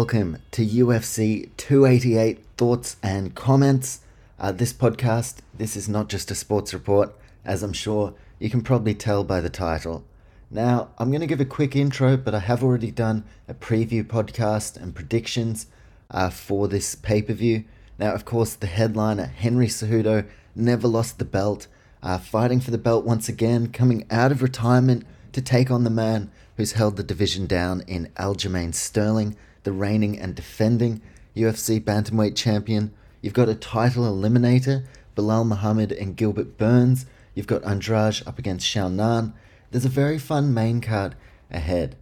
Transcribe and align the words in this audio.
welcome 0.00 0.38
to 0.50 0.64
UFC 0.64 1.50
288 1.58 2.42
Thoughts 2.56 2.96
and 3.02 3.34
Comments. 3.34 4.00
Uh, 4.38 4.50
this 4.50 4.72
podcast, 4.72 5.40
this 5.52 5.76
is 5.76 5.90
not 5.90 6.08
just 6.08 6.30
a 6.30 6.34
sports 6.34 6.72
report, 6.72 7.14
as 7.44 7.62
I'm 7.62 7.74
sure 7.74 8.14
you 8.38 8.48
can 8.48 8.62
probably 8.62 8.94
tell 8.94 9.24
by 9.24 9.42
the 9.42 9.50
title. 9.50 10.02
Now, 10.50 10.88
I'm 10.96 11.10
going 11.10 11.20
to 11.20 11.26
give 11.26 11.42
a 11.42 11.44
quick 11.44 11.76
intro, 11.76 12.16
but 12.16 12.34
I 12.34 12.38
have 12.38 12.64
already 12.64 12.90
done 12.90 13.24
a 13.46 13.52
preview 13.52 14.02
podcast 14.02 14.78
and 14.80 14.94
predictions 14.94 15.66
uh, 16.10 16.30
for 16.30 16.66
this 16.66 16.94
pay 16.94 17.20
per 17.20 17.34
view. 17.34 17.64
Now, 17.98 18.14
of 18.14 18.24
course, 18.24 18.54
the 18.54 18.68
headliner, 18.68 19.26
Henry 19.26 19.66
Cejudo, 19.66 20.26
never 20.56 20.88
lost 20.88 21.18
the 21.18 21.26
belt, 21.26 21.66
uh, 22.02 22.16
fighting 22.16 22.60
for 22.60 22.70
the 22.70 22.78
belt 22.78 23.04
once 23.04 23.28
again, 23.28 23.70
coming 23.70 24.06
out 24.10 24.32
of 24.32 24.40
retirement 24.40 25.04
to 25.32 25.42
take 25.42 25.70
on 25.70 25.84
the 25.84 25.90
man 25.90 26.30
who's 26.56 26.72
held 26.72 26.96
the 26.96 27.02
division 27.02 27.44
down 27.44 27.82
in 27.82 28.08
Aljamain 28.16 28.74
Sterling, 28.74 29.36
the 29.70 29.76
reigning 29.76 30.18
and 30.18 30.34
defending 30.34 31.00
UFC 31.36 31.80
bantamweight 31.80 32.34
champion. 32.34 32.92
You've 33.22 33.34
got 33.34 33.48
a 33.48 33.54
title 33.54 34.02
eliminator, 34.02 34.84
Belal 35.16 35.46
Muhammad 35.46 35.92
and 35.92 36.16
Gilbert 36.16 36.58
Burns. 36.58 37.06
You've 37.36 37.46
got 37.46 37.64
Andrade 37.64 38.26
up 38.26 38.36
against 38.36 38.66
Xiaonan. 38.66 39.32
There's 39.70 39.84
a 39.84 39.88
very 39.88 40.18
fun 40.18 40.52
main 40.52 40.80
card 40.80 41.14
ahead. 41.52 41.94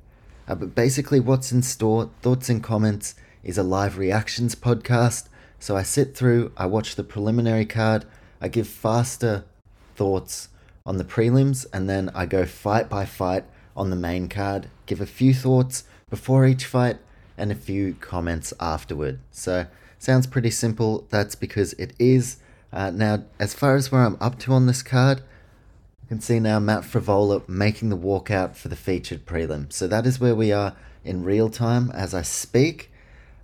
Uh, 0.49 0.55
but 0.55 0.75
basically, 0.75 1.21
what's 1.21 1.53
in 1.53 1.61
store, 1.61 2.09
thoughts 2.23 2.49
and 2.49 2.63
comments, 2.63 3.15
is 3.45 3.59
a 3.59 3.63
live 3.63 3.99
reactions 3.99 4.55
podcast. 4.55 5.29
So 5.59 5.77
I 5.77 5.83
sit 5.83 6.17
through, 6.17 6.53
I 6.57 6.65
watch 6.65 6.95
the 6.95 7.05
preliminary 7.05 7.67
card, 7.67 8.07
I 8.41 8.49
give 8.49 8.67
faster 8.67 9.45
thoughts 9.95 10.49
on 10.87 10.97
the 10.97 11.05
prelims, 11.05 11.67
and 11.71 11.87
then 11.87 12.09
I 12.15 12.25
go 12.25 12.47
fight 12.47 12.89
by 12.89 13.05
fight 13.05 13.45
on 13.77 13.91
the 13.91 13.97
main 13.97 14.31
card, 14.31 14.71
give 14.87 15.03
a 15.03 15.07
few 15.07 15.35
thoughts 15.35 15.85
before 16.09 16.47
each 16.47 16.65
fight, 16.65 16.97
and 17.39 17.51
a 17.51 17.55
few 17.55 17.95
comments 17.95 18.53
afterward. 18.61 19.21
So, 19.31 19.67
sounds 19.99 20.27
pretty 20.27 20.51
simple. 20.51 21.07
That's 21.11 21.35
because 21.35 21.73
it 21.75 21.93
is. 21.99 22.39
Uh, 22.73 22.91
now, 22.91 23.25
as 23.39 23.55
far 23.55 23.77
as 23.77 23.91
where 23.91 24.03
I'm 24.05 24.17
up 24.21 24.39
to 24.41 24.53
on 24.53 24.67
this 24.67 24.83
card, 24.83 25.19
you 26.03 26.09
can 26.09 26.21
see 26.21 26.41
now 26.41 26.59
Matt 26.59 26.83
Frevola 26.83 27.49
making 27.49 27.89
the 27.89 27.97
walkout 27.97 28.57
for 28.57 28.69
the 28.69 28.77
featured 28.77 29.25
prelim. 29.27 29.73
So 29.73 29.87
that 29.87 30.07
is 30.07 30.21
where 30.21 30.35
we 30.35 30.53
are 30.53 30.77
in 31.05 31.25
real 31.25 31.49
time 31.49 31.91
as 31.93 32.15
I 32.15 32.23
speak. 32.23 32.91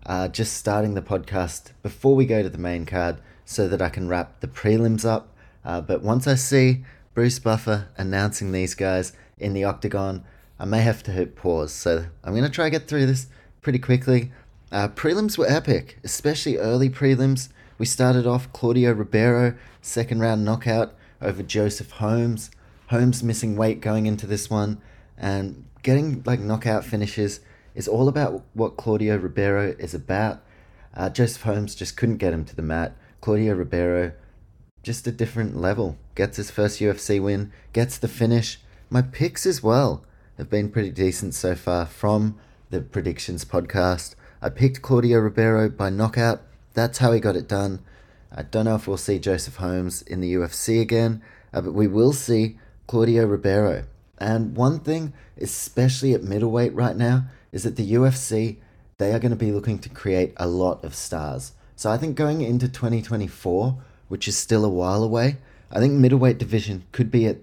Uh, 0.05 0.29
just 0.29 0.55
starting 0.55 0.95
the 0.95 1.03
podcast 1.03 1.73
before 1.83 2.15
we 2.15 2.27
go 2.27 2.43
to 2.43 2.51
the 2.51 2.59
main 2.59 2.85
card 2.85 3.19
so 3.47 3.69
that 3.69 3.81
I 3.81 3.89
can 3.89 4.09
wrap 4.09 4.41
the 4.41 4.49
prelims 4.49 5.05
up. 5.05 5.35
Uh, 5.65 5.81
but 5.81 6.03
once 6.03 6.27
I 6.27 6.35
see 6.35 6.85
Bruce 7.15 7.39
Buffer 7.39 7.89
announcing 7.97 8.53
these 8.53 8.75
guys, 8.75 9.15
in 9.39 9.53
the 9.53 9.65
octagon. 9.65 10.25
I 10.59 10.65
may 10.65 10.83
have 10.83 11.03
to 11.05 11.11
hit 11.11 11.37
pause, 11.37 11.73
so 11.73 12.07
I'm 12.23 12.33
going 12.33 12.45
to 12.45 12.51
try 12.51 12.67
to 12.67 12.71
get 12.71 12.89
through 12.89 13.07
this 13.07 13.27
pretty 13.65 13.81
quickly. 13.81 14.31
Uh, 14.71 14.87
prelims 14.89 15.37
were 15.37 15.51
epic, 15.51 15.99
especially 16.05 16.59
early 16.59 16.89
prelims. 16.89 17.49
We 17.79 17.87
started 17.87 18.27
off 18.27 18.53
Claudio 18.53 18.93
Ribeiro, 18.93 19.55
second 19.83 20.21
round 20.21 20.45
knockout 20.45 20.95
over 21.21 21.43
Joseph 21.43 21.91
Holmes. 21.93 22.51
Holmes 22.89 23.25
missing 23.25 23.57
weight 23.57 23.81
going 23.81 24.07
into 24.07 24.27
this 24.27 24.49
one, 24.49 24.81
and 25.19 25.65
getting 25.83 26.23
like 26.25 26.39
knockout 26.39 26.85
finishes 26.85 27.41
is 27.75 27.89
all 27.89 28.09
about 28.09 28.45
what 28.53 28.77
Claudio 28.77 29.17
Ribeiro 29.17 29.75
is 29.79 29.95
about. 29.95 30.43
Uh, 30.95 31.11
Joseph 31.11 31.43
Holmes 31.43 31.75
just 31.75 31.97
couldn't 31.97 32.19
get 32.19 32.33
him 32.33 32.45
to 32.45 32.55
the 32.55 32.63
mat. 32.63 32.95
Claudio 33.21 33.55
Ribeiro, 33.55 34.13
just 34.83 35.07
a 35.07 35.13
different 35.13 35.57
level. 35.57 35.97
Gets 36.15 36.37
his 36.37 36.51
first 36.51 36.79
UFC 36.79 37.21
win, 37.21 37.51
gets 37.73 37.99
the 37.99 38.07
finish, 38.07 38.61
my 38.91 39.03
picks 39.03 39.47
as 39.47 39.63
well 39.63 40.05
have 40.37 40.51
been 40.51 40.71
pretty 40.71 40.91
decent 40.91 41.35
so 41.35 41.55
far 41.55 41.87
from 41.87 42.39
the 42.75 42.81
predictions 42.81 43.45
podcast. 43.45 44.17
I 44.43 44.49
picked 44.49 44.83
Claudio 44.83 45.21
Ribeiro 45.21 45.69
by 45.69 45.91
knockout. 45.91 46.43
That's 46.73 46.99
how 46.99 47.13
he 47.13 47.21
got 47.21 47.37
it 47.37 47.47
done. 47.47 47.79
I 48.35 48.43
don't 48.43 48.65
know 48.65 48.75
if 48.75 48.89
we'll 48.89 48.97
see 48.97 49.21
Joseph 49.21 49.57
Holmes 49.57 50.03
in 50.03 50.21
the 50.21 50.35
UFC 50.35 50.81
again, 50.81 51.23
uh, 51.53 51.61
but 51.61 51.73
we 51.73 51.87
will 51.87 52.13
see 52.13 52.59
Claudio 52.89 53.27
Ribeiro. 53.27 53.85
And 54.19 54.57
one 54.57 54.81
thing, 54.81 55.13
especially 55.41 56.15
at 56.15 56.25
middleweight 56.25 56.75
right 56.75 56.97
now, 56.97 57.27
is 57.53 57.63
that 57.63 57.77
the 57.77 57.93
UFC, 57.93 58.57
they 58.99 59.13
are 59.13 59.21
going 59.21 59.31
to 59.31 59.37
be 59.37 59.53
looking 59.53 59.79
to 59.79 59.89
create 59.89 60.33
a 60.37 60.49
lot 60.49 60.85
of 60.85 60.97
stars. 60.97 61.53
So 61.77 61.93
I 61.93 61.97
think 61.97 62.17
going 62.17 62.41
into 62.41 62.67
2024, 62.69 63.79
which 64.09 64.27
is 64.27 64.37
still 64.37 64.65
a 64.65 64.69
while 64.69 65.05
away, 65.05 65.37
I 65.71 65.79
think 65.79 65.93
middleweight 65.93 66.39
division 66.39 66.83
could 66.91 67.13
be 67.13 67.27
at 67.27 67.37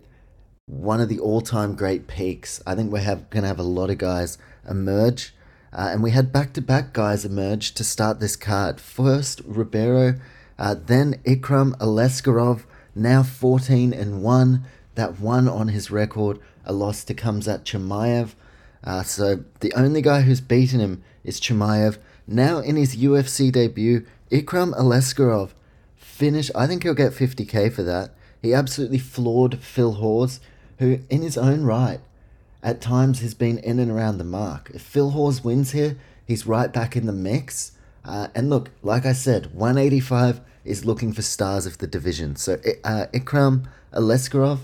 one 0.66 1.00
of 1.00 1.08
the 1.08 1.20
all-time 1.20 1.76
great 1.76 2.08
peaks. 2.08 2.62
I 2.68 2.76
think 2.76 2.92
we're 2.92 3.04
going 3.06 3.44
to 3.44 3.48
have 3.48 3.60
a 3.60 3.64
lot 3.64 3.90
of 3.90 3.98
guys 3.98 4.38
emerge, 4.70 5.34
uh, 5.74 5.90
and 5.92 6.04
we 6.04 6.12
had 6.12 6.34
back-to-back 6.34 6.94
guys 6.94 7.24
emerge 7.24 7.74
to 7.74 7.84
start 7.84 8.20
this 8.20 8.36
card. 8.36 8.80
First 8.82 9.42
Ribeiro, 9.46 10.20
uh, 10.60 10.76
then 10.76 11.16
Ikram 11.26 11.78
Aliskerov, 11.78 12.64
now 12.94 13.24
14 13.24 13.94
and 13.94 14.22
one. 14.22 14.66
That 14.96 15.20
one 15.20 15.48
on 15.48 15.70
his 15.70 15.90
record, 15.90 16.40
a 16.66 16.74
loss 16.74 17.04
to 17.06 17.14
Khamzat 17.14 17.64
Chimaev. 17.64 18.36
Uh, 18.84 19.04
so 19.04 19.46
the 19.62 19.74
only 19.74 20.02
guy 20.02 20.22
who's 20.22 20.42
beaten 20.42 20.80
him 20.80 21.04
is 21.24 21.40
Chimaev. 21.40 21.98
Now 22.28 22.60
in 22.60 22.76
his 22.76 22.96
UFC 22.96 23.52
debut, 23.52 24.06
Ikram 24.32 24.78
Aliskerov 24.78 25.52
finished. 25.96 26.52
I 26.54 26.68
think 26.68 26.84
he'll 26.84 26.94
get 26.94 27.14
50k 27.14 27.72
for 27.72 27.84
that. 27.84 28.14
He 28.42 28.54
absolutely 28.54 28.98
floored 28.98 29.60
Phil 29.60 29.94
Hawes 29.94 30.40
who, 30.80 31.00
in 31.10 31.22
his 31.22 31.38
own 31.38 31.64
right, 31.64 32.00
at 32.64 32.82
times 32.82 33.22
has 33.22 33.34
been 33.34 33.58
in 33.60 33.80
and 33.80 33.92
around 33.92 34.18
the 34.18 34.24
mark. 34.24 34.72
If 34.74 34.82
Phil 34.82 35.12
Hawes 35.12 35.44
wins 35.44 35.72
here, 35.72 35.98
he's 36.26 36.46
right 36.46 36.72
back 36.72 36.96
in 36.96 37.06
the 37.06 37.14
mix. 37.14 37.72
Uh, 38.04 38.28
and 38.36 38.50
look, 38.50 38.70
like 38.82 39.06
I 39.06 39.14
said, 39.14 39.54
185 39.54 40.42
is 40.64 40.86
looking 40.86 41.14
for 41.14 41.22
stars 41.22 41.66
of 41.66 41.80
the 41.80 41.88
division. 41.88 42.36
So 42.36 42.54
uh, 42.84 43.08
Ikram 43.14 43.68
Aliskerov, 43.94 44.60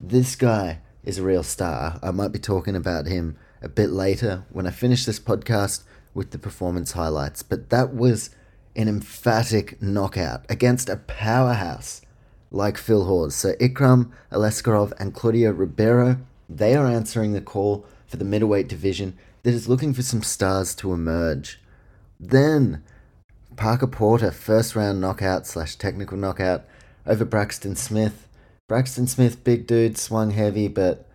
this 0.00 0.36
guy 0.36 0.80
is 1.04 1.18
a 1.18 1.22
real 1.22 1.42
star. 1.42 1.98
I 2.02 2.10
might 2.10 2.32
be 2.32 2.38
talking 2.38 2.76
about 2.76 3.06
him 3.06 3.36
a 3.62 3.68
bit 3.68 3.90
later 3.90 4.44
when 4.50 4.66
I 4.66 4.70
finish 4.70 5.04
this 5.04 5.18
podcast 5.18 5.82
with 6.14 6.30
the 6.30 6.38
performance 6.38 6.92
highlights. 6.92 7.42
But 7.42 7.70
that 7.70 7.94
was 7.94 8.30
an 8.76 8.88
emphatic 8.88 9.80
knockout 9.82 10.44
against 10.48 10.88
a 10.88 10.96
powerhouse 10.96 12.02
like 12.50 12.78
Phil 12.78 13.04
Hawes. 13.04 13.34
So 13.34 13.52
Ikram 13.54 14.10
Aliskerov 14.30 14.92
and 14.98 15.14
Claudio 15.14 15.50
Ribeiro, 15.50 16.18
they 16.48 16.74
are 16.74 16.86
answering 16.86 17.32
the 17.32 17.40
call 17.40 17.86
for 18.06 18.16
the 18.16 18.24
middleweight 18.24 18.68
division 18.68 19.16
that 19.42 19.54
is 19.54 19.68
looking 19.68 19.94
for 19.94 20.02
some 20.02 20.22
stars 20.22 20.74
to 20.76 20.92
emerge. 20.92 21.60
Then 22.18 22.82
Parker 23.56 23.86
Porter, 23.86 24.30
first 24.30 24.74
round 24.74 25.00
knockout 25.00 25.46
slash 25.46 25.76
technical 25.76 26.16
knockout 26.16 26.64
over 27.06 27.24
Braxton 27.24 27.76
Smith. 27.76 28.28
Braxton 28.68 29.06
Smith, 29.06 29.44
big 29.44 29.66
dude, 29.66 29.98
swung 29.98 30.30
heavy, 30.32 30.68
but 30.68 31.06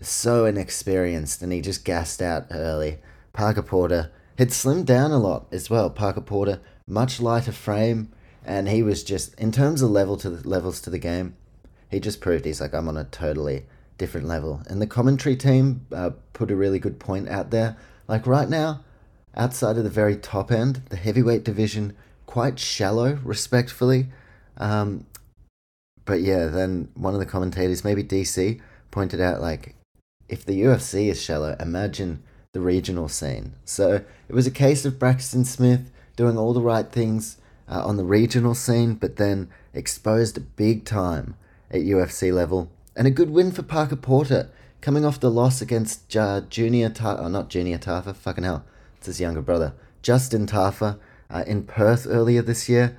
so 0.00 0.44
inexperienced, 0.44 1.42
and 1.42 1.52
he 1.52 1.60
just 1.60 1.84
gassed 1.84 2.22
out 2.22 2.46
early. 2.50 2.98
Parker 3.32 3.62
Porter 3.62 4.10
had 4.38 4.48
slimmed 4.48 4.86
down 4.86 5.10
a 5.10 5.18
lot 5.18 5.46
as 5.52 5.70
well. 5.70 5.90
Parker 5.90 6.20
Porter, 6.20 6.60
much 6.86 7.20
lighter 7.20 7.52
frame, 7.52 8.10
and 8.46 8.68
he 8.68 8.82
was 8.82 9.02
just 9.02 9.34
in 9.34 9.50
terms 9.50 9.82
of 9.82 9.90
level 9.90 10.16
to 10.16 10.30
the 10.30 10.48
levels 10.48 10.80
to 10.80 10.88
the 10.88 10.98
game 10.98 11.36
he 11.90 11.98
just 11.98 12.20
proved 12.20 12.44
he's 12.44 12.60
like 12.60 12.72
i'm 12.72 12.88
on 12.88 12.96
a 12.96 13.04
totally 13.04 13.66
different 13.98 14.26
level. 14.26 14.62
And 14.68 14.80
the 14.80 14.86
commentary 14.86 15.36
team 15.36 15.86
uh, 15.92 16.10
put 16.32 16.50
a 16.50 16.56
really 16.56 16.78
good 16.78 16.98
point 16.98 17.28
out 17.28 17.50
there. 17.50 17.76
Like 18.08 18.26
right 18.26 18.48
now 18.48 18.84
outside 19.36 19.76
of 19.76 19.84
the 19.84 19.90
very 19.90 20.16
top 20.16 20.50
end 20.50 20.82
the 20.88 20.96
heavyweight 20.96 21.44
division 21.44 21.94
quite 22.26 22.58
shallow 22.58 23.18
respectfully. 23.22 24.08
Um, 24.56 25.06
but 26.04 26.22
yeah 26.22 26.46
then 26.46 26.88
one 26.94 27.14
of 27.14 27.20
the 27.20 27.26
commentators 27.26 27.84
maybe 27.84 28.02
dc 28.02 28.58
pointed 28.90 29.20
out 29.20 29.42
like 29.42 29.74
if 30.28 30.46
the 30.46 30.62
ufc 30.62 31.10
is 31.10 31.20
shallow 31.20 31.54
imagine 31.60 32.22
the 32.52 32.60
regional 32.60 33.08
scene. 33.08 33.52
So 33.66 34.02
it 34.28 34.32
was 34.32 34.46
a 34.46 34.50
case 34.50 34.86
of 34.86 34.98
braxton 34.98 35.44
smith 35.44 35.90
doing 36.16 36.38
all 36.38 36.54
the 36.54 36.62
right 36.62 36.90
things 36.90 37.36
uh, 37.68 37.84
on 37.84 37.96
the 37.96 38.04
regional 38.04 38.54
scene, 38.54 38.94
but 38.94 39.16
then 39.16 39.48
exposed 39.74 40.56
big 40.56 40.84
time 40.84 41.36
at 41.70 41.82
UFC 41.82 42.32
level. 42.32 42.70
And 42.96 43.06
a 43.06 43.10
good 43.10 43.28
win 43.28 43.52
for 43.52 43.62
Parker 43.62 43.94
Porter, 43.94 44.48
coming 44.80 45.04
off 45.04 45.20
the 45.20 45.30
loss 45.30 45.60
against 45.60 46.16
uh, 46.16 46.40
Junior 46.48 46.88
Tafa, 46.88 47.20
oh, 47.20 47.28
not 47.28 47.50
Junior 47.50 47.76
Tafa, 47.76 48.16
fucking 48.16 48.44
hell, 48.44 48.64
it's 48.96 49.06
his 49.06 49.20
younger 49.20 49.42
brother. 49.42 49.74
Justin 50.00 50.46
Tafa 50.46 50.98
uh, 51.28 51.44
in 51.46 51.64
Perth 51.64 52.06
earlier 52.08 52.40
this 52.40 52.70
year. 52.70 52.96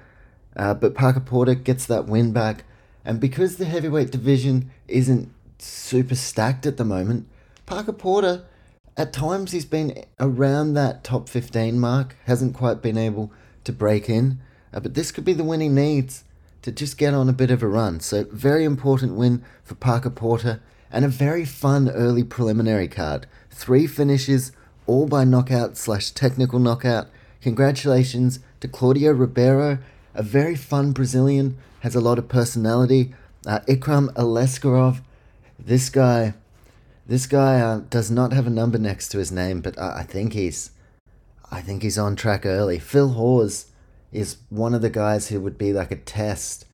Uh, 0.56 0.76
but 0.76 0.94
Parker 0.94 1.20
Porter 1.20 1.56
gets 1.56 1.86
that 1.88 2.06
win 2.06 2.32
back. 2.32 2.64
And 3.04 3.20
because 3.20 3.58
the 3.58 3.66
heavyweight 3.66 4.12
division 4.12 4.72
isn't 4.88 5.32
super 5.58 6.16
stacked 6.16 6.66
at 6.66 6.78
the 6.78 6.86
moment, 6.86 7.28
Parker 7.66 7.94
Porter, 7.94 8.46
at 8.96 9.14
times 9.14 9.52
he's 9.52 9.66
been 9.66 10.06
around 10.20 10.74
that 10.74 11.04
top 11.04 11.28
15 11.28 11.80
mark, 11.80 12.16
hasn't 12.26 12.54
quite 12.54 12.82
been 12.82 12.98
able 12.98 13.32
to 13.64 13.72
break 13.72 14.10
in. 14.10 14.40
Uh, 14.72 14.80
but 14.80 14.94
this 14.94 15.12
could 15.12 15.26
be 15.26 15.34
the 15.34 15.44
win 15.44 15.62
he 15.62 15.70
needs 15.70 16.24
to 16.68 16.72
just 16.74 16.98
get 16.98 17.14
on 17.14 17.30
a 17.30 17.34
bit 17.34 17.50
of 17.50 17.64
a 17.64 17.68
run. 17.68 18.02
So, 18.02 18.26
very 18.30 18.66
important 18.66 19.16
win 19.16 19.42
for 19.64 19.76
Parker 19.76 20.10
Porter 20.10 20.60
and 20.92 21.06
a 21.06 21.08
very 21.08 21.46
fun 21.46 21.90
early 21.90 22.26
preliminary 22.26 22.90
card. 22.90 23.26
Three 23.50 23.88
finishes, 23.88 24.52
all 24.86 25.08
by 25.08 25.24
knockout 25.24 25.78
slash 25.78 26.12
technical 26.12 26.60
knockout. 26.60 27.08
Congratulations 27.40 28.40
to 28.60 28.68
Claudio 28.68 29.14
Ribeiro, 29.14 29.78
a 30.14 30.22
very 30.22 30.58
fun 30.58 30.92
Brazilian, 30.92 31.56
has 31.80 31.96
a 31.96 32.02
lot 32.02 32.20
of 32.20 32.28
personality. 32.28 33.14
Uh, 33.46 33.62
Ikram 33.62 34.12
Aliskerov, 34.16 35.00
this 35.58 35.90
guy, 35.90 36.34
this 37.06 37.28
guy 37.28 37.62
uh, 37.62 37.80
does 37.90 38.12
not 38.12 38.34
have 38.34 38.46
a 38.46 38.50
number 38.50 38.78
next 38.78 39.08
to 39.14 39.20
his 39.20 39.32
name, 39.32 39.62
but 39.62 39.80
I, 39.80 40.00
I 40.00 40.04
think 40.04 40.34
he's, 40.34 40.72
I 41.50 41.62
think 41.62 41.82
he's 41.82 41.98
on 41.98 42.18
track 42.18 42.46
early. 42.46 42.78
Phil 42.78 43.12
Hawes 43.14 43.68
is 44.18 44.38
one 44.50 44.74
of 44.74 44.82
the 44.82 44.90
guys 44.90 45.28
who 45.28 45.40
would 45.40 45.60
be 45.60 45.72
like 45.72 45.92
a 45.92 45.96
test. 45.96 46.66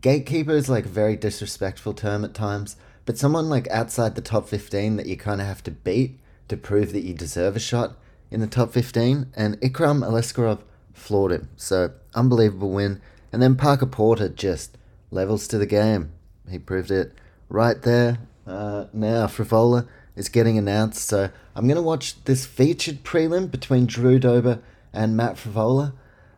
Gatekeeper 0.00 0.50
is 0.50 0.68
like 0.68 0.86
a 0.86 0.88
very 0.88 1.14
disrespectful 1.14 1.94
term 1.94 2.24
at 2.24 2.34
times, 2.34 2.76
but 3.06 3.16
someone 3.16 3.48
like 3.48 3.68
outside 3.68 4.16
the 4.16 4.20
top 4.20 4.48
15 4.48 4.96
that 4.96 5.06
you 5.06 5.16
kind 5.16 5.40
of 5.40 5.46
have 5.46 5.62
to 5.62 5.70
beat 5.70 6.18
to 6.48 6.56
prove 6.56 6.92
that 6.92 7.04
you 7.04 7.14
deserve 7.14 7.54
a 7.54 7.60
shot 7.60 7.96
in 8.28 8.40
the 8.40 8.48
top 8.48 8.72
15. 8.72 9.32
And 9.36 9.60
Ikram 9.60 10.04
Aliskerov 10.04 10.62
floored 10.92 11.30
him. 11.30 11.48
So, 11.56 11.92
unbelievable 12.12 12.70
win. 12.70 13.00
And 13.32 13.40
then 13.40 13.54
Parker 13.54 13.86
Porter 13.86 14.28
just 14.28 14.76
levels 15.12 15.46
to 15.48 15.58
the 15.58 15.66
game. 15.66 16.10
He 16.50 16.58
proved 16.58 16.90
it 16.90 17.12
right 17.48 17.80
there. 17.82 18.18
Uh, 18.48 18.86
now, 18.92 19.26
Frevola 19.26 19.86
is 20.16 20.28
getting 20.28 20.58
announced. 20.58 21.06
So, 21.06 21.30
I'm 21.54 21.68
going 21.68 21.76
to 21.76 21.82
watch 21.82 22.24
this 22.24 22.46
featured 22.46 23.04
prelim 23.04 23.48
between 23.48 23.86
Drew 23.86 24.18
Dober 24.18 24.60
and 24.92 25.16
Matt 25.16 25.36
Frevola. 25.36 25.92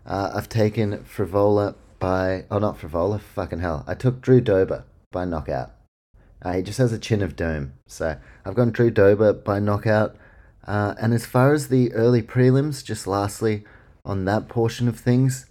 Uh, 0.07 0.33
I've 0.35 0.49
taken 0.49 0.99
Frevola 0.99 1.75
by. 1.99 2.45
Oh, 2.51 2.59
not 2.59 2.79
Frevola. 2.79 3.21
Fucking 3.21 3.61
hell. 3.61 3.85
I 3.87 3.95
took 3.95 4.21
Drew 4.21 4.41
Dober 4.41 4.85
by 5.11 5.25
knockout. 5.25 5.73
Uh, 6.43 6.55
he 6.55 6.63
just 6.63 6.79
has 6.79 6.93
a 6.93 6.99
chin 6.99 7.23
of 7.23 7.37
doom. 7.37 7.75
So 7.87 8.17
I've 8.45 8.55
gone 8.55 8.71
Drew 8.73 8.91
Dober 8.91 9.33
by 9.33 9.61
knockout. 9.61 10.17
Uh, 10.67 10.95
and 11.01 11.13
as 11.13 11.27
far 11.27 11.53
as 11.53 11.69
the 11.69 11.93
early 11.93 12.23
prelims, 12.23 12.85
just 12.85 13.07
lastly 13.07 13.65
on 14.05 14.25
that 14.25 14.49
portion 14.49 14.89
of 14.89 14.99
things, 14.99 15.47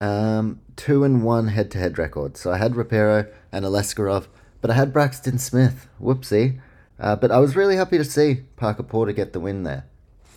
um, 0.00 0.60
two 0.76 1.04
and 1.04 1.22
one 1.24 1.48
head 1.48 1.70
to 1.72 1.78
head 1.78 1.98
record. 1.98 2.36
So 2.36 2.52
I 2.52 2.58
had 2.58 2.76
Ribeiro 2.76 3.26
and 3.50 3.64
Aliskerov, 3.64 4.26
but 4.60 4.70
I 4.70 4.74
had 4.74 4.92
Braxton 4.92 5.38
Smith. 5.38 5.88
Whoopsie. 6.00 6.60
Uh, 6.98 7.16
but 7.16 7.32
I 7.32 7.38
was 7.38 7.56
really 7.56 7.76
happy 7.76 7.98
to 7.98 8.04
see 8.04 8.42
Parker 8.56 8.84
Porter 8.84 9.12
get 9.12 9.32
the 9.32 9.40
win 9.40 9.64
there. 9.64 9.86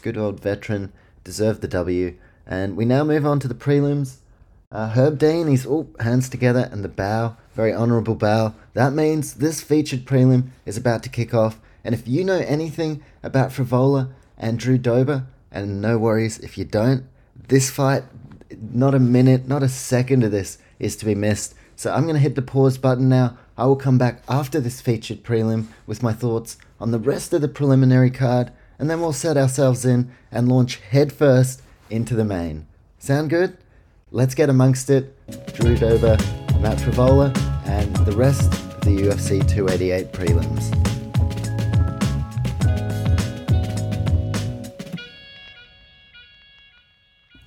Good 0.02 0.18
old 0.18 0.40
veteran, 0.40 0.94
deserved 1.24 1.62
the 1.62 1.68
W. 1.68 2.18
And 2.48 2.78
we 2.78 2.86
now 2.86 3.04
move 3.04 3.26
on 3.26 3.40
to 3.40 3.48
the 3.48 3.56
prelims. 3.56 4.18
Uh, 4.72 4.90
Herb 4.90 5.18
Dean, 5.18 5.48
he's 5.48 5.66
all 5.66 5.90
hands 6.00 6.30
together 6.30 6.70
and 6.72 6.84
the 6.84 6.90
bow, 6.90 7.38
very 7.54 7.74
honourable 7.74 8.16
bow. 8.16 8.54
That 8.74 8.94
means 8.94 9.36
this 9.36 9.62
featured 9.62 10.06
prelim 10.06 10.50
is 10.66 10.78
about 10.78 11.02
to 11.04 11.10
kick 11.10 11.34
off. 11.34 11.60
And 11.84 11.96
if 11.96 12.08
you 12.08 12.24
know 12.24 12.40
anything 12.40 13.04
about 13.24 13.52
Frevola 13.52 14.10
and 14.38 14.60
Drew 14.60 14.78
Dober, 14.78 15.26
and 15.52 15.82
no 15.82 15.98
worries 15.98 16.40
if 16.40 16.58
you 16.58 16.66
don't, 16.66 17.06
this 17.48 17.70
fight, 17.70 18.04
not 18.60 18.94
a 18.94 19.00
minute, 19.00 19.48
not 19.48 19.64
a 19.64 19.70
second 19.70 20.24
of 20.24 20.32
this 20.32 20.58
is 20.80 20.96
to 20.98 21.06
be 21.06 21.16
missed. 21.16 21.56
So 21.76 21.94
I'm 21.94 22.04
going 22.04 22.16
to 22.16 22.20
hit 22.20 22.36
the 22.36 22.42
pause 22.42 22.78
button 22.78 23.08
now. 23.08 23.38
I 23.58 23.66
will 23.66 23.76
come 23.76 23.98
back 23.98 24.24
after 24.28 24.60
this 24.60 24.82
featured 24.82 25.24
prelim 25.24 25.68
with 25.88 26.04
my 26.04 26.12
thoughts 26.12 26.58
on 26.80 26.92
the 26.92 27.00
rest 27.00 27.34
of 27.34 27.42
the 27.42 27.48
preliminary 27.48 28.12
card, 28.12 28.52
and 28.78 28.90
then 28.90 29.00
we'll 29.00 29.14
set 29.14 29.38
ourselves 29.38 29.86
in 29.86 30.12
and 30.32 30.50
launch 30.50 30.78
headfirst 30.78 31.62
into 31.96 32.14
the 32.14 32.26
main. 32.26 32.68
Sound 33.00 33.30
good? 33.30 33.58
Let's 34.12 34.36
get 34.36 34.50
amongst 34.50 34.90
it. 34.90 35.16
Drew 35.54 35.78
Dober, 35.78 36.18
Matt 36.60 36.78
Frevola, 36.78 37.36
and 37.66 37.96
the 38.06 38.12
rest 38.12 38.52
of 38.54 38.82
the 38.82 38.98
UFC 38.98 39.48
288 39.48 40.12
prelims. 40.12 40.72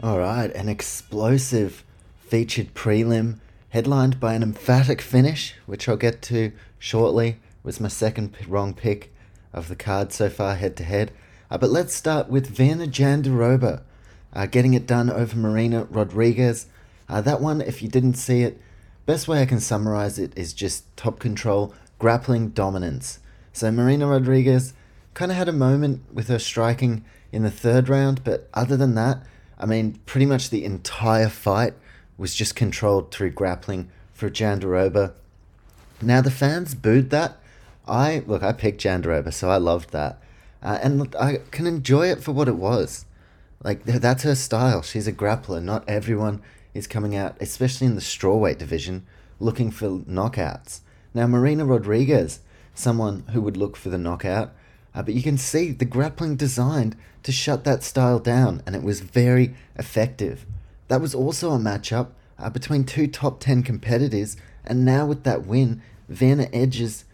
All 0.03 0.19
right, 0.19 0.51
an 0.55 0.69
explosive 0.69 1.85
featured 2.17 2.73
prelim 2.73 3.39
headlined 3.71 4.19
by 4.19 4.33
an 4.35 4.43
emphatic 4.43 5.03
finish, 5.03 5.55
which 5.67 5.89
I'll 5.89 5.97
get 5.97 6.23
to 6.23 6.53
shortly, 6.79 7.39
was 7.63 7.81
my 7.81 7.89
second 7.89 8.35
wrong 8.47 8.73
pick 8.73 9.13
of 9.53 9.69
the 9.69 9.77
card 9.77 10.13
so 10.13 10.31
far 10.31 10.55
head 10.55 10.77
to 10.77 10.85
head. 10.85 11.13
But 11.51 11.71
let's 11.71 11.95
start 11.95 12.31
with 12.31 12.57
Virna 12.57 12.89
Jandiroba 12.89 13.83
uh, 14.33 14.47
getting 14.47 14.75
it 14.75 14.87
done 14.87 15.11
over 15.11 15.37
Marina 15.37 15.85
Rodriguez. 15.85 16.67
Uh, 17.09 17.21
that 17.21 17.41
one, 17.41 17.61
if 17.61 17.83
you 17.83 17.89
didn't 17.89 18.15
see 18.15 18.43
it, 18.43 18.61
best 19.07 19.29
way 19.29 19.41
I 19.41 19.47
can 19.47 19.61
summarize 19.61 20.19
it 20.19 20.37
is 20.37 20.53
just 20.53 20.97
top 20.97 21.19
control, 21.19 21.75
grappling 21.99 22.51
dominance. 22.51 23.21
So 23.53 23.71
Marina 23.71 24.07
Rodriguez 24.07 24.75
kind 25.15 25.31
of 25.31 25.37
had 25.39 25.49
a 25.49 25.53
moment 25.53 26.03
with 26.13 26.29
her 26.29 26.39
striking 26.39 27.05
in 27.33 27.43
the 27.43 27.51
third 27.51 27.89
round, 27.89 28.23
but 28.25 28.49
other 28.55 28.77
than 28.77 28.95
that, 28.95 29.23
I 29.59 29.67
mean, 29.67 29.99
pretty 30.07 30.27
much 30.27 30.51
the 30.51 30.65
entire 30.65 31.29
fight 31.29 31.75
was 32.17 32.35
just 32.35 32.55
controlled 32.55 33.11
through 33.11 33.33
grappling 33.33 33.91
for 34.13 34.31
Jandiroba. 34.31 35.15
Now 36.01 36.21
the 36.21 36.31
fans 36.31 36.75
booed 36.75 37.11
that. 37.11 37.39
I 37.87 38.23
look, 38.27 38.43
I 38.43 38.53
picked 38.53 38.83
Jandiroba, 38.83 39.33
so 39.33 39.51
I 39.51 39.57
loved 39.57 39.91
that, 39.91 40.23
uh, 40.63 40.79
and 40.83 40.99
look, 40.99 41.17
I 41.17 41.39
can 41.51 41.67
enjoy 41.67 42.09
it 42.09 42.23
for 42.23 42.33
what 42.33 42.49
it 42.49 42.57
was. 42.57 43.07
Like 43.63 43.85
that's 43.85 44.23
her 44.23 44.35
style. 44.35 44.83
She's 44.83 45.07
a 45.07 45.13
grappler. 45.13 45.63
Not 45.63 45.89
everyone 45.89 46.43
is 46.75 46.87
coming 46.87 47.17
out, 47.17 47.37
especially 47.41 47.87
in 47.87 47.95
the 47.95 48.01
strawweight 48.01 48.59
division, 48.59 49.07
looking 49.41 49.71
for 49.71 49.89
knockouts. 49.89 50.81
Now 51.15 51.27
Marina 51.27 51.65
Rodriguez, 51.65 52.41
someone 52.75 53.25
who 53.33 53.41
would 53.43 53.57
look 53.57 53.77
for 53.77 53.89
the 53.89 53.99
knockout, 53.99 54.53
uh, 54.95 55.03
but 55.03 55.15
you 55.15 55.23
can 55.23 55.39
see 55.39 55.73
the 55.73 55.85
grappling 55.85 56.37
designed 56.37 56.97
to 57.23 57.33
shut 57.33 57.65
that 57.65 57.83
style 57.83 58.19
down, 58.19 58.63
and 58.67 58.77
it 58.77 58.83
was 58.83 59.01
very 59.01 59.55
effective. 59.77 60.47
That 60.89 61.01
was 61.01 61.15
also 61.15 61.51
a 61.53 61.59
matchup 61.59 62.09
uh, 62.39 62.51
between 62.51 62.85
two 62.85 63.07
top 63.07 63.41
10 63.41 63.63
competitors, 63.63 64.37
and 64.65 64.85
now 64.85 65.07
with 65.07 65.25
that 65.25 65.47
win, 65.47 65.83
Virna 66.11 66.49
edges 66.53 67.05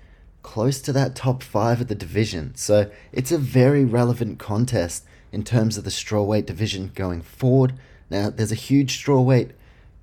close 0.42 0.80
to 0.82 0.92
that 0.92 1.16
top 1.16 1.42
5 1.42 1.82
of 1.82 1.88
the 1.88 1.94
division. 1.94 2.54
So 2.54 2.90
it's 3.12 3.32
a 3.32 3.38
very 3.38 3.84
relevant 3.84 4.38
contest 4.38 5.04
in 5.34 5.42
terms 5.42 5.76
of 5.76 5.82
the 5.82 5.90
strawweight 5.90 6.46
division 6.46 6.92
going 6.94 7.20
forward. 7.20 7.74
Now, 8.08 8.30
there's 8.30 8.52
a 8.52 8.66
huge 8.70 9.04
strawweight 9.04 9.50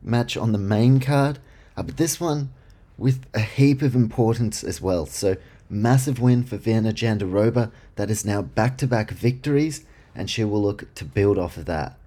match 0.01 0.35
on 0.35 0.51
the 0.51 0.57
main 0.57 0.99
card, 0.99 1.39
uh, 1.77 1.83
but 1.83 1.95
this 1.95 2.19
one 2.19 2.49
with 2.97 3.25
a 3.33 3.39
heap 3.39 3.81
of 3.81 3.95
importance 3.95 4.61
as 4.61 4.81
well. 4.81 5.05
So, 5.05 5.37
massive 5.69 6.19
win 6.19 6.43
for 6.43 6.57
Virna 6.57 6.91
Jandiroba. 6.91 7.71
That 7.95 8.11
is 8.11 8.25
now 8.25 8.41
back 8.41 8.77
to 8.79 8.87
back 8.87 9.11
victories, 9.11 9.85
and 10.13 10.29
she 10.29 10.43
will 10.43 10.61
look 10.61 10.93
to 10.95 11.05
build 11.05 11.37
off 11.37 11.55
of 11.55 11.65
that. 11.65 11.97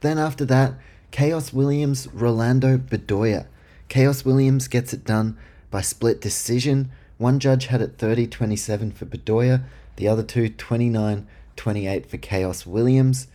Then, 0.00 0.18
after 0.18 0.46
that, 0.46 0.72
Chaos 1.10 1.52
Williams, 1.52 2.08
Rolando 2.14 2.78
Bedoya. 2.78 3.46
Chaos 3.90 4.24
Williams 4.24 4.68
gets 4.68 4.94
it 4.94 5.04
done 5.04 5.36
by 5.70 5.82
split 5.82 6.18
decision. 6.18 6.90
One 7.18 7.40
judge 7.40 7.66
had 7.66 7.82
it 7.82 7.98
30 7.98 8.26
27 8.26 8.92
for 8.92 9.04
Bedoya, 9.04 9.64
the 9.96 10.08
other 10.08 10.22
two 10.22 10.48
29 10.48 11.26
28 11.56 12.06
for 12.06 12.16
Chaos 12.16 12.66
Williams. 12.66 13.28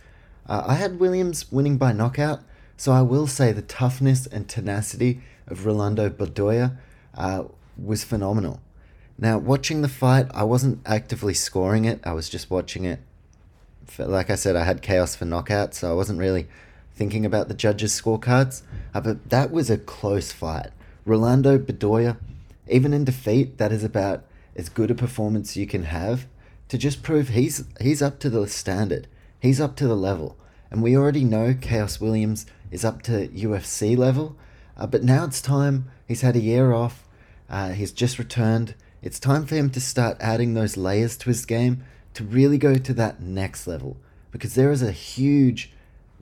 Uh, 0.46 0.64
I 0.66 0.74
had 0.74 0.98
Williams 0.98 1.50
winning 1.52 1.76
by 1.76 1.92
knockout, 1.92 2.40
so 2.76 2.92
I 2.92 3.02
will 3.02 3.26
say 3.26 3.52
the 3.52 3.62
toughness 3.62 4.26
and 4.26 4.48
tenacity 4.48 5.20
of 5.46 5.66
Rolando 5.66 6.08
Bedoya 6.08 6.76
uh, 7.14 7.44
was 7.76 8.04
phenomenal. 8.04 8.60
Now, 9.18 9.38
watching 9.38 9.82
the 9.82 9.88
fight, 9.88 10.26
I 10.32 10.44
wasn't 10.44 10.80
actively 10.86 11.34
scoring 11.34 11.84
it, 11.84 12.00
I 12.04 12.12
was 12.12 12.28
just 12.28 12.50
watching 12.50 12.84
it. 12.84 13.00
Like 13.98 14.30
I 14.30 14.34
said, 14.34 14.56
I 14.56 14.64
had 14.64 14.82
Chaos 14.82 15.14
for 15.14 15.24
knockout, 15.24 15.74
so 15.74 15.90
I 15.90 15.94
wasn't 15.94 16.20
really 16.20 16.46
thinking 16.94 17.26
about 17.26 17.48
the 17.48 17.54
judges' 17.54 18.00
scorecards. 18.00 18.62
Uh, 18.94 19.00
but 19.00 19.28
that 19.30 19.50
was 19.50 19.68
a 19.68 19.78
close 19.78 20.32
fight. 20.32 20.68
Rolando 21.04 21.58
Bedoya, 21.58 22.16
even 22.68 22.92
in 22.92 23.04
defeat, 23.04 23.58
that 23.58 23.72
is 23.72 23.84
about 23.84 24.24
as 24.56 24.68
good 24.68 24.90
a 24.90 24.94
performance 24.94 25.56
you 25.56 25.66
can 25.66 25.84
have 25.84 26.26
to 26.70 26.78
just 26.78 27.02
prove 27.02 27.28
he's 27.28 27.64
he's 27.80 28.00
up 28.00 28.18
to 28.20 28.30
the 28.30 28.48
standard. 28.48 29.06
He's 29.38 29.60
up 29.60 29.76
to 29.76 29.86
the 29.86 29.94
level. 29.94 30.38
And 30.70 30.82
we 30.82 30.96
already 30.96 31.24
know 31.24 31.54
Chaos 31.60 32.00
Williams 32.00 32.46
is 32.70 32.84
up 32.84 33.02
to 33.02 33.28
UFC 33.28 33.96
level. 33.96 34.36
Uh, 34.76 34.86
but 34.86 35.02
now 35.02 35.24
it's 35.24 35.42
time. 35.42 35.90
He's 36.08 36.22
had 36.22 36.36
a 36.36 36.40
year 36.40 36.72
off. 36.72 37.06
Uh, 37.48 37.70
he's 37.70 37.92
just 37.92 38.18
returned. 38.18 38.74
It's 39.02 39.20
time 39.20 39.44
for 39.44 39.56
him 39.56 39.68
to 39.70 39.80
start 39.80 40.16
adding 40.20 40.54
those 40.54 40.76
layers 40.76 41.16
to 41.18 41.28
his 41.28 41.44
game 41.44 41.84
to 42.14 42.24
really 42.24 42.56
go 42.58 42.76
to 42.76 42.94
that 42.94 43.20
next 43.20 43.66
level. 43.66 43.96
Because 44.30 44.54
there 44.54 44.70
is 44.70 44.82
a 44.82 44.92
huge 44.92 45.72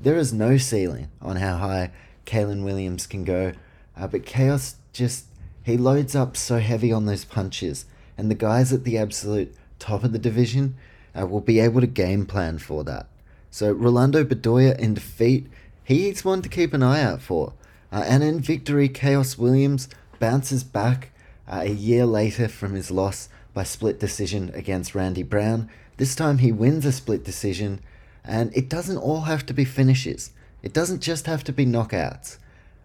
there 0.01 0.17
is 0.17 0.33
no 0.33 0.57
ceiling 0.57 1.09
on 1.21 1.37
how 1.37 1.57
high 1.57 1.91
Kalen 2.25 2.63
Williams 2.65 3.07
can 3.07 3.25
go. 3.25 3.53
Uh, 3.97 4.07
but 4.07 4.25
Chaos 4.25 4.77
just, 4.93 5.27
he 5.65 5.77
loads 5.77 6.15
up 6.15 6.37
so 6.37 6.61
heavy 6.61 6.93
on 6.93 7.07
those 7.07 7.25
punches. 7.25 7.85
And 8.17 8.31
the 8.31 8.37
guys 8.37 8.73
at 8.73 8.85
the 8.85 8.97
absolute 8.97 9.55
top 9.79 10.05
of 10.05 10.13
the 10.13 10.19
division 10.19 10.77
uh, 11.19 11.27
will 11.27 11.41
be 11.41 11.61
able 11.61 11.81
to 11.81 11.87
game 11.87 12.27
plan 12.27 12.59
for 12.59 12.85
that. 12.85 13.07
So 13.51 13.73
Rolando 13.73 14.25
Bedoya 14.25 14.79
in 14.79 14.95
defeat, 14.95 15.47
he's 15.85 16.25
one 16.25 16.43
to 16.43 16.49
keep 16.49 16.73
an 16.73 16.83
eye 16.83 17.03
out 17.03 17.23
for. 17.23 17.55
Uh, 17.91 18.05
and 18.07 18.23
in 18.23 18.41
victory, 18.41 18.89
Chaos 18.89 19.39
Williams 19.39 19.89
bounces 20.19 20.63
back 20.63 21.11
uh, 21.51 21.61
a 21.63 21.71
year 21.71 22.05
later 22.05 22.49
from 22.49 22.75
his 22.75 22.91
loss 22.91 23.29
by 23.55 23.63
split 23.63 23.99
decision 23.99 24.51
against 24.55 24.95
Randy 24.95 25.23
Brown. 25.23 25.71
This 25.97 26.15
time 26.15 26.39
he 26.39 26.53
wins 26.53 26.85
a 26.85 26.93
split 26.93 27.25
decision, 27.25 27.81
and 28.25 28.55
it 28.55 28.69
doesn't 28.69 28.99
all 28.99 29.23
have 29.23 29.47
to 29.47 29.55
be 29.55 29.65
finishes. 29.65 30.31
It 30.63 30.73
doesn't 30.73 31.01
just 31.01 31.27
have 31.27 31.43
to 31.45 31.53
be 31.53 31.65
knockouts. 31.65 32.37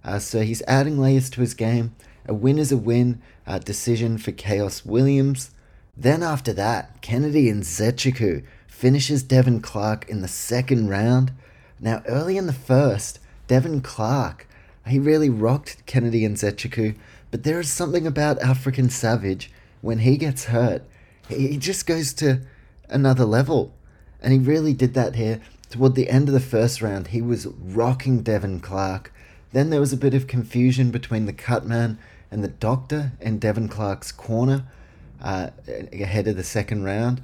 Uh, 0.04 0.20
so 0.20 0.42
he's 0.42 0.64
adding 0.68 1.00
layers 1.00 1.30
to 1.32 1.42
his 1.42 1.54
game. 1.54 1.96
A 2.26 2.34
win 2.34 2.58
is 2.58 2.72
a 2.72 2.78
win. 2.78 3.22
A 3.46 3.60
decision 3.60 4.18
for 4.18 4.32
Chaos 4.32 4.86
Williams. 4.86 5.52
Then 5.96 6.24
after 6.24 6.54
that, 6.54 7.02
Kennedy 7.02 7.52
Nzechukwu 7.52 8.44
finishes 8.68 9.22
Devin 9.22 9.62
Clark 9.62 10.10
in 10.10 10.22
the 10.22 10.28
second 10.28 10.90
round. 10.90 11.32
Now 11.80 12.02
early 12.08 12.36
in 12.36 12.48
the 12.48 12.54
first, 12.54 13.20
Devin 13.48 13.82
Clark, 13.82 14.48
he 14.88 14.98
really 14.98 15.30
rocked 15.30 15.86
Kennedy 15.86 16.22
Nzechukwu, 16.22 16.96
but 17.30 17.44
there 17.44 17.60
is 17.60 17.72
something 17.72 18.08
about 18.08 18.42
African 18.42 18.90
Savage 18.90 19.52
when 19.82 20.00
he 20.00 20.18
gets 20.18 20.46
hurt. 20.46 20.82
He 21.30 21.58
just 21.58 21.86
goes 21.86 22.12
to 22.16 22.42
another 22.90 23.26
level. 23.26 23.72
And 24.22 24.34
he 24.34 24.40
really 24.40 24.74
did 24.74 24.94
that 24.96 25.16
here. 25.16 25.42
Toward 25.70 25.96
the 25.96 26.10
end 26.10 26.28
of 26.28 26.34
the 26.34 26.40
first 26.40 26.82
round, 26.82 27.08
he 27.08 27.22
was 27.22 27.48
rocking 27.48 28.24
Devin 28.24 28.62
Clark. 28.62 29.14
Then 29.52 29.70
there 29.70 29.80
was 29.80 29.94
a 29.94 29.98
bit 29.98 30.14
of 30.14 30.28
confusion 30.28 30.90
between 30.90 31.28
the 31.28 31.34
cutman 31.34 32.00
and 32.32 32.44
the 32.44 32.48
doctor 32.48 33.12
in 33.22 33.38
Devin 33.38 33.68
Clark's 33.68 34.12
corner 34.12 34.66
uh, 35.24 35.50
ahead 35.68 36.28
of 36.28 36.36
the 36.36 36.44
second 36.44 36.84
round. 36.84 37.22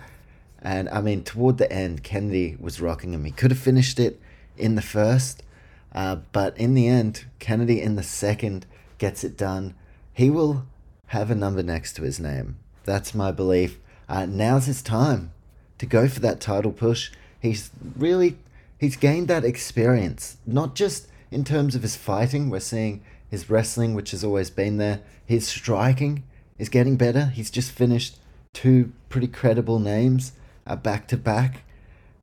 And 0.62 0.90
I 0.90 1.02
mean, 1.02 1.24
toward 1.24 1.58
the 1.58 1.72
end, 1.72 2.04
Kennedy 2.04 2.58
was 2.60 2.82
rocking 2.82 3.14
him. 3.14 3.26
He 3.26 3.32
could 3.32 3.52
have 3.52 3.60
finished 3.60 4.00
it 4.00 4.20
in 4.58 4.76
the 4.76 4.82
first, 4.82 5.44
uh, 5.94 6.18
but 6.32 6.58
in 6.58 6.74
the 6.74 6.88
end, 6.88 7.26
Kennedy 7.40 7.82
in 7.82 7.96
the 7.96 8.04
second 8.04 8.66
gets 8.98 9.24
it 9.24 9.38
done. 9.38 9.76
He 10.14 10.30
will 10.30 10.66
have 11.08 11.32
a 11.32 11.36
number 11.36 11.64
next 11.64 11.94
to 11.94 12.04
his 12.04 12.20
name. 12.20 12.58
That's 12.84 13.16
my 13.16 13.32
belief. 13.32 13.80
Uh, 14.08 14.26
now's 14.26 14.66
his 14.66 14.82
time 14.82 15.32
to 15.78 15.86
go 15.86 16.08
for 16.08 16.20
that 16.20 16.40
title 16.40 16.72
push. 16.72 17.12
He's 17.40 17.70
really 17.96 18.38
he's 18.78 18.98
gained 18.98 19.28
that 19.30 19.46
experience, 19.46 20.38
not 20.46 20.76
just 20.76 21.08
in 21.32 21.44
terms 21.44 21.76
of 21.76 21.84
his 21.84 21.96
fighting. 21.96 22.50
We're 22.50 22.60
seeing 22.60 23.02
his 23.30 23.50
wrestling, 23.50 23.94
which 23.94 24.12
has 24.12 24.24
always 24.24 24.50
been 24.50 24.78
there. 24.78 25.02
His 25.26 25.48
striking 25.48 26.24
is 26.60 26.70
getting 26.70 26.98
better. 26.98 27.28
He's 27.28 27.50
just 27.50 27.72
finished 27.72 28.18
two 28.54 28.92
pretty 29.10 29.28
credible 29.28 29.80
names 29.80 30.34
uh, 30.68 30.76
back 30.76 31.08
to 31.08 31.18
back. 31.18 31.64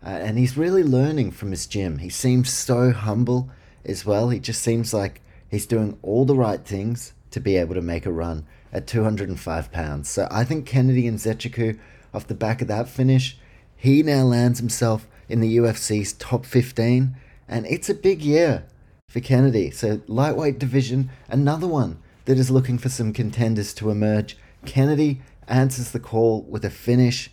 Uh, 0.04 0.10
and 0.10 0.38
he's 0.38 0.56
really 0.56 0.84
learning 0.84 1.32
from 1.32 1.50
his 1.50 1.66
gym. 1.66 1.98
He 1.98 2.10
seems 2.10 2.52
so 2.52 2.92
humble 2.92 3.50
as 3.84 4.04
well. 4.04 4.28
He 4.28 4.38
just 4.38 4.62
seems 4.62 4.94
like 4.94 5.20
he's 5.50 5.66
doing 5.66 5.98
all 6.02 6.24
the 6.24 6.36
right 6.36 6.64
things 6.64 7.12
to 7.32 7.40
be 7.40 7.56
able 7.56 7.74
to 7.74 7.82
make 7.82 8.06
a 8.06 8.12
run 8.12 8.46
at 8.72 8.86
205 8.86 9.72
pounds. 9.72 10.08
So 10.08 10.28
I 10.30 10.44
think 10.44 10.66
Kennedy 10.66 11.04
Nzechukwu, 11.04 11.78
off 12.14 12.26
the 12.26 12.34
back 12.34 12.62
of 12.62 12.68
that 12.68 12.88
finish, 12.88 13.38
he 13.74 14.02
now 14.02 14.22
lands 14.22 14.58
himself 14.58 15.08
in 15.28 15.40
the 15.40 15.56
UFC's 15.56 16.12
top 16.14 16.46
15, 16.46 17.16
and 17.48 17.66
it's 17.66 17.88
a 17.88 17.94
big 17.94 18.22
year 18.22 18.64
for 19.08 19.20
Kennedy. 19.20 19.70
So, 19.70 20.00
lightweight 20.06 20.58
division, 20.58 21.10
another 21.28 21.66
one 21.66 21.98
that 22.26 22.38
is 22.38 22.50
looking 22.50 22.76
for 22.76 22.88
some 22.88 23.12
contenders 23.12 23.72
to 23.74 23.90
emerge. 23.90 24.36
Kennedy 24.64 25.22
answers 25.48 25.92
the 25.92 26.00
call 26.00 26.42
with 26.42 26.64
a 26.64 26.70
finish. 26.70 27.30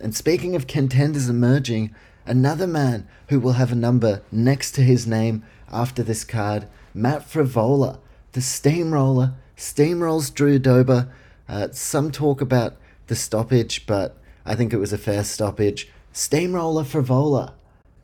And 0.00 0.14
speaking 0.14 0.56
of 0.56 0.66
contenders 0.66 1.28
emerging, 1.28 1.94
another 2.24 2.66
man 2.66 3.06
who 3.28 3.38
will 3.38 3.52
have 3.52 3.72
a 3.72 3.76
number 3.76 4.22
next 4.32 4.72
to 4.72 4.82
his 4.82 5.06
name 5.06 5.44
after 5.70 6.02
this 6.02 6.24
card, 6.24 6.66
Matt 6.94 7.22
Frevola, 7.22 7.98
the 8.32 8.40
steamroller, 8.40 9.34
steamrolls 9.56 10.32
Drew 10.32 10.58
Dober. 10.58 11.12
Uh, 11.48 11.68
some 11.72 12.10
talk 12.10 12.40
about 12.40 12.76
the 13.08 13.16
stoppage, 13.16 13.86
but 13.86 14.16
I 14.44 14.54
think 14.54 14.72
it 14.72 14.78
was 14.78 14.92
a 14.92 14.98
fair 14.98 15.24
stoppage. 15.24 15.88
Steamroller 16.12 16.84
Frevola 16.84 17.52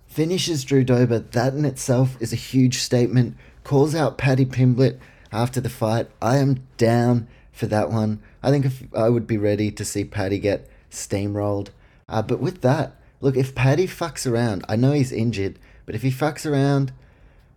finishes 0.07 0.65
Drew 0.65 0.85
Dober. 0.85 1.21
That 1.21 1.55
in 1.55 1.65
itself 1.65 2.17
is 2.21 2.33
a 2.33 2.37
huge 2.37 2.79
statement. 2.79 3.37
Calls 3.65 3.95
out 3.95 4.19
Paddy 4.19 4.45
Pimblett 4.45 4.99
after 5.33 5.61
the 5.61 5.71
fight. 5.71 6.09
I 6.21 6.37
am 6.37 6.67
down 6.77 7.29
for 7.53 7.67
that 7.67 7.91
one. 7.91 8.23
I 8.43 8.51
think 8.51 8.65
if 8.65 8.83
I 8.95 9.09
would 9.09 9.27
be 9.27 9.39
ready 9.39 9.71
to 9.71 9.85
see 9.85 10.05
Paddy 10.05 10.39
get 10.39 10.69
steamrolled. 10.91 11.69
Uh, 12.09 12.23
but 12.23 12.41
with 12.41 12.61
that, 12.63 12.97
look, 13.21 13.37
if 13.37 13.55
Paddy 13.55 13.87
fucks 13.87 14.31
around, 14.31 14.65
I 14.69 14.77
know 14.77 14.93
he's 14.93 15.13
injured, 15.13 15.59
but 15.87 15.95
if 15.95 16.03
he 16.03 16.11
fucks 16.11 16.51
around 16.51 16.93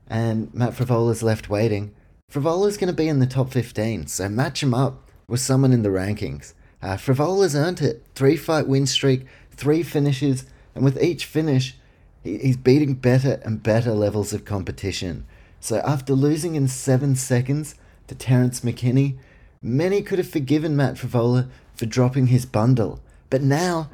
and 0.08 0.54
Matt 0.54 0.74
Frevola's 0.74 1.24
left 1.24 1.50
waiting, 1.50 1.94
Frevola's 2.32 2.78
going 2.78 2.88
to 2.88 2.94
be 2.94 3.08
in 3.08 3.20
the 3.20 3.26
top 3.26 3.52
15. 3.52 4.08
So 4.08 4.30
match 4.30 4.64
him 4.64 4.74
up 4.74 5.10
with 5.28 5.40
someone 5.40 5.74
in 5.74 5.84
the 5.84 5.90
rankings. 5.90 6.54
Uh, 6.82 6.98
Frevola's 6.98 7.56
earned 7.56 7.82
it. 7.82 8.06
Three 8.14 8.38
fight 8.38 8.68
win 8.68 8.86
streak, 8.86 9.26
three 9.52 9.84
finishes, 9.84 10.46
and 10.74 10.84
with 10.84 11.02
each 11.02 11.26
finish, 11.26 11.76
he, 12.24 12.38
he's 12.38 12.58
beating 12.58 12.96
better 12.96 13.42
and 13.44 13.64
better 13.64 13.92
levels 13.92 14.34
of 14.34 14.46
competition. 14.46 15.26
So 15.66 15.78
after 15.80 16.14
losing 16.14 16.54
in 16.54 16.68
seven 16.68 17.16
seconds 17.16 17.74
to 18.06 18.14
Terrence 18.14 18.60
McKinney, 18.60 19.18
many 19.64 20.04
could 20.04 20.20
have 20.20 20.30
forgiven 20.30 20.76
Matt 20.76 20.94
Frevola 20.94 21.50
for 21.74 21.88
dropping 21.88 22.28
his 22.28 22.46
bundle. 22.46 23.00
But 23.32 23.42
now, 23.42 23.90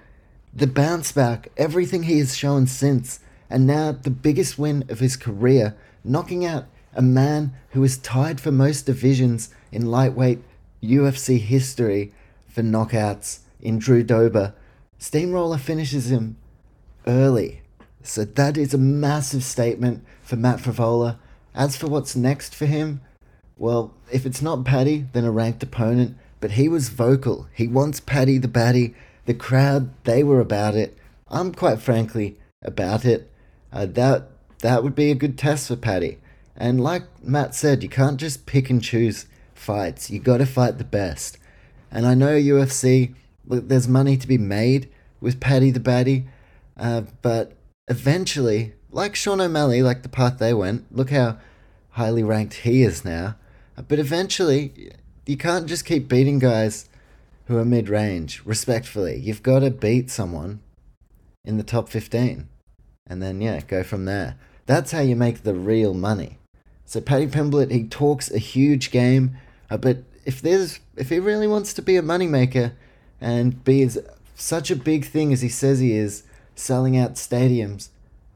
the 0.54 0.68
bounce 0.68 1.14
back, 1.14 1.48
everything 1.56 2.04
he 2.04 2.20
has 2.20 2.36
shown 2.36 2.68
since, 2.68 3.22
and 3.50 3.66
now 3.66 3.94
the 3.94 4.10
biggest 4.10 4.60
win 4.60 4.84
of 4.90 5.00
his 5.00 5.16
career, 5.16 5.74
knocking 6.04 6.44
out 6.44 6.66
a 6.94 7.02
man 7.02 7.54
who 7.70 7.86
is 7.86 7.98
tied 7.98 8.42
for 8.42 8.52
most 8.52 8.86
divisions 8.86 9.48
in 9.72 9.86
lightweight 9.86 10.40
UFC 10.84 11.40
history 11.40 12.12
for 12.50 12.64
knockouts 12.64 13.44
in 13.62 13.80
Drew 13.80 14.04
Dober. 14.04 14.54
Steamroller 14.98 15.58
finishes 15.58 16.12
him 16.12 16.36
early. 17.08 17.62
So 18.04 18.26
that 18.26 18.58
is 18.58 18.74
a 18.74 18.78
massive 18.78 19.46
statement 19.46 20.04
for 20.22 20.36
Matt 20.36 20.60
Frevola. 20.60 21.18
As 21.54 21.76
for 21.76 21.88
what's 21.88 22.16
next 22.16 22.56
for 22.56 22.66
him, 22.66 23.02
well, 23.58 23.94
if 24.12 24.26
it's 24.26 24.42
not 24.42 24.66
Paddy, 24.66 25.06
then 25.14 25.26
a 25.26 25.32
ranked 25.32 25.64
opponent. 25.64 26.18
But 26.40 26.52
he 26.52 26.68
was 26.68 26.90
vocal. 26.90 27.48
He 27.54 27.68
wants 27.68 28.00
Paddy 28.00 28.38
the 28.38 28.48
Baddy. 28.48 28.96
The 29.26 29.34
crowd, 29.34 29.92
they 30.04 30.24
were 30.24 30.40
about 30.40 30.76
it. 30.76 30.98
I'm 31.30 31.54
quite 31.54 31.80
frankly 31.80 32.38
about 32.64 33.06
it. 33.06 33.32
Uh, 33.72 33.86
that 33.86 34.30
that 34.60 34.84
would 34.84 34.96
be 34.96 35.12
a 35.12 35.16
good 35.16 35.38
test 35.38 35.68
for 35.68 35.76
Paddy. 35.76 36.18
And 36.56 36.82
like 36.82 37.04
Matt 37.24 37.56
said, 37.56 37.84
you 37.84 37.90
can't 37.90 38.20
just 38.20 38.46
pick 38.46 38.70
and 38.70 38.82
choose 38.82 39.26
fights. 39.54 40.10
You 40.10 40.20
got 40.20 40.38
to 40.38 40.46
fight 40.46 40.78
the 40.78 40.84
best. 40.84 41.38
And 41.92 42.06
I 42.06 42.14
know 42.14 42.36
UFC, 42.36 43.16
there's 43.46 43.88
money 43.88 44.18
to 44.18 44.28
be 44.28 44.38
made 44.38 44.90
with 45.20 45.40
Paddy 45.40 45.72
the 45.72 45.80
Baddy, 45.80 46.26
uh, 46.78 47.02
but 47.22 47.54
eventually, 47.88 48.74
like 48.92 49.16
Sean 49.16 49.42
O'Malley, 49.42 49.82
like 49.82 50.04
the 50.04 50.10
path 50.10 50.38
they 50.38 50.54
went, 50.54 50.86
look 50.96 51.10
how 51.10 51.38
highly 51.92 52.24
ranked 52.24 52.54
he 52.54 52.84
is 52.84 53.04
now. 53.06 53.36
But 53.88 54.00
eventually, 54.00 54.94
you 55.26 55.38
can't 55.38 55.68
just 55.68 55.86
keep 55.86 56.08
beating 56.08 56.40
guys 56.40 56.90
who 57.46 57.58
are 57.58 57.66
mid 57.66 57.90
range, 57.90 58.42
respectfully. 58.46 59.20
You've 59.20 59.44
got 59.44 59.60
to 59.60 59.72
beat 59.72 60.10
someone 60.10 60.60
in 61.44 61.58
the 61.58 61.64
top 61.64 61.90
15. 61.90 62.48
And 63.08 63.22
then, 63.22 63.42
yeah, 63.42 63.62
go 63.62 63.84
from 63.84 64.06
there. 64.06 64.38
That's 64.66 64.92
how 64.92 65.02
you 65.02 65.16
make 65.16 65.44
the 65.44 65.56
real 65.56 65.94
money. 65.94 66.38
So, 66.86 67.02
Paddy 67.02 67.28
Pimblett, 67.28 67.72
he 67.72 67.86
talks 67.86 68.30
a 68.30 68.38
huge 68.38 68.92
game, 68.92 69.38
uh, 69.70 69.78
but 69.78 70.04
if 70.26 70.42
there's 70.42 70.80
if 70.96 71.10
he 71.10 71.20
really 71.20 71.48
wants 71.48 71.74
to 71.74 71.82
be 71.82 71.96
a 71.96 72.02
moneymaker 72.02 72.74
and 73.20 73.64
be 73.64 73.82
as, 73.82 73.98
such 74.36 74.70
a 74.70 74.76
big 74.76 75.06
thing 75.06 75.32
as 75.34 75.42
he 75.42 75.50
says 75.50 75.80
he 75.80 75.94
is, 75.94 76.24
selling 76.56 76.98
out 76.98 77.16
stadiums, 77.16 77.90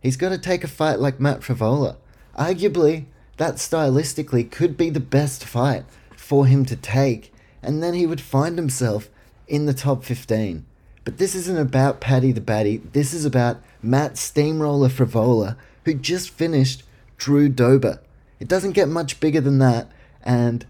he's 0.05 0.17
got 0.17 0.29
to 0.29 0.37
take 0.37 0.63
a 0.63 0.67
fight 0.67 0.99
like 0.99 1.19
Matt 1.19 1.41
Frevola. 1.41 1.95
Arguably, 2.37 3.05
that 3.37 3.55
stylistically 3.55 4.49
could 4.49 4.77
be 4.77 4.91
the 4.91 4.99
best 4.99 5.43
fight 5.43 5.83
for 6.15 6.45
him 6.45 6.63
to 6.65 6.75
take, 6.75 7.33
and 7.63 7.81
then 7.81 7.95
he 7.95 8.05
would 8.05 8.21
find 8.21 8.55
himself 8.55 9.09
in 9.47 9.65
the 9.65 9.73
top 9.73 10.03
15. 10.03 10.63
But 11.03 11.17
this 11.17 11.33
isn't 11.33 11.57
about 11.57 12.01
Paddy 12.01 12.31
the 12.31 12.39
Baddy, 12.39 12.81
this 12.93 13.15
is 13.15 13.25
about 13.25 13.63
Matt 13.81 14.15
Steamroller 14.17 14.89
Frevola, 14.89 15.57
who 15.85 15.95
just 15.95 16.29
finished 16.29 16.83
Drew 17.17 17.49
Dober. 17.49 17.99
It 18.39 18.47
doesn't 18.47 18.73
get 18.73 18.87
much 18.87 19.19
bigger 19.19 19.41
than 19.41 19.57
that, 19.57 19.91
and 20.21 20.67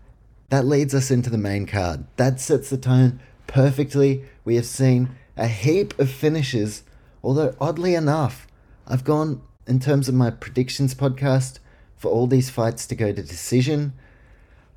that 0.48 0.66
leads 0.66 0.96
us 0.96 1.12
into 1.12 1.30
the 1.30 1.38
main 1.38 1.66
card. 1.66 2.06
That 2.16 2.40
sets 2.40 2.70
the 2.70 2.78
tone 2.78 3.20
perfectly. 3.48 4.24
We 4.46 4.56
have 4.56 4.66
seen 4.66 5.10
a 5.36 5.48
heap 5.48 5.98
of 6.00 6.10
finishes, 6.10 6.84
although 7.22 7.54
oddly 7.60 7.96
enough, 7.96 8.48
I've 8.88 9.04
gone 9.04 9.42
in 9.68 9.80
terms 9.80 10.08
of 10.08 10.16
my 10.16 10.30
predictions 10.30 10.94
podcast 10.94 11.60
for 11.98 12.12
all 12.12 12.28
these 12.28 12.50
fights 12.50 12.86
to 12.88 12.96
go 12.96 13.12
to 13.12 13.24
decision. 13.24 13.94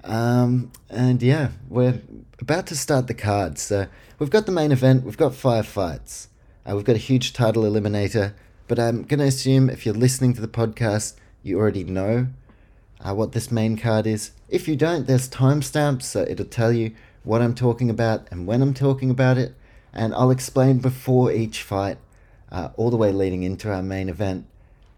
Um, 0.05 0.73
and 0.88 1.23
yeah, 1.23 1.50
we're 1.69 2.00
about 2.41 2.67
to 2.69 2.77
start 2.77 3.07
the 3.07 3.15
card. 3.15 3.59
So 3.59 3.87
we've 4.19 4.31
got 4.31 4.47
the 4.47 4.53
main 4.53 4.73
event, 4.73 5.05
we've 5.05 5.17
got 5.17 5.35
five 5.35 5.67
fights, 5.67 6.29
uh, 6.65 6.75
we've 6.75 6.85
got 6.85 6.97
a 6.97 7.00
huge 7.00 7.33
title 7.33 7.65
eliminator. 7.65 8.33
But 8.67 8.79
I'm 8.79 9.03
going 9.03 9.21
to 9.21 9.27
assume 9.27 9.69
if 9.69 9.85
you're 9.85 9.95
listening 9.95 10.35
to 10.35 10.41
the 10.41 10.49
podcast, 10.49 11.17
you 11.43 11.59
already 11.59 11.85
know 11.85 12.29
uh, 13.00 13.15
what 13.15 13.33
this 13.33 13.50
main 13.50 13.77
card 13.77 14.07
is. 14.07 14.33
If 14.49 14.69
you 14.69 14.77
don't, 14.77 15.07
there's 15.07 15.29
timestamps, 15.29 16.03
so 16.03 16.23
it'll 16.23 16.47
tell 16.47 16.73
you 16.73 16.95
what 17.25 17.43
I'm 17.43 17.55
talking 17.55 17.91
about 17.91 18.27
and 18.31 18.47
when 18.47 18.62
I'm 18.62 18.75
talking 18.75 19.11
about 19.11 19.38
it. 19.38 19.55
And 19.93 20.15
I'll 20.15 20.31
explain 20.31 20.79
before 20.79 21.33
each 21.33 21.62
fight, 21.62 21.97
uh, 22.50 22.71
all 22.76 22.90
the 22.90 22.97
way 22.97 23.12
leading 23.12 23.43
into 23.43 23.73
our 23.73 23.83
main 23.83 24.09
event, 24.09 24.47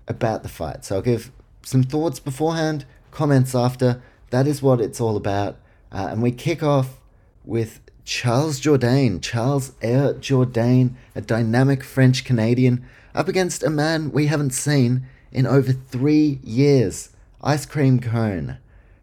about 0.09 0.43
the 0.43 0.49
fight. 0.49 0.85
So 0.85 0.97
I'll 0.97 1.03
give 1.03 1.31
some 1.63 1.83
thoughts 1.83 2.19
beforehand, 2.19 2.85
comments 3.11 3.55
after. 3.55 4.03
That 4.31 4.47
is 4.47 4.63
what 4.63 4.81
it's 4.81 5.01
all 5.01 5.17
about. 5.17 5.57
Uh, 5.93 6.09
and 6.11 6.23
we 6.23 6.33
kick 6.33 6.63
off 6.63 7.01
with 7.45 7.81
Charles 8.05 8.61
Jourdain, 8.61 9.21
Charles 9.23 9.73
Air 9.83 10.15
Jourdain, 10.15 10.95
a 11.15 11.21
dynamic 11.21 11.85
French 11.85 12.25
Canadian 12.25 12.85
up 13.15 13.29
against 13.29 13.63
a 13.63 13.71
man 13.71 14.11
we 14.11 14.27
haven't 14.27 14.51
seen 14.51 15.07
in 15.33 15.47
over 15.47 15.73
three 15.73 16.41
years 16.43 17.11
Ice 17.43 17.67
Cream 17.67 18.01
Cone. 18.01 18.59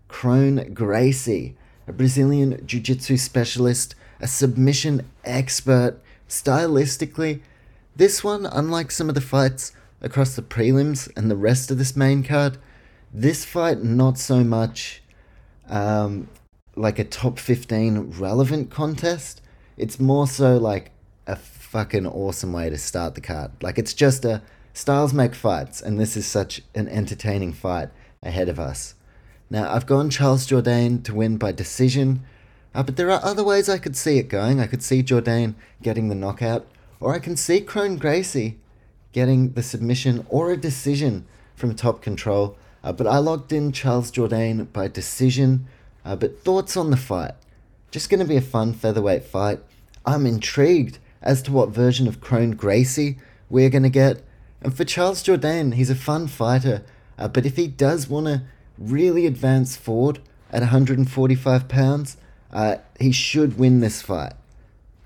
Kron 0.07 0.73
Gracie, 0.73 1.55
a 1.87 1.93
Brazilian 1.93 2.65
Jiu 2.65 2.79
Jitsu 2.79 3.17
specialist, 3.17 3.95
a 4.19 4.27
submission 4.27 5.05
expert. 5.23 5.99
Stylistically, 6.29 7.41
this 7.97 8.23
one, 8.23 8.45
unlike 8.45 8.91
some 8.91 9.09
of 9.09 9.15
the 9.15 9.21
fights 9.21 9.73
across 10.01 10.35
the 10.35 10.41
prelims 10.41 11.09
and 11.17 11.29
the 11.29 11.35
rest 11.35 11.71
of 11.71 11.77
this 11.77 11.95
main 11.95 12.23
card, 12.23 12.57
this 13.13 13.43
fight 13.43 13.83
not 13.83 14.17
so 14.17 14.43
much 14.43 15.01
um, 15.67 16.27
like 16.75 16.99
a 16.99 17.03
top 17.03 17.39
15 17.39 18.11
relevant 18.19 18.69
contest. 18.69 19.41
It's 19.77 19.99
more 19.99 20.27
so 20.27 20.57
like 20.57 20.91
a 21.25 21.35
fucking 21.35 22.05
awesome 22.05 22.53
way 22.53 22.69
to 22.69 22.77
start 22.77 23.15
the 23.15 23.21
card. 23.21 23.51
Like 23.61 23.79
it's 23.79 23.93
just 23.93 24.23
a 24.25 24.41
styles 24.73 25.13
make 25.13 25.33
fights, 25.33 25.81
and 25.81 25.99
this 25.99 26.15
is 26.15 26.27
such 26.27 26.61
an 26.75 26.87
entertaining 26.87 27.51
fight 27.51 27.89
ahead 28.21 28.47
of 28.47 28.59
us. 28.59 28.93
Now 29.49 29.73
I've 29.73 29.87
gone 29.87 30.09
Charles 30.09 30.45
Jourdain 30.45 31.03
to 31.03 31.15
win 31.15 31.37
by 31.37 31.51
decision, 31.51 32.23
uh, 32.75 32.83
but 32.83 32.95
there 32.95 33.09
are 33.09 33.23
other 33.23 33.43
ways 33.43 33.69
I 33.69 33.79
could 33.79 33.95
see 33.95 34.19
it 34.19 34.29
going. 34.29 34.59
I 34.59 34.67
could 34.67 34.83
see 34.83 35.01
Jourdain 35.01 35.55
getting 35.81 36.09
the 36.09 36.15
knockout, 36.15 36.67
or 36.99 37.13
I 37.13 37.19
can 37.19 37.35
see 37.35 37.61
Kron 37.61 37.97
Gracie 37.97 38.57
getting 39.11 39.53
the 39.53 39.63
submission 39.63 40.25
or 40.29 40.51
a 40.51 40.57
decision 40.57 41.25
from 41.55 41.75
top 41.75 42.01
control. 42.01 42.57
Uh, 42.83 42.91
but 42.93 43.07
I 43.07 43.17
logged 43.17 43.51
in 43.51 43.71
Charles 43.71 44.11
Jourdain 44.11 44.71
by 44.71 44.87
decision. 44.87 45.67
Uh, 46.05 46.15
but 46.15 46.43
thoughts 46.43 46.77
on 46.77 46.91
the 46.91 46.97
fight? 46.97 47.33
Just 47.91 48.09
going 48.09 48.19
to 48.19 48.25
be 48.25 48.37
a 48.37 48.41
fun 48.41 48.73
featherweight 48.73 49.23
fight. 49.23 49.59
I'm 50.05 50.25
intrigued 50.25 50.99
as 51.21 51.41
to 51.43 51.51
what 51.51 51.69
version 51.69 52.07
of 52.07 52.21
Kron 52.21 52.51
Gracie 52.51 53.17
we're 53.49 53.69
going 53.69 53.83
to 53.83 53.89
get. 53.89 54.23
And 54.61 54.75
for 54.75 54.85
Charles 54.85 55.23
Jourdain, 55.23 55.73
he's 55.73 55.89
a 55.89 55.95
fun 55.95 56.27
fighter, 56.27 56.83
uh, 57.17 57.27
but 57.27 57.45
if 57.45 57.55
he 57.57 57.67
does 57.67 58.07
want 58.07 58.27
to 58.27 58.43
really 58.77 59.25
advance 59.25 59.75
forward 59.75 60.19
at 60.51 60.61
145 60.61 61.67
pounds, 61.67 62.17
uh, 62.51 62.77
he 62.99 63.11
should 63.11 63.57
win 63.59 63.81
this 63.81 64.01
fight. 64.01 64.33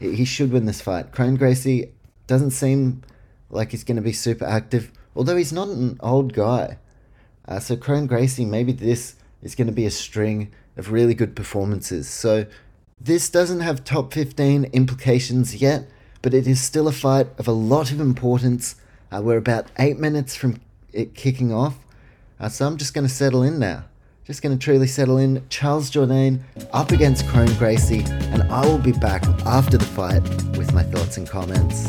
He 0.02 0.26
should 0.26 0.52
win 0.52 0.66
this 0.66 0.82
fight. 0.82 1.12
Kron 1.12 1.36
Gracie 1.36 1.92
doesn't 2.26 2.52
seem 2.52 3.04
like 3.52 3.72
he's 3.72 3.84
going 3.84 3.98
to 3.98 4.02
be 4.02 4.14
super 4.14 4.46
active, 4.46 4.92
although 5.16 5.36
he's 5.38 5.54
not 5.54 5.68
an 5.68 6.00
old 6.02 6.34
guy. 6.34 6.80
Uh, 7.48 7.60
so 7.60 7.76
Kron 7.76 8.08
Gracie, 8.08 8.46
maybe 8.46 8.72
this 8.72 9.16
is 9.44 9.54
going 9.54 9.68
to 9.68 9.74
be 9.74 9.86
a 9.86 9.92
string 9.92 10.52
of 10.76 10.92
really 10.92 11.14
good 11.14 11.36
performances. 11.36 12.10
So 12.10 12.48
this 13.00 13.30
doesn't 13.30 13.60
have 13.60 13.84
top 13.84 14.12
15 14.14 14.66
implications 14.66 15.56
yet, 15.56 15.88
but 16.22 16.34
it 16.34 16.48
is 16.48 16.62
still 16.62 16.88
a 16.88 16.92
fight 16.92 17.28
of 17.38 17.48
a 17.48 17.52
lot 17.52 17.92
of 17.92 18.00
importance. 18.00 18.76
Uh, 19.12 19.22
we're 19.24 19.38
about 19.38 19.68
eight 19.78 20.00
minutes 20.00 20.36
from 20.36 20.60
it 20.94 21.14
kicking 21.14 21.54
off, 21.54 21.78
uh, 22.40 22.50
so 22.50 22.66
I'm 22.66 22.78
just 22.78 22.94
going 22.94 23.08
to 23.08 23.14
settle 23.14 23.44
in 23.44 23.60
now. 23.60 23.86
Just 24.24 24.44
going 24.44 24.58
to 24.58 24.64
truly 24.64 24.86
settle 24.86 25.18
in. 25.18 25.44
Charles 25.50 25.90
Jourdain 25.90 26.42
up 26.74 26.92
against 26.92 27.28
Kron 27.28 27.52
Gracie, 27.56 28.04
and 28.06 28.44
I 28.44 28.66
will 28.66 28.78
be 28.78 28.92
back 28.92 29.24
after 29.46 29.78
the 29.78 29.86
fight 29.86 30.22
with 30.58 30.74
my 30.74 30.84
thoughts 30.84 31.18
and 31.18 31.28
comments. 31.28 31.88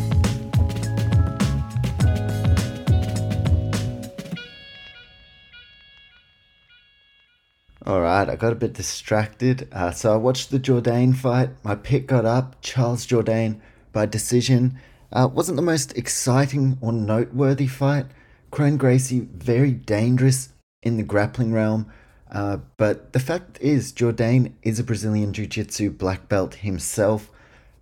Alright, 7.86 8.30
I 8.30 8.36
got 8.36 8.52
a 8.52 8.56
bit 8.56 8.72
distracted. 8.72 9.68
Uh, 9.70 9.90
so 9.90 10.14
I 10.14 10.16
watched 10.16 10.50
the 10.50 10.58
Jourdain 10.58 11.14
fight. 11.14 11.50
My 11.62 11.74
pick 11.74 12.06
got 12.06 12.24
up. 12.24 12.56
Charles 12.62 13.06
Jourdain 13.06 13.60
by 13.92 14.06
decision. 14.06 14.78
Uh, 15.12 15.28
wasn't 15.30 15.56
the 15.56 15.62
most 15.62 15.98
exciting 15.98 16.78
or 16.80 16.92
noteworthy 16.92 17.66
fight. 17.66 18.06
Kron 18.50 18.78
Gracie, 18.78 19.20
very 19.20 19.72
dangerous 19.72 20.50
in 20.82 20.96
the 20.96 21.02
grappling 21.02 21.52
realm. 21.52 21.92
Uh, 22.32 22.56
but 22.78 23.12
the 23.12 23.20
fact 23.20 23.58
is, 23.60 23.92
Jourdain 23.92 24.54
is 24.62 24.78
a 24.78 24.84
Brazilian 24.84 25.34
Jiu 25.34 25.46
Jitsu 25.46 25.90
black 25.90 26.30
belt 26.30 26.54
himself. 26.54 27.30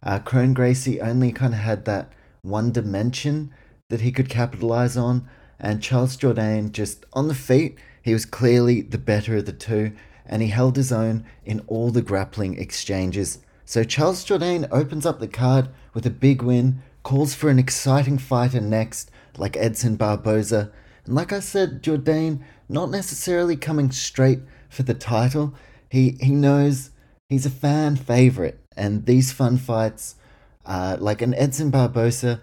Uh, 0.02 0.18
Kron 0.18 0.54
Gracie 0.54 1.00
only 1.00 1.30
kind 1.30 1.54
of 1.54 1.60
had 1.60 1.84
that 1.84 2.12
one 2.42 2.72
dimension 2.72 3.54
that 3.90 4.00
he 4.00 4.10
could 4.10 4.28
capitalize 4.28 4.96
on. 4.96 5.28
And 5.60 5.82
Charles 5.82 6.16
Jourdain, 6.16 6.72
just 6.72 7.06
on 7.12 7.28
the 7.28 7.34
feet, 7.34 7.78
he 8.02 8.12
was 8.12 8.24
clearly 8.24 8.80
the 8.80 8.98
better 8.98 9.36
of 9.36 9.46
the 9.46 9.52
two. 9.52 9.92
And 10.26 10.42
he 10.42 10.48
held 10.48 10.76
his 10.76 10.90
own 10.90 11.24
in 11.44 11.60
all 11.68 11.90
the 11.90 12.02
grappling 12.02 12.58
exchanges. 12.58 13.38
So 13.64 13.84
Charles 13.84 14.24
Jourdain 14.24 14.66
opens 14.72 15.06
up 15.06 15.20
the 15.20 15.28
card 15.28 15.68
with 15.94 16.06
a 16.06 16.10
big 16.10 16.42
win, 16.42 16.82
calls 17.04 17.34
for 17.34 17.50
an 17.50 17.58
exciting 17.60 18.18
fighter 18.18 18.60
next, 18.60 19.12
like 19.36 19.56
Edson 19.56 19.94
Barboza. 19.94 20.72
And 21.04 21.14
like 21.14 21.32
I 21.32 21.40
said, 21.40 21.82
Jourdain 21.82 22.42
not 22.70 22.90
necessarily 22.90 23.56
coming 23.56 23.90
straight 23.90 24.40
for 24.68 24.82
the 24.84 24.94
title. 24.94 25.54
He 25.88 26.16
he 26.20 26.30
knows 26.30 26.90
he's 27.28 27.44
a 27.44 27.50
fan 27.50 27.96
favorite, 27.96 28.60
and 28.76 29.06
these 29.06 29.32
fun 29.32 29.58
fights, 29.58 30.14
uh, 30.64 30.96
like 31.00 31.20
an 31.20 31.34
Edson 31.34 31.70
Barboza 31.70 32.40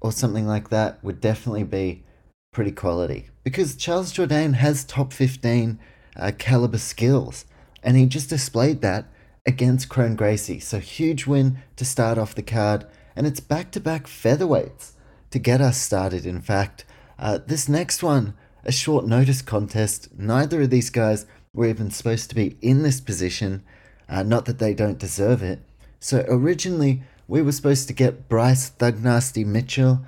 or 0.00 0.12
something 0.12 0.46
like 0.46 0.68
that, 0.68 1.02
would 1.02 1.20
definitely 1.20 1.64
be 1.64 2.04
pretty 2.52 2.72
quality. 2.72 3.28
Because 3.44 3.74
Charles 3.74 4.12
Jourdain 4.12 4.54
has 4.54 4.84
top 4.84 5.12
15 5.12 5.78
uh, 6.16 6.32
caliber 6.38 6.78
skills, 6.78 7.46
and 7.82 7.96
he 7.96 8.06
just 8.06 8.28
displayed 8.28 8.82
that 8.82 9.06
against 9.46 9.88
Kron 9.88 10.16
Gracie. 10.16 10.60
So 10.60 10.78
huge 10.78 11.26
win 11.26 11.58
to 11.76 11.84
start 11.84 12.18
off 12.18 12.34
the 12.34 12.42
card, 12.42 12.86
and 13.16 13.26
it's 13.26 13.40
back 13.40 13.70
to 13.72 13.80
back 13.80 14.06
featherweights 14.06 14.92
to 15.30 15.38
get 15.38 15.60
us 15.60 15.78
started. 15.78 16.26
In 16.26 16.42
fact, 16.42 16.84
uh, 17.18 17.38
this 17.46 17.68
next 17.68 18.02
one, 18.02 18.34
a 18.64 18.72
short 18.72 19.06
notice 19.06 19.42
contest. 19.42 20.08
Neither 20.16 20.62
of 20.62 20.70
these 20.70 20.90
guys 20.90 21.26
were 21.54 21.66
even 21.66 21.90
supposed 21.90 22.28
to 22.30 22.34
be 22.34 22.56
in 22.60 22.82
this 22.82 23.00
position. 23.00 23.62
Uh, 24.08 24.22
not 24.22 24.44
that 24.46 24.58
they 24.58 24.74
don't 24.74 24.98
deserve 24.98 25.42
it. 25.42 25.60
So 26.00 26.24
originally, 26.28 27.02
we 27.28 27.42
were 27.42 27.52
supposed 27.52 27.88
to 27.88 27.94
get 27.94 28.28
Bryce 28.28 28.68
Thug 28.68 29.02
Nasty 29.02 29.44
Mitchell, 29.44 30.02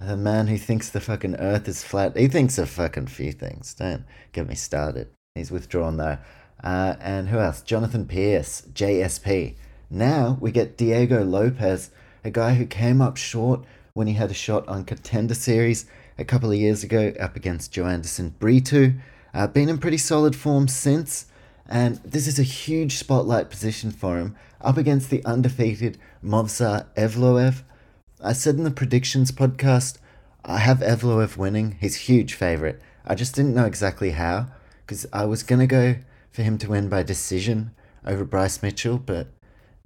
a 0.00 0.16
man 0.16 0.46
who 0.46 0.56
thinks 0.56 0.88
the 0.88 1.00
fucking 1.00 1.36
earth 1.36 1.68
is 1.68 1.84
flat. 1.84 2.16
He 2.16 2.28
thinks 2.28 2.56
a 2.56 2.66
fucking 2.66 3.08
few 3.08 3.32
things. 3.32 3.74
Don't 3.74 4.04
get 4.32 4.48
me 4.48 4.54
started. 4.54 5.08
He's 5.34 5.50
withdrawn 5.50 5.96
though. 5.96 6.18
Uh, 6.62 6.96
and 7.00 7.28
who 7.28 7.38
else? 7.38 7.62
Jonathan 7.62 8.06
Pearce, 8.06 8.62
JSP. 8.72 9.56
Now 9.90 10.38
we 10.40 10.52
get 10.52 10.76
Diego 10.76 11.24
Lopes, 11.24 11.90
a 12.24 12.30
guy 12.30 12.54
who 12.54 12.66
came 12.66 13.00
up 13.00 13.16
short 13.16 13.64
when 13.92 14.06
he 14.06 14.14
had 14.14 14.30
a 14.30 14.34
shot 14.34 14.66
on 14.68 14.84
Contender 14.84 15.34
Series 15.34 15.86
a 16.20 16.24
couple 16.24 16.50
of 16.50 16.58
years 16.58 16.84
ago 16.84 17.12
up 17.18 17.34
against 17.34 17.72
Joanderson 17.72 18.38
Brito. 18.38 18.92
Uh, 19.32 19.46
been 19.46 19.70
in 19.70 19.78
pretty 19.78 19.96
solid 19.96 20.36
form 20.36 20.68
since, 20.68 21.26
and 21.66 21.96
this 22.04 22.26
is 22.26 22.38
a 22.38 22.44
huge 22.44 22.98
spotlight 22.98 23.48
position 23.48 23.90
for 23.90 24.18
him 24.18 24.36
up 24.60 24.76
against 24.76 25.08
the 25.08 25.24
undefeated 25.24 25.96
Movsar 26.22 26.86
Evloev. 26.94 27.62
I 28.22 28.34
said 28.34 28.56
in 28.56 28.64
the 28.64 28.70
predictions 28.70 29.32
podcast, 29.32 29.96
I 30.44 30.58
have 30.58 30.80
Evloev 30.80 31.38
winning. 31.38 31.78
He's 31.80 31.96
huge 31.96 32.34
favorite. 32.34 32.82
I 33.06 33.14
just 33.14 33.34
didn't 33.34 33.54
know 33.54 33.64
exactly 33.64 34.10
how, 34.10 34.48
because 34.84 35.06
I 35.12 35.24
was 35.24 35.42
gonna 35.42 35.66
go 35.66 35.96
for 36.30 36.42
him 36.42 36.58
to 36.58 36.68
win 36.68 36.90
by 36.90 37.02
decision 37.02 37.70
over 38.06 38.24
Bryce 38.24 38.62
Mitchell, 38.62 38.98
but 38.98 39.28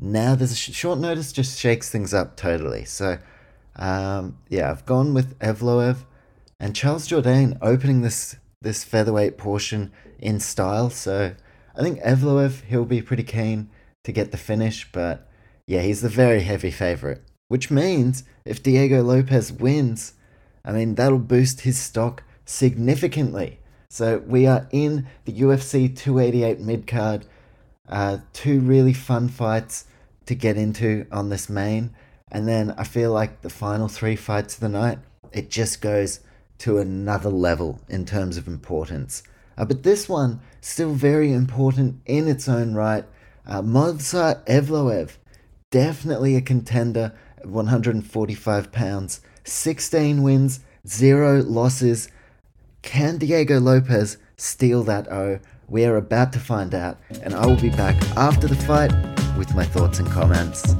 now 0.00 0.34
there's 0.34 0.52
a 0.52 0.56
sh- 0.56 0.72
short 0.72 0.98
notice 0.98 1.32
just 1.32 1.60
shakes 1.60 1.90
things 1.90 2.12
up 2.12 2.36
totally. 2.36 2.84
So, 2.84 3.18
um, 3.76 4.38
yeah, 4.48 4.70
I've 4.70 4.84
gone 4.84 5.14
with 5.14 5.38
Evloev 5.38 5.98
and 6.58 6.74
Charles 6.74 7.08
Jourdain 7.08 7.58
opening 7.60 8.02
this 8.02 8.36
this 8.60 8.84
featherweight 8.84 9.36
portion 9.36 9.92
in 10.18 10.40
style. 10.40 10.88
So 10.90 11.34
I 11.76 11.82
think 11.82 12.00
Evloev 12.00 12.64
he'll 12.64 12.84
be 12.84 13.02
pretty 13.02 13.22
keen 13.22 13.68
to 14.04 14.12
get 14.12 14.30
the 14.30 14.38
finish, 14.38 14.90
but 14.90 15.28
yeah, 15.66 15.82
he's 15.82 16.00
the 16.00 16.08
very 16.08 16.40
heavy 16.40 16.70
favorite. 16.70 17.22
Which 17.48 17.70
means 17.70 18.24
if 18.44 18.62
Diego 18.62 19.02
Lopes 19.02 19.52
wins, 19.52 20.14
I 20.64 20.72
mean 20.72 20.94
that'll 20.94 21.18
boost 21.18 21.62
his 21.62 21.78
stock 21.78 22.22
significantly. 22.44 23.60
So 23.88 24.18
we 24.26 24.46
are 24.46 24.66
in 24.72 25.06
the 25.24 25.32
UFC 25.32 25.94
288 25.94 26.60
mid 26.60 26.86
card. 26.86 27.26
Uh, 27.88 28.18
two 28.32 28.60
really 28.60 28.94
fun 28.94 29.28
fights 29.28 29.84
to 30.26 30.34
get 30.34 30.56
into 30.56 31.06
on 31.12 31.28
this 31.28 31.48
main. 31.48 31.94
And 32.32 32.48
then 32.48 32.72
I 32.72 32.84
feel 32.84 33.12
like 33.12 33.42
the 33.42 33.50
final 33.50 33.88
three 33.88 34.16
fights 34.16 34.54
of 34.54 34.60
the 34.60 34.68
night, 34.68 34.98
it 35.32 35.50
just 35.50 35.80
goes 35.80 36.20
to 36.58 36.78
another 36.78 37.30
level 37.30 37.80
in 37.88 38.04
terms 38.04 38.36
of 38.36 38.46
importance. 38.46 39.22
Uh, 39.56 39.64
but 39.64 39.82
this 39.82 40.08
one, 40.08 40.40
still 40.60 40.92
very 40.92 41.32
important 41.32 42.00
in 42.06 42.28
its 42.28 42.48
own 42.48 42.74
right. 42.74 43.04
Uh, 43.46 43.62
Movsar 43.62 44.44
Evloev, 44.46 45.16
definitely 45.70 46.36
a 46.36 46.40
contender 46.40 47.12
at 47.38 47.46
145 47.46 48.72
pounds, 48.72 49.20
16 49.44 50.22
wins, 50.22 50.60
zero 50.86 51.42
losses. 51.42 52.08
Can 52.82 53.18
Diego 53.18 53.60
Lopes 53.60 54.16
steal 54.36 54.82
that 54.84 55.10
O? 55.10 55.40
We 55.68 55.84
are 55.84 55.96
about 55.96 56.32
to 56.34 56.38
find 56.38 56.74
out, 56.74 56.98
and 57.22 57.34
I 57.34 57.46
will 57.46 57.60
be 57.60 57.70
back 57.70 57.96
after 58.16 58.46
the 58.46 58.56
fight 58.56 58.92
with 59.38 59.54
my 59.54 59.64
thoughts 59.64 59.98
and 59.98 60.08
comments. 60.08 60.74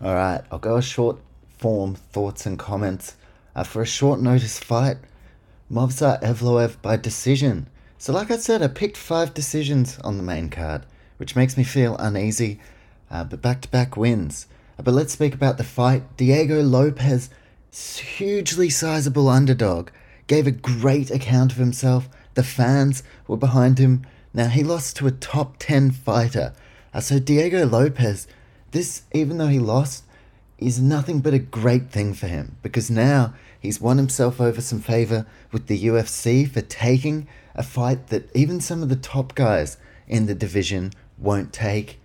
Alright, 0.00 0.42
I'll 0.52 0.60
go 0.60 0.76
a 0.76 0.82
short 0.82 1.18
form 1.56 1.96
thoughts 1.96 2.46
and 2.46 2.56
comments. 2.56 3.16
Uh, 3.56 3.64
for 3.64 3.82
a 3.82 3.86
short 3.86 4.20
notice 4.20 4.56
fight, 4.56 4.98
Movsar 5.68 6.22
Evloev 6.22 6.80
by 6.80 6.96
decision. 6.96 7.66
So, 7.98 8.12
like 8.12 8.30
I 8.30 8.36
said, 8.36 8.62
I 8.62 8.68
picked 8.68 8.96
five 8.96 9.34
decisions 9.34 9.98
on 10.04 10.16
the 10.16 10.22
main 10.22 10.50
card, 10.50 10.86
which 11.16 11.34
makes 11.34 11.56
me 11.56 11.64
feel 11.64 11.96
uneasy, 11.96 12.60
uh, 13.10 13.24
but 13.24 13.42
back 13.42 13.60
to 13.62 13.68
back 13.68 13.96
wins. 13.96 14.46
Uh, 14.78 14.82
but 14.82 14.94
let's 14.94 15.14
speak 15.14 15.34
about 15.34 15.58
the 15.58 15.64
fight. 15.64 16.16
Diego 16.16 16.62
Lopes, 16.62 17.28
hugely 17.72 18.70
sizable 18.70 19.28
underdog, 19.28 19.90
gave 20.28 20.46
a 20.46 20.52
great 20.52 21.10
account 21.10 21.50
of 21.50 21.58
himself. 21.58 22.08
The 22.34 22.44
fans 22.44 23.02
were 23.26 23.36
behind 23.36 23.78
him. 23.78 24.06
Now, 24.32 24.46
he 24.46 24.62
lost 24.62 24.94
to 24.98 25.08
a 25.08 25.10
top 25.10 25.56
10 25.58 25.90
fighter. 25.90 26.52
Uh, 26.94 27.00
so, 27.00 27.18
Diego 27.18 27.66
Lopes 27.66 28.28
this, 28.70 29.02
even 29.12 29.38
though 29.38 29.48
he 29.48 29.58
lost, 29.58 30.04
is 30.58 30.80
nothing 30.80 31.20
but 31.20 31.34
a 31.34 31.38
great 31.38 31.90
thing 31.90 32.12
for 32.12 32.26
him 32.26 32.56
because 32.62 32.90
now 32.90 33.34
he's 33.60 33.80
won 33.80 33.96
himself 33.96 34.40
over 34.40 34.60
some 34.60 34.80
favor 34.80 35.26
with 35.52 35.66
the 35.66 35.84
UFC 35.84 36.48
for 36.50 36.60
taking 36.60 37.28
a 37.54 37.62
fight 37.62 38.08
that 38.08 38.34
even 38.34 38.60
some 38.60 38.82
of 38.82 38.88
the 38.88 38.96
top 38.96 39.34
guys 39.34 39.76
in 40.06 40.26
the 40.26 40.34
division 40.34 40.92
won't 41.16 41.52
take. 41.52 42.00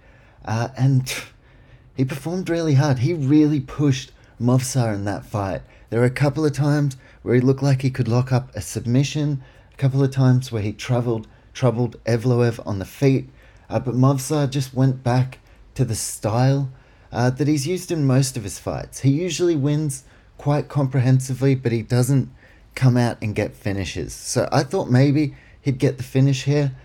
Uh, 0.46 0.70
and 0.78 1.14
he 1.96 2.06
performed 2.06 2.50
really 2.50 2.76
hard. 2.76 3.00
He 3.00 3.14
really 3.14 3.60
pushed 3.60 4.12
Movsar 4.40 4.94
in 4.94 5.06
that 5.06 5.26
fight. 5.26 5.62
There 5.90 6.00
were 6.00 6.06
a 6.06 6.12
couple 6.12 6.46
of 6.46 6.54
times 6.54 6.98
where 7.22 7.36
he 7.36 7.42
looked 7.42 7.64
like 7.64 7.82
he 7.82 7.90
could 7.90 8.08
lock 8.08 8.32
up 8.32 8.56
a 8.56 8.62
submission, 8.62 9.44
a 9.74 9.78
couple 9.78 10.04
of 10.04 10.12
times 10.12 10.52
where 10.52 10.62
he 10.62 10.74
troubled 10.74 11.28
troubled 11.54 12.04
Evloev 12.06 12.60
on 12.66 12.80
the 12.80 12.86
feet, 12.86 13.30
uh, 13.70 13.80
but 13.80 13.94
Movsar 13.94 14.50
just 14.50 14.74
went 14.74 15.04
back 15.04 15.38
to 15.76 15.86
the 15.86 15.96
style 15.96 16.72
uh, 17.12 17.30
that 17.30 17.48
he's 17.48 17.68
used 17.68 17.92
in 17.92 18.06
most 18.06 18.38
of 18.38 18.44
his 18.44 18.60
fights. 18.60 19.02
He 19.02 19.12
usually 19.12 19.56
wins 19.56 20.04
quite 20.38 20.68
comprehensively, 20.68 21.56
but 21.56 21.72
he 21.72 21.82
doesn't 21.82 22.30
come 22.76 22.98
out 22.98 23.18
and 23.22 23.36
get 23.36 23.56
finishes. 23.56 24.14
So 24.14 24.50
I 24.52 24.64
thought 24.64 24.90
maybe 24.90 25.36
he'd 25.62 25.78
get 25.78 25.98
the 25.98 26.04
finish 26.04 26.44
here, 26.44 26.76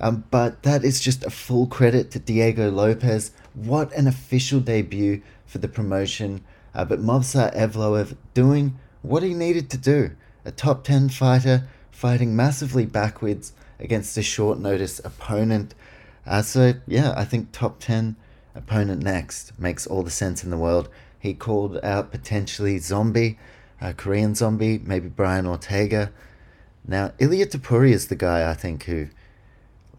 um, 0.00 0.24
but 0.30 0.62
that 0.64 0.84
is 0.84 1.00
just 1.00 1.24
a 1.24 1.30
full 1.30 1.66
credit 1.66 2.10
to 2.10 2.18
Diego 2.18 2.70
Lopes. 2.70 3.30
What 3.54 3.92
an 3.92 4.06
official 4.06 4.60
debut 4.60 5.22
for 5.46 5.58
the 5.58 5.68
promotion. 5.68 6.44
Uh, 6.74 6.84
but 6.84 7.00
Movsar 7.00 7.54
Evloev 7.56 8.16
doing 8.34 8.78
what 9.02 9.22
he 9.22 9.32
needed 9.32 9.70
to 9.70 9.78
do. 9.78 10.10
A 10.44 10.50
top 10.50 10.84
10 10.84 11.08
fighter 11.08 11.68
fighting 11.90 12.36
massively 12.36 12.84
backwards 12.84 13.52
against 13.80 14.18
a 14.18 14.22
short 14.22 14.58
notice 14.58 14.98
opponent. 14.98 15.74
Uh, 16.26 16.42
so, 16.42 16.74
yeah, 16.86 17.14
I 17.16 17.24
think 17.24 17.52
top 17.52 17.80
10 17.80 18.16
opponent 18.56 19.02
next 19.02 19.58
makes 19.58 19.86
all 19.86 20.02
the 20.02 20.10
sense 20.10 20.42
in 20.42 20.50
the 20.50 20.58
world. 20.58 20.88
He 21.18 21.34
called 21.34 21.78
out 21.82 22.10
potentially 22.10 22.78
Zombie, 22.78 23.38
a 23.80 23.94
Korean 23.94 24.34
Zombie, 24.34 24.78
maybe 24.78 25.08
Brian 25.08 25.46
Ortega. 25.46 26.12
Now, 26.86 27.12
Ilia 27.18 27.46
Topuria 27.46 27.92
is 27.92 28.08
the 28.08 28.16
guy 28.16 28.48
I 28.48 28.54
think 28.54 28.84
who. 28.84 29.08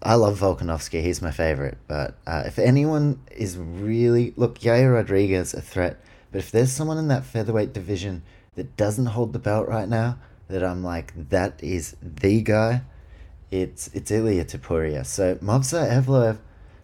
I 0.02 0.14
love 0.14 0.40
Volkanovski, 0.40 1.02
he's 1.02 1.22
my 1.22 1.32
favorite. 1.32 1.78
But 1.88 2.18
uh, 2.28 2.44
if 2.46 2.60
anyone 2.60 3.20
is 3.36 3.58
really. 3.58 4.34
Look, 4.36 4.60
Yair 4.60 4.94
Rodriguez, 4.94 5.54
a 5.54 5.62
threat. 5.62 6.00
But 6.32 6.40
if 6.40 6.52
there's 6.52 6.72
someone 6.72 6.98
in 6.98 7.08
that 7.08 7.26
featherweight 7.26 7.74
division 7.74 8.24
that 8.56 8.78
doesn't 8.78 9.08
hold 9.08 9.34
the 9.34 9.40
belt 9.40 9.68
right 9.68 9.90
now, 9.90 10.18
that 10.48 10.64
I'm 10.64 10.84
like, 10.84 11.14
that 11.30 11.62
is 11.64 11.96
the 12.02 12.42
guy, 12.42 12.82
it's 13.52 13.90
it's 13.94 14.12
Ilia 14.12 14.46
Topuria. 14.46 15.06
So 15.06 15.36
Movsar 15.36 15.90
Evloev 15.90 16.38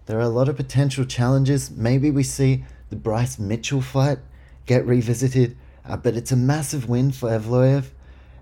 there 0.06 0.18
are 0.18 0.22
a 0.22 0.30
lot 0.30 0.50
of 0.50 0.58
potential 0.58 1.06
challenges. 1.06 1.72
Maybe 1.72 2.12
we 2.12 2.24
see 2.24 2.66
the 2.90 2.96
Bryce 2.96 3.40
Mitchell 3.40 3.82
fight 3.82 4.20
get 4.66 4.86
revisited, 4.86 5.58
uh, 5.86 5.98
but 5.98 6.16
it's 6.16 6.32
a 6.32 6.36
massive 6.36 6.88
win 6.88 7.12
for 7.12 7.30
Evloev, 7.30 7.86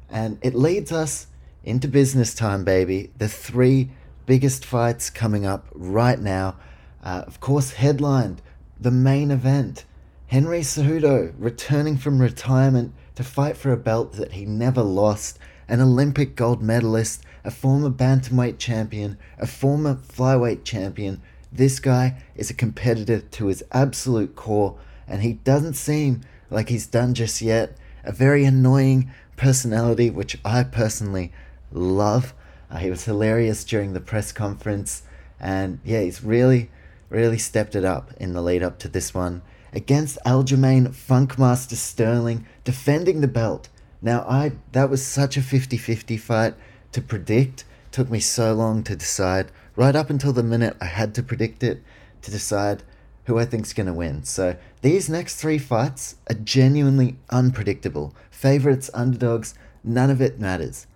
and 0.10 0.38
it 0.42 0.56
leads 0.56 0.92
us 0.92 1.28
into 1.64 1.88
business 1.88 2.34
time, 2.34 2.64
baby. 2.64 3.12
The 3.18 3.28
three 3.28 3.92
biggest 4.26 4.66
fights 4.66 5.10
coming 5.10 5.46
up 5.46 5.68
right 5.74 6.20
now. 6.20 6.56
Uh, 7.04 7.24
of 7.26 7.40
course, 7.40 7.72
headlined 7.72 8.42
the 8.80 8.92
main 8.92 9.32
event. 9.32 9.86
Henry 10.28 10.62
Cejudo 10.62 11.34
returning 11.38 11.98
from 11.98 12.20
retirement 12.20 12.94
to 13.16 13.24
fight 13.24 13.58
for 13.58 13.72
a 13.72 13.78
belt 13.78 14.14
that 14.14 14.34
he 14.34 14.46
never 14.46 14.82
lost, 14.82 15.38
an 15.68 15.82
Olympic 15.82 16.36
gold 16.36 16.62
medalist, 16.62 17.24
a 17.44 17.52
former 17.52 17.90
bantamweight 17.90 18.58
champion, 18.58 19.18
a 19.38 19.46
former 19.48 19.96
flyweight 19.96 20.64
champion, 20.64 21.22
this 21.52 21.80
guy 21.80 22.22
is 22.36 22.50
a 22.50 22.56
competitor 22.56 23.20
to 23.20 23.48
his 23.48 23.64
absolute 23.72 24.36
core, 24.36 24.78
and 25.08 25.22
he 25.22 25.34
doesn't 25.34 25.74
seem 25.74 26.22
like 26.50 26.70
he's 26.70 26.88
done 26.88 27.14
just 27.14 27.42
yet. 27.42 27.78
A 28.04 28.12
very 28.12 28.46
annoying 28.46 29.12
personality, 29.36 30.10
which 30.10 30.38
I 30.46 30.64
personally 30.64 31.32
love. 31.72 32.34
Uh, 32.70 32.78
he 32.78 32.90
was 32.90 33.06
hilarious 33.06 33.64
during 33.64 33.94
the 33.94 34.00
press 34.00 34.32
conference, 34.32 35.04
and 35.40 35.80
yeah, 35.84 36.02
he's 36.02 36.24
really, 36.24 36.70
really 37.10 37.38
stepped 37.38 37.76
it 37.76 37.84
up 37.84 38.12
in 38.18 38.34
the 38.34 38.42
lead 38.42 38.64
up 38.64 38.80
to 38.80 38.88
this 38.88 39.14
one 39.14 39.42
against 39.74 40.18
Aljamain 40.26 40.90
Funkmaster 40.90 41.76
Sterling, 41.76 42.46
defending 42.64 43.22
the 43.22 43.28
belt. 43.28 43.70
Now, 44.02 44.22
I 44.28 44.54
that 44.72 44.90
was 44.90 45.06
such 45.06 45.38
a 45.38 45.42
50-50 45.42 46.20
fight 46.20 46.56
to 46.92 47.02
predict. 47.02 47.66
Took 47.92 48.10
me 48.10 48.20
so 48.20 48.54
long 48.54 48.84
to 48.84 48.96
decide 48.96 49.52
right 49.76 49.96
up 49.96 50.10
until 50.10 50.34
the 50.34 50.44
minute 50.44 50.76
I 50.82 50.86
had 50.86 51.16
to 51.16 51.24
predict 51.24 51.64
it 51.64 51.82
to 52.22 52.32
decide 52.32 52.84
who 53.26 53.38
I 53.38 53.46
think's 53.46 53.74
going 53.74 53.88
to 53.88 53.94
win. 53.94 54.24
So 54.24 54.56
these 54.82 55.10
next 55.10 55.36
three 55.36 55.58
fights 55.58 56.16
are 56.30 56.36
genuinely 56.36 57.18
unpredictable. 57.30 58.16
Favorites, 58.30 58.90
underdogs, 58.94 59.54
none 59.84 60.10
of 60.10 60.22
it 60.22 60.40
matters. 60.40 60.88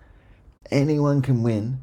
Anyone 0.70 1.22
can 1.22 1.42
win 1.42 1.82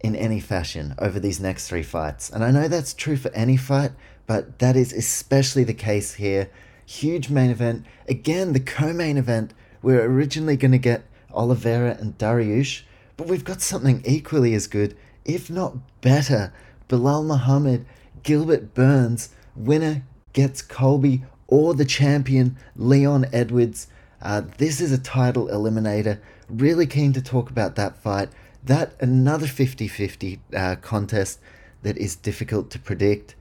in 0.00 0.16
any 0.16 0.40
fashion 0.40 0.94
over 0.98 1.20
these 1.20 1.40
next 1.40 1.68
three 1.68 1.82
fights. 1.82 2.30
And 2.30 2.44
I 2.44 2.50
know 2.50 2.68
that's 2.68 2.94
true 2.94 3.16
for 3.16 3.30
any 3.32 3.56
fight, 3.56 3.92
but 4.26 4.58
that 4.58 4.76
is 4.76 4.92
especially 4.92 5.64
the 5.64 5.74
case 5.74 6.14
here. 6.14 6.50
Huge 6.86 7.28
main 7.28 7.50
event. 7.50 7.84
Again, 8.08 8.52
the 8.52 8.60
co 8.60 8.92
main 8.92 9.18
event. 9.18 9.52
We 9.82 9.94
we're 9.94 10.04
originally 10.06 10.56
going 10.56 10.72
to 10.72 10.78
get 10.78 11.04
Oliveira 11.32 11.96
and 12.00 12.16
Dariush, 12.18 12.82
but 13.16 13.26
we've 13.26 13.44
got 13.44 13.60
something 13.60 14.02
equally 14.04 14.54
as 14.54 14.66
good 14.66 14.96
if 15.28 15.48
not 15.48 15.76
better. 16.00 16.52
Belal 16.88 17.24
Muhammad, 17.24 17.86
Gilbert 18.24 18.74
Burns, 18.74 19.28
winner 19.54 20.02
gets 20.32 20.62
Colby 20.62 21.22
or 21.46 21.74
the 21.74 21.84
champion 21.84 22.56
Leon 22.74 23.26
Edwards. 23.32 23.86
Uh, 24.20 24.42
this 24.56 24.80
is 24.80 24.90
a 24.90 24.98
title 24.98 25.46
eliminator. 25.48 26.18
Really 26.48 26.86
keen 26.86 27.12
to 27.12 27.22
talk 27.22 27.50
about 27.50 27.76
that 27.76 28.02
fight. 28.02 28.30
That 28.64 28.94
another 29.00 29.46
50 29.46 29.86
50 29.86 30.40
uh, 30.56 30.76
contest 30.76 31.38
that 31.82 31.96
is 31.98 32.16
difficult 32.16 32.70
to 32.70 32.78
predict. 32.78 33.34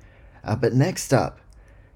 Uh, 0.43 0.55
but 0.55 0.73
next 0.73 1.13
up, 1.13 1.39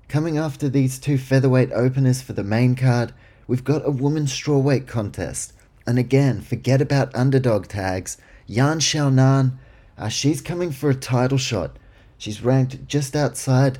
coming 0.07 0.37
after 0.37 0.67
these 0.67 0.99
two 0.99 1.17
featherweight 1.17 1.71
openers 1.71 2.21
for 2.21 2.33
the 2.33 2.43
main 2.43 2.75
card, 2.75 3.13
we've 3.45 3.63
got 3.63 3.85
a 3.85 3.91
women's 3.91 4.33
strawweight 4.33 4.87
contest. 4.87 5.53
And 5.85 5.99
again, 5.99 6.41
forget 6.41 6.81
about 6.81 7.15
underdog 7.15 7.67
tags. 7.67 8.17
Yan 8.47 8.79
Xiaonan 8.79 9.57
uh, 10.01 10.09
she's 10.09 10.41
coming 10.41 10.71
for 10.71 10.89
a 10.89 10.95
title 10.95 11.37
shot. 11.37 11.77
She's 12.17 12.43
ranked 12.43 12.87
just 12.87 13.15
outside 13.15 13.77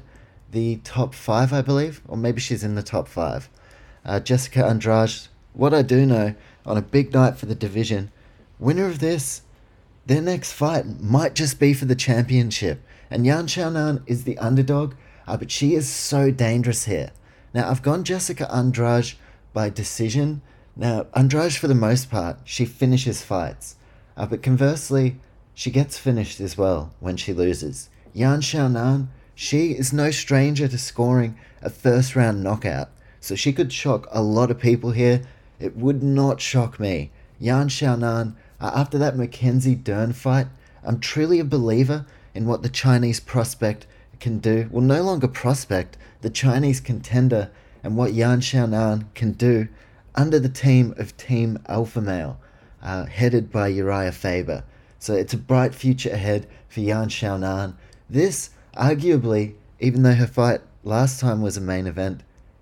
the 0.52 0.76
top 0.84 1.16
five, 1.16 1.52
I 1.52 1.64
believe, 1.64 2.00
or 2.08 2.16
maybe 2.16 2.40
she's 2.40 2.64
in 2.64 2.76
the 2.76 2.84
top 2.84 3.08
five. 3.08 3.50
Uh, 4.06 4.20
Jessica 4.20 4.64
Andrade, 4.64 5.28
what 5.54 5.74
I 5.74 5.82
do 5.82 6.06
know, 6.06 6.36
on 6.64 6.78
a 6.78 6.82
big 6.84 7.12
night 7.12 7.38
for 7.38 7.48
the 7.48 7.56
division, 7.56 8.12
winner 8.60 8.86
of 8.86 9.00
this, 9.00 9.42
their 10.06 10.22
next 10.22 10.52
fight 10.54 11.02
might 11.02 11.34
just 11.34 11.60
be 11.60 11.74
for 11.74 11.86
the 11.86 11.96
championship. 11.96 12.84
And 13.10 13.26
Yan 13.26 13.48
Xiaonan 13.48 14.04
is 14.06 14.24
the 14.24 14.38
underdog, 14.38 14.94
uh, 15.28 15.38
but 15.38 15.50
she 15.50 15.74
is 15.74 15.90
so 15.90 16.30
dangerous 16.30 16.86
here. 16.86 17.12
Now, 17.52 17.68
I've 17.68 17.82
gone 17.82 18.04
Jessica 18.04 18.48
Andrade 18.54 19.14
by 19.54 19.70
decision. 19.70 20.44
Now, 20.76 21.08
Andrade, 21.16 21.54
for 21.54 21.68
the 21.68 21.74
most 21.74 22.12
part, 22.12 22.38
she 22.44 22.66
finishes 22.66 23.24
fights. 23.24 23.76
Uh, 24.16 24.28
but 24.28 24.44
conversely, 24.44 25.18
she 25.54 25.72
gets 25.72 25.98
finished 25.98 26.40
as 26.40 26.58
well 26.58 26.94
when 27.00 27.18
she 27.18 27.34
loses. 27.34 27.90
Yan 28.14 28.42
Xiaonan, 28.42 29.08
she 29.36 29.72
is 29.72 29.94
no 29.94 30.12
stranger 30.12 30.68
to 30.68 30.78
scoring 30.78 31.38
a 31.62 31.70
first 31.70 32.16
round 32.16 32.44
knockout, 32.44 32.90
so 33.20 33.36
she 33.36 33.54
could 33.54 33.72
shock 33.72 34.08
a 34.12 34.22
lot 34.22 34.52
of 34.52 34.60
people 34.60 34.92
here. 34.92 35.22
It 35.60 35.76
would 35.76 36.02
not 36.04 36.42
shock 36.42 36.80
me. 36.80 37.12
Yan 37.40 37.70
Xiaonan, 37.70 38.36
uh, 38.60 38.72
after 38.76 38.98
that 38.98 39.18
Mackenzie 39.18 39.76
Dern 39.76 40.14
fight, 40.14 40.48
I'm 40.84 41.00
truly 41.00 41.40
a 41.40 41.46
believer 41.46 42.06
in 42.34 42.46
what 42.46 42.64
the 42.64 42.70
Chinese 42.70 43.20
prospect 43.20 43.86
can 44.20 44.40
do. 44.40 44.68
Well, 44.72 44.82
no 44.82 45.02
longer 45.02 45.28
prospect, 45.28 45.98
the 46.22 46.30
Chinese 46.30 46.80
contender, 46.80 47.50
and 47.84 47.98
what 47.98 48.14
Yan 48.14 48.42
Xiaonan 48.42 49.06
can 49.16 49.32
do 49.34 49.68
under 50.16 50.40
the 50.40 50.50
team 50.50 50.94
of 50.98 51.18
Team 51.18 51.60
Alpha 51.68 52.02
Male, 52.02 52.40
uh, 52.82 53.06
headed 53.06 53.52
by 53.52 53.72
Urijah 53.72 54.14
Faber. 54.14 54.64
So 55.02 55.16
it's 55.16 55.34
a 55.34 55.38
bright 55.38 55.74
future 55.74 56.12
ahead 56.12 56.46
for 56.70 56.80
Yan 56.82 57.10
Xiaonan. 57.10 57.74
This, 58.08 58.52
arguably, 58.78 59.56
even 59.80 60.04
though 60.04 60.14
her 60.14 60.28
fight 60.28 60.62
last 60.84 61.20
time 61.20 61.42
was 61.42 61.58
a 61.58 61.62
main 61.62 61.88
event, 61.88 62.22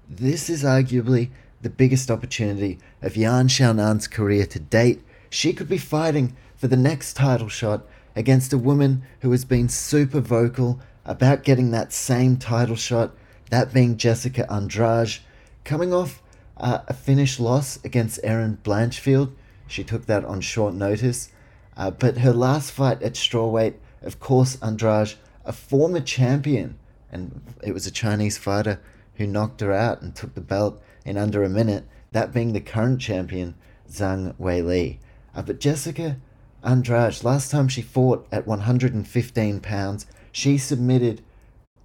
this 0.10 0.49
is 0.49 0.63
arguably 0.63 1.32
the 1.62 1.69
biggest 1.69 2.10
opportunity 2.10 2.80
of 3.02 3.17
Yan 3.17 3.49
Xiaonan's 3.49 4.08
career 4.08 4.45
to 4.45 4.58
date. 4.58 5.02
She 5.30 5.52
could 5.52 5.67
be 5.67 5.78
fighting 5.78 6.34
for 6.56 6.69
the 6.69 6.78
next 6.78 7.15
title 7.15 7.49
shot 7.49 7.86
against 8.15 8.54
a 8.54 8.58
woman 8.58 9.04
who 9.19 9.32
has 9.32 9.43
been 9.43 9.67
super 9.67 10.21
vocal 10.21 10.80
about 11.04 11.43
getting 11.43 11.71
that 11.71 11.91
same 11.91 12.38
title 12.38 12.78
shot, 12.78 13.12
that 13.49 13.73
being 13.73 13.97
Jessica 13.97 14.49
Andrade, 14.49 15.17
coming 15.65 15.93
off 15.93 16.23
uh, 16.56 16.80
a 16.88 16.93
finish 16.93 17.38
loss 17.38 17.84
against 17.84 18.21
Erin 18.23 18.60
Blanchfield. 18.63 19.34
She 19.67 19.84
took 19.84 20.06
that 20.06 20.23
on 20.23 20.39
short 20.39 20.73
notice. 20.73 21.32
Uh, 21.80 21.89
but 21.89 22.18
her 22.18 22.34
last 22.34 22.72
fight 22.72 23.02
at 23.02 23.13
strawweight, 23.13 23.76
of 24.02 24.20
course, 24.20 24.58
Andrade, 24.62 25.13
a 25.46 25.54
former 25.54 26.02
champion, 26.02 26.78
and 27.10 27.42
it 27.63 27.74
was 27.74 27.88
a 27.88 27.92
Chinese 27.92 28.38
fighter 28.38 28.82
who 29.15 29.26
knocked 29.26 29.62
her 29.62 29.72
out 29.72 30.02
and 30.02 30.13
took 30.13 30.36
the 30.36 30.42
belt 30.42 30.82
in 31.06 31.18
under 31.18 31.42
a 31.42 31.50
minute, 31.50 31.86
that 32.12 32.34
being 32.34 32.52
the 32.52 32.60
current 32.60 33.00
champion, 33.00 33.56
Zhang 33.89 34.36
Weili. 34.36 34.98
Uh, 35.34 35.42
but 35.42 35.62
Jessica 35.62 36.18
Andrade, 36.65 37.24
last 37.24 37.50
time 37.50 37.70
she 37.70 37.82
fought 37.82 38.28
at 38.30 38.46
115 38.46 39.62
pounds, 39.62 40.06
she 40.34 40.58
submitted 40.58 41.22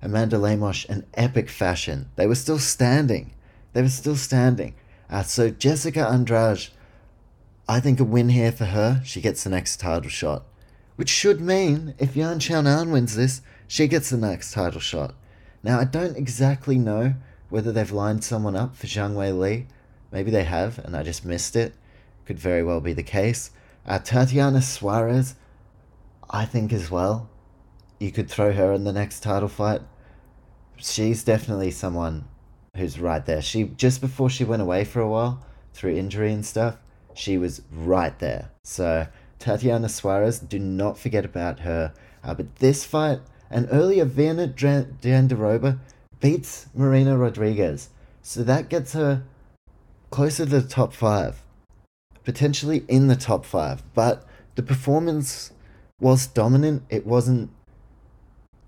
Amanda 0.02 0.38
Lemos 0.38 0.84
in 0.86 1.06
epic 1.14 1.48
fashion. 1.48 2.10
They 2.16 2.26
were 2.26 2.34
still 2.34 2.58
standing. 2.58 3.32
They 3.72 3.82
were 3.82 3.88
still 3.88 4.16
standing. 4.16 4.74
Uh, 5.08 5.22
so 5.22 5.50
Jessica 5.50 6.08
Andrade, 6.08 6.68
I 7.66 7.80
think 7.80 7.98
a 7.98 8.04
win 8.04 8.28
here 8.28 8.52
for 8.52 8.66
her. 8.66 9.00
She 9.04 9.22
gets 9.22 9.44
the 9.44 9.50
next 9.50 9.80
title 9.80 10.10
shot, 10.10 10.44
which 10.96 11.08
should 11.08 11.40
mean 11.40 11.94
if 11.98 12.14
Yan 12.14 12.38
Xiaonan 12.38 12.92
wins 12.92 13.16
this, 13.16 13.40
she 13.66 13.88
gets 13.88 14.10
the 14.10 14.18
next 14.18 14.52
title 14.52 14.80
shot. 14.80 15.14
Now 15.62 15.80
I 15.80 15.84
don't 15.84 16.16
exactly 16.16 16.76
know 16.76 17.14
whether 17.48 17.72
they've 17.72 17.90
lined 17.90 18.22
someone 18.22 18.54
up 18.54 18.76
for 18.76 18.86
Zhang 18.86 19.14
Weili. 19.14 19.66
Maybe 20.12 20.30
they 20.30 20.44
have, 20.44 20.78
and 20.78 20.94
I 20.94 21.02
just 21.02 21.24
missed 21.24 21.56
it. 21.56 21.74
Could 22.26 22.38
very 22.38 22.62
well 22.62 22.80
be 22.80 22.92
the 22.92 23.02
case. 23.02 23.50
Uh, 23.86 23.98
Tatiana 23.98 24.60
Suarez, 24.60 25.34
I 26.28 26.44
think 26.44 26.72
as 26.72 26.90
well. 26.90 27.30
You 27.98 28.12
could 28.12 28.28
throw 28.28 28.52
her 28.52 28.72
in 28.72 28.84
the 28.84 28.92
next 28.92 29.20
title 29.20 29.48
fight. 29.48 29.80
She's 30.76 31.24
definitely 31.24 31.70
someone 31.70 32.26
who's 32.76 33.00
right 33.00 33.24
there. 33.24 33.40
She 33.40 33.64
just 33.64 34.00
before 34.00 34.28
she 34.28 34.44
went 34.44 34.62
away 34.62 34.84
for 34.84 35.00
a 35.00 35.08
while 35.08 35.44
through 35.72 35.96
injury 35.96 36.32
and 36.32 36.44
stuff, 36.44 36.76
she 37.14 37.38
was 37.38 37.62
right 37.72 38.18
there. 38.18 38.50
So 38.64 39.06
Tatiana 39.38 39.88
Suarez, 39.88 40.38
do 40.38 40.58
not 40.58 40.98
forget 40.98 41.24
about 41.24 41.60
her. 41.60 41.92
Uh, 42.22 42.34
but 42.34 42.56
this 42.56 42.84
fight, 42.84 43.20
and 43.50 43.68
earlier 43.70 44.06
Virna 44.06 44.52
Jandiroba 44.54 45.78
beats 46.20 46.66
Marina 46.74 47.16
Rodriguez, 47.16 47.90
so 48.22 48.42
that 48.42 48.68
gets 48.68 48.94
her 48.94 49.22
closer 50.10 50.44
to 50.44 50.60
the 50.60 50.68
top 50.68 50.94
five 50.94 51.44
potentially 52.24 52.84
in 52.88 53.06
the 53.06 53.16
top 53.16 53.44
five. 53.44 53.82
But 53.94 54.26
the 54.56 54.62
performance, 54.62 55.52
whilst 56.00 56.34
dominant, 56.34 56.82
it 56.88 57.06
wasn't 57.06 57.50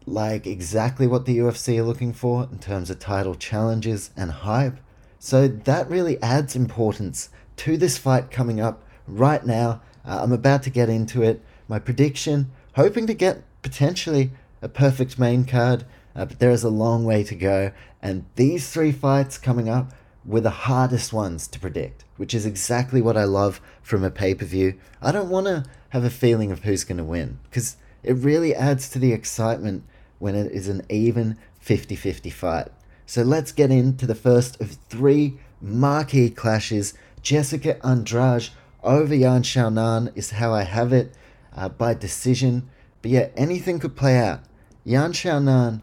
like 0.05 0.47
exactly 0.47 1.07
what 1.07 1.27
the 1.27 1.39
UFC 1.39 1.79
are 1.79 1.83
looking 1.83 2.13
for 2.13 2.49
in 2.53 2.59
terms 2.59 2.91
of 2.91 2.99
title 2.99 3.35
challenges 3.35 4.11
and 4.17 4.31
hype. 4.31 4.79
So 5.19 5.49
that 5.49 5.91
really 5.91 6.23
adds 6.23 6.55
importance 6.55 7.31
to 7.57 7.77
this 7.77 7.99
fight 7.99 8.31
coming 8.31 8.61
up 8.61 8.83
right 9.07 9.45
now. 9.45 9.81
Uh, 10.05 10.21
I'm 10.23 10.33
about 10.33 10.63
to 10.65 10.71
get 10.71 10.89
into 10.89 11.23
it. 11.23 11.43
My 11.69 11.79
prediction, 11.79 12.51
hoping 12.75 13.07
to 13.07 13.15
get 13.15 13.43
potentially 13.63 14.31
a 14.63 14.69
perfect 14.69 15.19
main 15.19 15.45
card, 15.45 15.85
uh, 16.15 16.25
but 16.25 16.39
there 16.39 16.51
is 16.51 16.65
a 16.65 16.71
long 16.71 17.05
way 17.05 17.25
to 17.25 17.35
go. 17.35 17.73
And 18.01 18.25
these 18.37 18.71
three 18.71 18.93
fights 18.93 19.39
coming 19.39 19.69
up 19.69 19.93
were 20.25 20.41
the 20.41 20.51
hardest 20.51 21.13
ones 21.13 21.47
to 21.49 21.61
predict, 21.61 22.05
which 22.17 22.35
is 22.35 22.47
exactly 22.47 23.01
what 23.01 23.17
I 23.17 23.25
love 23.25 23.61
from 23.83 24.03
a 24.03 24.11
pay 24.11 24.35
per 24.35 24.45
view. 24.45 24.75
I 25.01 25.13
don't 25.13 25.31
want 25.31 25.47
to 25.47 25.65
have 25.91 26.05
a 26.05 26.11
feeling 26.11 26.51
of 26.51 26.61
who's 26.61 26.85
going 26.85 26.99
to 26.99 27.05
win 27.05 27.39
because 27.45 27.77
it 28.03 28.15
really 28.15 28.55
adds 28.55 28.89
to 28.91 28.99
the 28.99 29.13
excitement 29.13 29.85
when 30.19 30.35
it 30.35 30.51
is 30.53 30.69
an 30.69 30.83
even 30.89 31.37
50 31.61 31.97
50 31.97 32.31
fight. 32.31 32.69
So 33.07 33.23
let's 33.23 33.53
get 33.53 33.71
into 33.71 34.07
the 34.07 34.15
first 34.15 34.61
of 34.61 34.79
three 34.89 35.39
marquee 35.61 36.31
clashes. 36.31 36.95
Jessica 37.27 37.85
Andrade 37.85 38.51
over 38.85 39.13
Yan 39.13 39.43
Xiaonan 39.43 40.13
is 40.17 40.31
how 40.31 40.55
I 40.55 40.63
have 40.63 40.93
it 40.93 41.13
uh, 41.57 41.69
by 41.69 41.93
decision. 41.93 42.71
But 43.03 43.11
yeah, 43.11 43.29
anything 43.37 43.81
could 43.81 43.97
play 43.97 44.17
out. 44.17 44.43
Yan 44.85 45.11
Xiaonan, 45.13 45.83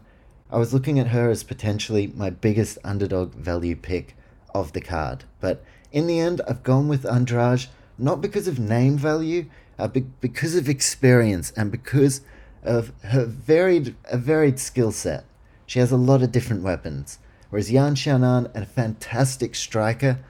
I 0.50 0.56
was 0.56 0.72
looking 0.72 0.98
at 0.98 1.08
her 1.08 1.28
as 1.28 1.42
potentially 1.42 2.06
my 2.06 2.30
biggest 2.30 2.78
underdog 2.82 3.34
value 3.34 3.76
pick 3.76 4.16
of 4.54 4.72
the 4.72 4.80
card. 4.80 5.24
But 5.38 5.62
in 5.92 6.06
the 6.06 6.18
end, 6.18 6.40
I've 6.48 6.62
gone 6.62 6.88
with 6.88 7.04
Andrade 7.04 7.66
not 7.98 8.22
because 8.22 8.48
of 8.48 8.58
name 8.58 8.96
value, 8.96 9.44
uh, 9.78 9.88
but 9.88 10.22
because 10.22 10.56
of 10.56 10.66
experience 10.66 11.52
and 11.54 11.70
because 11.70 12.22
of 12.62 12.90
her 13.02 13.26
varied 13.26 13.94
a 14.10 14.16
varied 14.16 14.58
skill 14.58 14.92
set. 14.92 15.26
She 15.66 15.78
has 15.78 15.92
a 15.92 15.98
lot 15.98 16.22
of 16.22 16.32
different 16.32 16.62
weapons. 16.62 17.18
Whereas 17.50 17.70
Yan 17.70 17.96
Xiaonan, 17.96 18.50
a 18.56 18.64
fantastic 18.64 19.54
striker, 19.54 20.20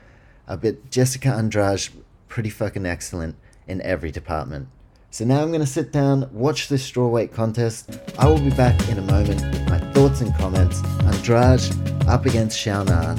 uh, 0.48 0.57
but 0.57 0.90
Jessica 0.90 1.28
Andrade, 1.28 1.88
pretty 2.28 2.50
fucking 2.50 2.87
excellent 2.87 3.37
in 3.66 3.80
every 3.83 4.11
department. 4.11 4.68
So 5.11 5.24
now 5.24 5.42
I'm 5.42 5.48
going 5.48 5.61
to 5.61 5.66
sit 5.66 5.92
down, 5.92 6.28
watch 6.33 6.68
this 6.68 6.90
strawweight 6.90 7.33
contest. 7.33 8.00
I 8.18 8.26
will 8.26 8.40
be 8.40 8.50
back 8.50 8.88
in 8.88 8.98
a 8.98 9.02
moment 9.02 9.40
with 9.42 9.68
my 9.68 9.78
thoughts 9.92 10.20
and 10.20 10.35
comments. 10.35 10.83
Andrade 11.04 11.61
up 12.09 12.26
against 12.26 12.59
Xiaonan. 12.59 13.16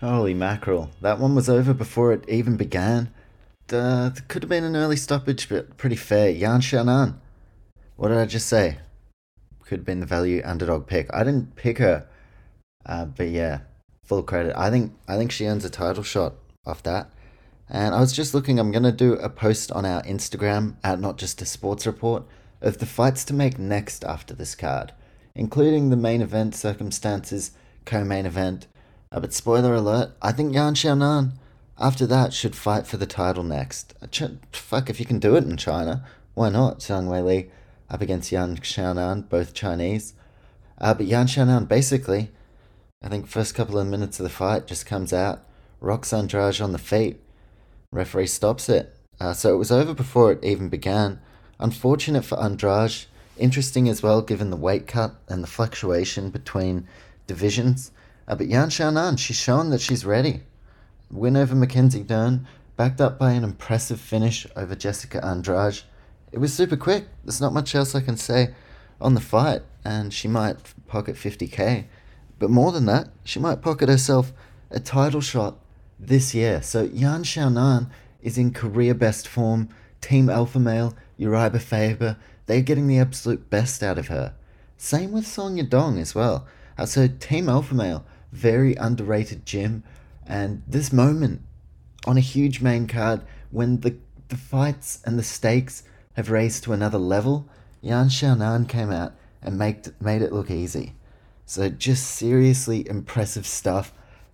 Holy 0.00 0.34
mackerel. 0.34 0.90
That 1.02 1.18
one 1.18 1.34
was 1.34 1.50
over 1.50 1.74
before 1.74 2.12
it 2.12 2.28
even 2.28 2.56
began. 2.56 3.12
Uh, 3.70 4.10
could 4.28 4.42
have 4.42 4.50
been 4.50 4.64
an 4.64 4.76
early 4.76 4.96
stoppage, 4.96 5.48
but 5.48 5.76
pretty 5.76 5.96
fair. 5.96 6.30
Yan 6.30 6.60
Xiaonan. 6.60 7.16
What 7.96 8.08
did 8.08 8.16
I 8.18 8.26
just 8.26 8.46
say? 8.46 8.78
Could 9.66 9.80
have 9.80 9.86
been 9.86 10.00
the 10.00 10.06
value 10.06 10.42
underdog 10.44 10.86
pick. 10.86 11.08
I 11.12 11.24
didn't 11.24 11.56
pick 11.56 11.78
her, 11.78 12.06
uh, 12.86 13.06
but 13.06 13.28
yeah, 13.28 13.60
full 14.04 14.22
credit. 14.22 14.54
I 14.56 14.70
think 14.70 14.92
I 15.08 15.16
think 15.16 15.32
she 15.32 15.46
earns 15.46 15.64
a 15.64 15.70
title 15.70 16.02
shot 16.02 16.34
off 16.66 16.82
that. 16.82 17.10
And 17.68 17.94
I 17.94 18.00
was 18.00 18.12
just 18.12 18.34
looking. 18.34 18.58
I'm 18.58 18.72
gonna 18.72 18.92
do 18.92 19.14
a 19.14 19.30
post 19.30 19.72
on 19.72 19.86
our 19.86 20.02
Instagram 20.02 20.76
at 20.84 21.00
not 21.00 21.16
just 21.16 21.40
a 21.40 21.46
sports 21.46 21.86
report 21.86 22.24
of 22.60 22.78
the 22.78 22.86
fights 22.86 23.24
to 23.26 23.34
make 23.34 23.58
next 23.58 24.04
after 24.04 24.34
this 24.34 24.54
card, 24.54 24.92
including 25.34 25.88
the 25.88 25.96
main 25.96 26.20
event 26.20 26.54
circumstances, 26.54 27.52
co-main 27.84 28.26
event, 28.26 28.66
uh, 29.12 29.20
but 29.20 29.32
spoiler 29.32 29.74
alert, 29.74 30.10
I 30.20 30.32
think 30.32 30.54
Yan 30.54 30.74
Xiaonan, 30.74 31.32
after 31.78 32.06
that, 32.06 32.32
should 32.32 32.56
fight 32.56 32.86
for 32.86 32.96
the 32.96 33.06
title 33.06 33.44
next. 33.44 33.94
Uh, 34.02 34.06
ch- 34.08 34.38
fuck, 34.52 34.90
if 34.90 34.98
you 34.98 35.06
can 35.06 35.20
do 35.20 35.36
it 35.36 35.44
in 35.44 35.56
China, 35.56 36.04
why 36.34 36.48
not? 36.48 36.80
Zhang 36.80 37.06
Weili 37.06 37.50
up 37.94 38.02
against 38.02 38.32
Yan 38.32 38.56
Xiaonan, 38.56 39.28
both 39.28 39.54
Chinese. 39.54 40.14
Uh, 40.80 40.92
but 40.94 41.06
Yan 41.06 41.28
Xiaonan, 41.28 41.68
basically, 41.68 42.32
I 43.00 43.08
think 43.08 43.28
first 43.28 43.54
couple 43.54 43.78
of 43.78 43.86
minutes 43.86 44.18
of 44.18 44.24
the 44.24 44.30
fight 44.30 44.66
just 44.66 44.84
comes 44.84 45.12
out, 45.12 45.44
rocks 45.80 46.12
Andrade 46.12 46.60
on 46.60 46.72
the 46.72 46.78
feet. 46.78 47.20
Referee 47.92 48.26
stops 48.26 48.68
it. 48.68 48.96
Uh, 49.20 49.32
so 49.32 49.54
it 49.54 49.58
was 49.58 49.70
over 49.70 49.94
before 49.94 50.32
it 50.32 50.42
even 50.42 50.68
began. 50.68 51.20
Unfortunate 51.60 52.24
for 52.24 52.42
Andrade. 52.42 53.04
Interesting 53.38 53.88
as 53.88 54.02
well, 54.02 54.22
given 54.22 54.50
the 54.50 54.56
weight 54.56 54.88
cut 54.88 55.14
and 55.28 55.40
the 55.40 55.48
fluctuation 55.48 56.30
between 56.30 56.88
divisions. 57.28 57.92
Uh, 58.26 58.34
but 58.34 58.48
Yan 58.48 58.70
Xiaonan, 58.70 59.20
she's 59.20 59.38
shown 59.38 59.70
that 59.70 59.80
she's 59.80 60.04
ready. 60.04 60.40
Win 61.12 61.36
over 61.36 61.54
Mackenzie 61.54 62.02
Dern, 62.02 62.48
backed 62.76 63.00
up 63.00 63.20
by 63.20 63.32
an 63.32 63.44
impressive 63.44 64.00
finish 64.00 64.48
over 64.56 64.74
Jessica 64.74 65.24
Andrade. 65.24 65.82
It 66.34 66.40
was 66.40 66.52
super 66.52 66.76
quick. 66.76 67.04
There's 67.24 67.40
not 67.40 67.52
much 67.52 67.76
else 67.76 67.94
I 67.94 68.00
can 68.00 68.16
say 68.16 68.52
on 69.00 69.14
the 69.14 69.20
fight, 69.20 69.62
and 69.84 70.12
she 70.12 70.26
might 70.26 70.56
pocket 70.88 71.14
50k. 71.14 71.84
But 72.40 72.50
more 72.50 72.72
than 72.72 72.86
that, 72.86 73.10
she 73.22 73.38
might 73.38 73.62
pocket 73.62 73.88
herself 73.88 74.32
a 74.68 74.80
title 74.80 75.20
shot 75.20 75.60
this 75.96 76.34
year. 76.34 76.60
So 76.60 76.90
Yan 76.92 77.22
Xiaonan 77.22 77.88
is 78.20 78.36
in 78.36 78.52
career 78.52 78.94
best 78.94 79.28
form. 79.28 79.68
Team 80.00 80.28
Alpha 80.28 80.58
Male, 80.58 80.96
Urijah 81.20 81.60
Faber, 81.60 82.16
they're 82.46 82.62
getting 82.62 82.88
the 82.88 82.98
absolute 82.98 83.48
best 83.48 83.84
out 83.84 83.96
of 83.96 84.08
her. 84.08 84.34
Same 84.76 85.12
with 85.12 85.28
Song 85.28 85.56
Yadong 85.56 86.00
as 86.00 86.16
well. 86.16 86.48
So 86.84 87.06
Team 87.06 87.48
Alpha 87.48 87.76
Male, 87.76 88.04
very 88.32 88.74
underrated 88.74 89.46
gym. 89.46 89.84
And 90.26 90.64
this 90.66 90.92
moment 90.92 91.42
on 92.08 92.16
a 92.16 92.20
huge 92.20 92.60
main 92.60 92.88
card 92.88 93.20
when 93.52 93.82
the, 93.82 93.94
the 94.30 94.36
fights 94.36 95.00
and 95.04 95.16
the 95.16 95.22
stakes 95.22 95.84
have 96.14 96.30
raised 96.30 96.64
to 96.64 96.72
another 96.72 96.98
level, 96.98 97.48
Yan 97.80 98.08
Xiaonan 98.08 98.68
came 98.68 98.90
out 98.90 99.12
and 99.42 99.58
made, 99.58 99.92
made 100.00 100.22
it 100.22 100.32
look 100.32 100.50
easy. 100.50 100.94
So 101.46 101.68
just 101.68 102.06
seriously 102.06 102.88
impressive 102.88 103.46
stuff. 103.46 103.92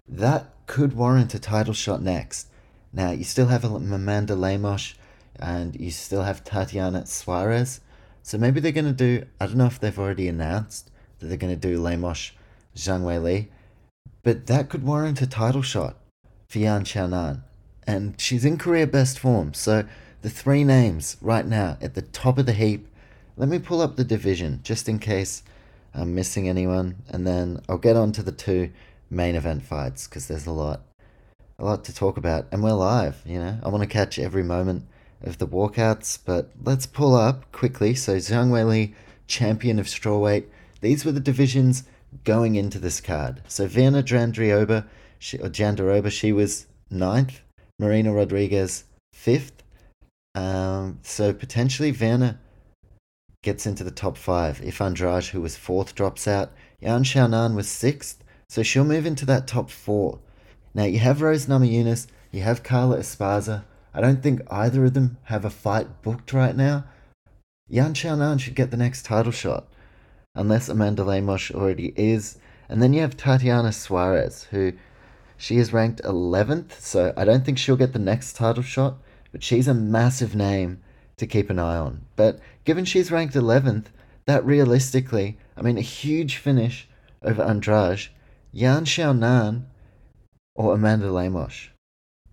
That 0.09 0.55
could 0.67 0.95
warrant 0.95 1.35
a 1.35 1.39
title 1.39 1.75
shot 1.75 2.03
next. 2.03 2.49
Now, 2.93 3.11
you 3.11 3.25
still 3.25 3.47
have 3.47 3.65
Amanda 3.65 4.35
Lemos 4.37 4.95
and 5.37 5.79
you 5.79 5.91
still 5.91 6.23
have 6.23 6.45
Tatiana 6.45 7.07
Suarez. 7.07 7.81
So 8.23 8.39
maybe 8.39 8.61
they're 8.61 8.73
going 8.73 8.85
to 8.85 8.93
do, 8.93 9.25
I 9.41 9.47
don't 9.47 9.57
know 9.57 9.67
if 9.67 9.81
they've 9.81 9.99
already 9.99 10.29
announced 10.29 10.91
that 11.19 11.27
they're 11.27 11.37
going 11.37 11.59
to 11.59 11.69
do 11.69 11.81
Lemos 11.81 12.33
Zhang 12.77 13.03
Weili, 13.03 13.49
but 14.23 14.47
that 14.47 14.69
could 14.69 14.85
warrant 14.85 15.23
a 15.23 15.27
title 15.27 15.63
shot 15.63 15.97
for 16.49 16.59
Yan 16.59 16.85
Xiaonan. 16.85 17.43
And 17.87 18.21
she's 18.21 18.45
in 18.45 18.59
career 18.59 18.87
best 18.87 19.19
form. 19.19 19.55
So 19.55 19.85
the 20.23 20.31
three 20.31 20.65
names 20.65 21.17
right 21.21 21.47
now 21.47 21.79
at 21.81 21.95
the 21.95 22.03
top 22.03 22.39
of 22.39 22.47
the 22.47 22.53
heap. 22.53 22.87
Let 23.37 23.49
me 23.49 23.59
pull 23.59 23.81
up 23.81 23.97
the 23.97 24.05
division 24.05 24.61
just 24.63 24.89
in 24.89 24.99
case 24.99 25.43
I'm 25.95 26.15
missing 26.15 26.49
anyone, 26.49 26.97
and 27.09 27.27
then 27.27 27.63
I'll 27.69 27.79
get 27.79 27.97
on 27.97 28.13
to 28.13 28.23
the 28.23 28.33
two 28.33 28.71
main 29.09 29.35
event 29.35 29.63
fights 29.63 30.07
because 30.07 30.29
there's 30.29 30.47
a 30.47 30.53
lot, 30.53 30.83
a 31.59 31.65
lot 31.65 31.85
to 31.85 31.95
talk 31.95 32.17
about, 32.17 32.47
and 32.53 32.63
we're 32.63 32.73
live. 32.73 33.23
You 33.25 33.39
know, 33.39 33.59
I 33.63 33.69
want 33.69 33.83
to 33.83 33.89
catch 33.89 34.19
every 34.19 34.43
moment 34.43 34.87
of 35.23 35.39
the 35.39 35.47
walkouts, 35.47 36.19
but 36.25 36.51
let's 36.63 36.87
pull 36.87 37.15
up 37.15 37.51
quickly. 37.53 37.95
So 37.95 38.17
Zhang 38.17 38.51
Weili, 38.51 38.95
champion 39.27 39.79
of 39.79 39.87
strawweight. 39.87 40.45
These 40.81 41.05
were 41.05 41.13
the 41.13 41.21
divisions 41.21 41.85
going 42.25 42.57
into 42.57 42.79
this 42.79 43.01
card. 43.01 43.43
So 43.49 43.67
Virna 43.67 44.03
Jandiroba, 44.03 44.87
she, 45.19 45.39
or 45.39 45.49
Jandiroba, 45.49 46.11
she 46.11 46.33
was 46.33 46.67
ninth. 46.91 47.41
Marina 47.79 48.13
Rodriguez, 48.13 48.85
fifth. 49.13 49.60
Um, 50.35 51.01
so 51.03 51.33
potentially 51.33 51.93
Virna 51.93 52.39
gets 53.43 53.67
into 53.67 53.85
the 53.85 53.91
top 53.91 54.17
five. 54.17 54.61
If 54.63 54.81
Andrade, 54.81 55.27
who 55.27 55.41
was 55.41 55.57
fourth, 55.57 55.95
drops 55.95 56.29
out, 56.29 56.53
Yan 56.81 57.05
Xiaonan 57.05 57.55
was 57.55 57.69
sixth, 57.69 58.23
so 58.49 58.63
she'll 58.63 58.85
move 58.85 59.07
into 59.07 59.27
that 59.27 59.47
top 59.47 59.71
four. 59.71 60.19
Now 60.75 60.85
you 60.85 60.99
have 60.99 61.23
Rose 61.23 61.47
Namajunas, 61.47 62.07
you 62.31 62.43
have 62.43 62.63
Carla 62.63 62.99
Esparza. 62.99 63.65
I 63.93 64.01
don't 64.01 64.23
think 64.23 64.43
either 64.51 64.85
of 64.85 64.95
them 64.95 65.17
have 65.25 65.45
a 65.45 65.51
fight 65.51 66.03
booked 66.03 66.33
right 66.33 66.55
now. 66.55 66.85
Yan 67.69 67.95
Xiaonan 67.95 68.39
should 68.41 68.55
get 68.55 68.71
the 68.71 68.77
next 68.77 69.05
title 69.05 69.33
shot, 69.33 69.67
unless 70.35 70.69
Amanda 70.69 71.03
Lemos 71.03 71.51
already 71.51 71.93
is. 71.97 72.39
And 72.69 72.81
then 72.81 72.93
you 72.93 73.01
have 73.01 73.17
Tatiana 73.17 73.73
Suarez, 73.73 74.45
who 74.51 74.75
she 75.37 75.57
is 75.57 75.73
ranked 75.73 76.03
11th, 76.03 76.73
so 76.81 77.13
I 77.17 77.25
don't 77.25 77.45
think 77.45 77.59
she'll 77.59 77.77
get 77.77 77.93
the 77.93 77.99
next 77.99 78.35
title 78.35 78.63
shot, 78.63 78.99
but 79.33 79.43
she's 79.43 79.69
a 79.69 79.75
massive 79.75 80.35
name 80.35 80.83
to 81.17 81.27
keep 81.27 81.51
an 81.51 81.59
eye 81.59 81.77
on. 81.77 82.07
But 82.17 82.41
given 82.65 82.85
she's 82.85 83.11
ranked 83.11 83.35
11th, 83.35 83.87
that 84.27 84.45
realistically, 84.45 85.39
I 85.57 85.63
mean, 85.63 85.79
a 85.79 85.83
huge 85.83 86.37
finish 86.37 86.89
over 87.23 87.43
Andrade, 87.43 88.09
Yan 88.53 88.85
Xiaonan, 88.85 89.65
or 90.55 90.75
Amanda 90.75 91.11
Lemos. 91.11 91.69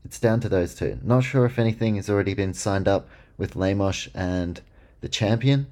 It's 0.04 0.20
down 0.20 0.40
to 0.42 0.50
those 0.50 0.74
two. 0.74 1.00
Not 1.04 1.24
sure 1.24 1.46
if 1.46 1.60
anything 1.60 1.96
has 1.96 2.10
already 2.10 2.34
been 2.34 2.54
signed 2.54 2.88
up 2.88 3.10
with 3.38 3.56
Lemos 3.56 4.10
and 4.14 4.62
the 5.02 5.10
champion, 5.10 5.68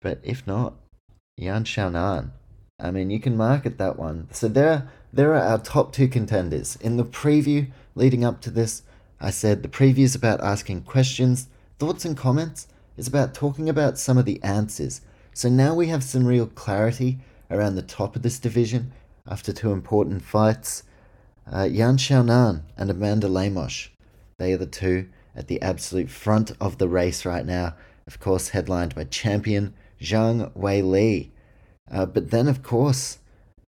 but 0.00 0.20
if 0.22 0.46
not, 0.46 0.74
Yan 1.36 1.64
Xiaonan. 1.64 2.30
I 2.80 2.90
mean, 2.90 3.10
you 3.10 3.20
can 3.20 3.36
market 3.36 3.78
that 3.78 3.98
one. 3.98 4.28
So 4.32 4.48
there, 4.48 4.88
there 5.12 5.34
are 5.34 5.42
our 5.42 5.58
top 5.58 5.92
two 5.92 6.08
contenders. 6.08 6.76
In 6.76 6.96
the 6.96 7.04
preview 7.04 7.70
leading 7.94 8.24
up 8.24 8.40
to 8.40 8.50
this, 8.50 8.82
I 9.24 9.30
said 9.30 9.62
the 9.62 9.68
preview 9.68 10.00
is 10.00 10.16
about 10.16 10.40
asking 10.42 10.82
questions 10.82 11.46
Thoughts 11.78 12.04
and 12.04 12.16
comments 12.16 12.66
is 12.96 13.06
about 13.06 13.34
talking 13.34 13.68
about 13.68 13.96
some 13.96 14.18
of 14.18 14.24
the 14.24 14.42
answers. 14.42 15.00
So 15.32 15.48
now 15.48 15.74
we 15.74 15.86
have 15.86 16.02
some 16.02 16.26
real 16.26 16.46
clarity 16.46 17.18
around 17.48 17.76
the 17.76 17.82
top 17.82 18.16
of 18.16 18.22
this 18.22 18.40
division 18.40 18.92
after 19.26 19.52
two 19.52 19.70
important 19.70 20.22
fights. 20.22 20.82
Uh, 21.50 21.68
Yan 21.70 21.98
Xiaonan 21.98 22.62
and 22.76 22.90
Amanda 22.90 23.28
Lemos. 23.28 23.90
They 24.38 24.52
are 24.52 24.58
the 24.58 24.66
two 24.66 25.08
at 25.36 25.46
the 25.46 25.62
absolute 25.62 26.10
front 26.10 26.50
of 26.60 26.78
the 26.78 26.88
race 26.88 27.24
right 27.24 27.46
now. 27.46 27.76
Of 28.08 28.18
course, 28.18 28.48
headlined 28.48 28.96
by 28.96 29.04
champion 29.04 29.74
Zhang 30.00 30.50
Weili. 30.56 31.30
Uh, 31.88 32.06
but 32.06 32.32
then, 32.32 32.48
of 32.48 32.64
course, 32.64 33.18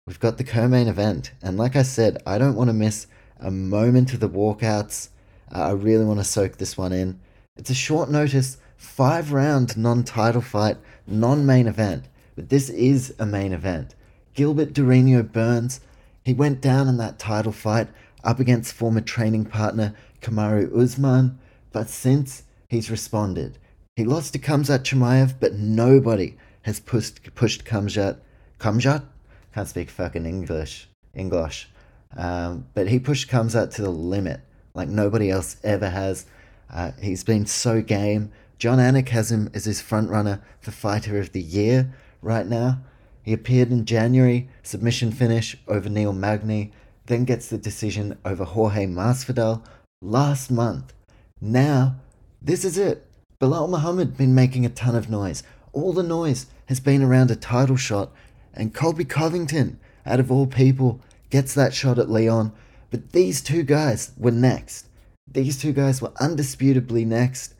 we've 0.07 0.19
got 0.19 0.39
the 0.39 0.43
co 0.43 0.67
main 0.67 0.87
event. 0.87 1.33
And 1.43 1.55
like 1.55 1.75
I 1.75 1.83
said, 1.83 2.17
I 2.25 2.39
don't 2.39 2.55
want 2.55 2.69
to 2.69 2.73
miss 2.73 3.05
a 3.39 3.51
moment 3.51 4.11
of 4.13 4.19
the 4.19 4.29
walkouts. 4.29 5.09
Uh, 5.53 5.61
I 5.61 5.71
really 5.71 6.05
want 6.05 6.19
to 6.19 6.23
soak 6.23 6.57
this 6.57 6.77
one 6.77 6.93
in. 6.93 7.19
It's 7.57 7.69
a 7.69 7.75
short 7.75 8.09
notice, 8.09 8.57
five 8.77 9.31
round 9.31 9.77
non 9.77 10.03
title 10.03 10.41
fight, 10.41 10.77
non 11.07 11.45
main 11.45 11.67
event, 11.67 12.05
but 12.35 12.49
this 12.49 12.69
is 12.69 13.13
a 13.19 13.25
main 13.25 13.53
event. 13.53 13.95
Gilbert 14.33 14.73
Durinho 14.73 15.23
Burns, 15.31 15.79
he 16.23 16.33
went 16.33 16.61
down 16.61 16.87
in 16.87 16.97
that 16.97 17.19
title 17.19 17.51
fight 17.51 17.87
up 18.23 18.39
against 18.39 18.73
former 18.73 19.01
training 19.01 19.45
partner 19.45 19.95
Kamaru 20.21 20.75
Usman, 20.75 21.37
but 21.71 21.89
since 21.89 22.43
he's 22.67 22.89
responded. 22.89 23.57
He 23.95 24.03
lost 24.03 24.33
to 24.33 24.39
Kamzat 24.39 24.83
Chimaev, 24.83 25.35
but 25.39 25.53
nobody 25.53 26.35
has 26.63 26.79
pushed 26.79 27.33
pushed 27.35 27.63
Kamzat. 27.63 28.17
Khamzat? 28.59 29.05
Can't 29.53 29.67
speak 29.67 29.89
fucking 29.89 30.25
English. 30.25 30.89
English. 31.13 31.69
Um, 32.17 32.65
but 32.73 32.87
he 32.87 32.99
pushed 32.99 33.29
Kamzat 33.29 33.73
to 33.75 33.81
the 33.81 33.89
limit, 33.89 34.41
like 34.75 34.87
nobody 34.87 35.31
else 35.31 35.57
ever 35.63 35.89
has. 35.89 36.27
Uh, 36.71 36.91
he's 37.01 37.23
been 37.23 37.45
so 37.47 37.81
game. 37.81 38.31
Jon 38.59 38.77
Anik 38.77 39.09
has 39.09 39.31
him 39.31 39.49
as 39.53 39.65
his 39.65 39.81
frontrunner 39.81 40.41
for 40.61 40.71
Fighter 40.71 41.19
of 41.19 41.31
the 41.31 41.41
Year 41.41 41.93
right 42.21 42.45
now. 42.45 42.79
He 43.23 43.33
appeared 43.33 43.71
in 43.71 43.85
January, 43.85 44.49
submission 44.61 45.11
finish 45.11 45.57
over 45.67 45.89
Neil 45.89 46.13
Magny, 46.13 46.71
then 47.07 47.25
gets 47.25 47.47
the 47.47 47.57
decision 47.57 48.17
over 48.23 48.43
Jorge 48.43 48.85
Masvidal 48.85 49.63
last 50.01 50.51
month. 50.51 50.93
Now, 51.41 51.95
this 52.41 52.63
is 52.63 52.77
it. 52.77 53.07
Belal 53.39 53.69
Muhammad 53.69 54.15
been 54.15 54.35
making 54.35 54.65
a 54.65 54.69
ton 54.69 54.95
of 54.95 55.09
noise. 55.09 55.43
All 55.73 55.91
the 55.91 56.03
noise 56.03 56.45
has 56.67 56.79
been 56.79 57.03
around 57.03 57.31
a 57.31 57.35
title 57.35 57.75
shot, 57.75 58.11
and 58.53 58.73
Colby 58.73 59.05
Covington, 59.05 59.79
out 60.05 60.19
of 60.19 60.31
all 60.31 60.47
people, 60.47 61.01
gets 61.29 61.53
that 61.55 61.73
shot 61.73 61.99
at 61.99 62.09
Leon. 62.09 62.53
But 62.91 63.11
these 63.11 63.41
two 63.41 63.63
guys 63.63 64.11
were 64.17 64.31
next. 64.31 64.87
These 65.27 65.59
two 65.59 65.73
guys 65.73 66.01
were 66.01 66.11
undisputably 66.11 67.05
next, 67.05 67.55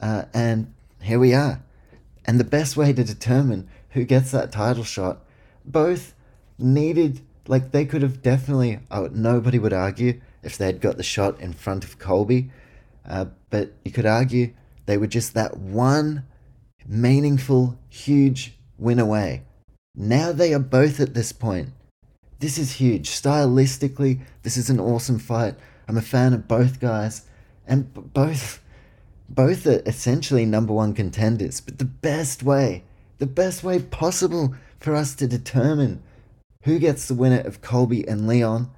uh, 0.00 0.24
and 0.32 0.72
here 1.02 1.18
we 1.18 1.34
are. 1.34 1.62
And 2.24 2.40
the 2.40 2.44
best 2.44 2.76
way 2.76 2.92
to 2.92 3.04
determine 3.04 3.68
who 3.90 4.04
gets 4.04 4.30
that 4.32 4.50
title 4.50 4.84
shot, 4.84 5.20
both 5.64 6.14
needed, 6.58 7.20
like, 7.46 7.72
they 7.72 7.84
could 7.84 8.02
have 8.02 8.22
definitely, 8.22 8.80
oh, 8.90 9.08
nobody 9.12 9.58
would 9.58 9.72
argue 9.72 10.20
if 10.42 10.56
they'd 10.56 10.80
got 10.80 10.96
the 10.96 11.02
shot 11.02 11.38
in 11.40 11.52
front 11.52 11.84
of 11.84 11.98
Colby, 11.98 12.50
uh, 13.06 13.26
but 13.50 13.72
you 13.84 13.92
could 13.92 14.06
argue 14.06 14.54
they 14.86 14.96
were 14.96 15.06
just 15.06 15.34
that 15.34 15.56
one 15.58 16.24
meaningful, 16.86 17.78
huge 17.88 18.54
win 18.78 18.98
away. 18.98 19.42
Now 19.94 20.32
they 20.32 20.52
are 20.52 20.58
both 20.58 21.00
at 21.00 21.14
this 21.14 21.32
point. 21.32 21.70
This 22.44 22.58
is 22.58 22.72
huge. 22.72 23.08
Stylistically, 23.08 24.20
this 24.42 24.58
is 24.58 24.68
an 24.68 24.78
awesome 24.78 25.18
fight. 25.18 25.54
I'm 25.88 25.96
a 25.96 26.02
fan 26.02 26.34
of 26.34 26.46
both 26.46 26.78
guys, 26.78 27.22
and 27.66 27.90
b- 27.94 28.02
both 28.12 28.62
both 29.30 29.66
are 29.66 29.80
essentially 29.86 30.44
number 30.44 30.74
one 30.74 30.92
contenders. 30.92 31.62
But 31.62 31.78
the 31.78 31.86
best 31.86 32.42
way, 32.42 32.84
the 33.16 33.24
best 33.24 33.64
way 33.64 33.78
possible 33.78 34.54
for 34.78 34.94
us 34.94 35.14
to 35.14 35.26
determine 35.26 36.02
who 36.64 36.78
gets 36.78 37.08
the 37.08 37.14
winner 37.14 37.40
of 37.40 37.62
Colby 37.62 38.06
and 38.06 38.28
Leon 38.28 38.70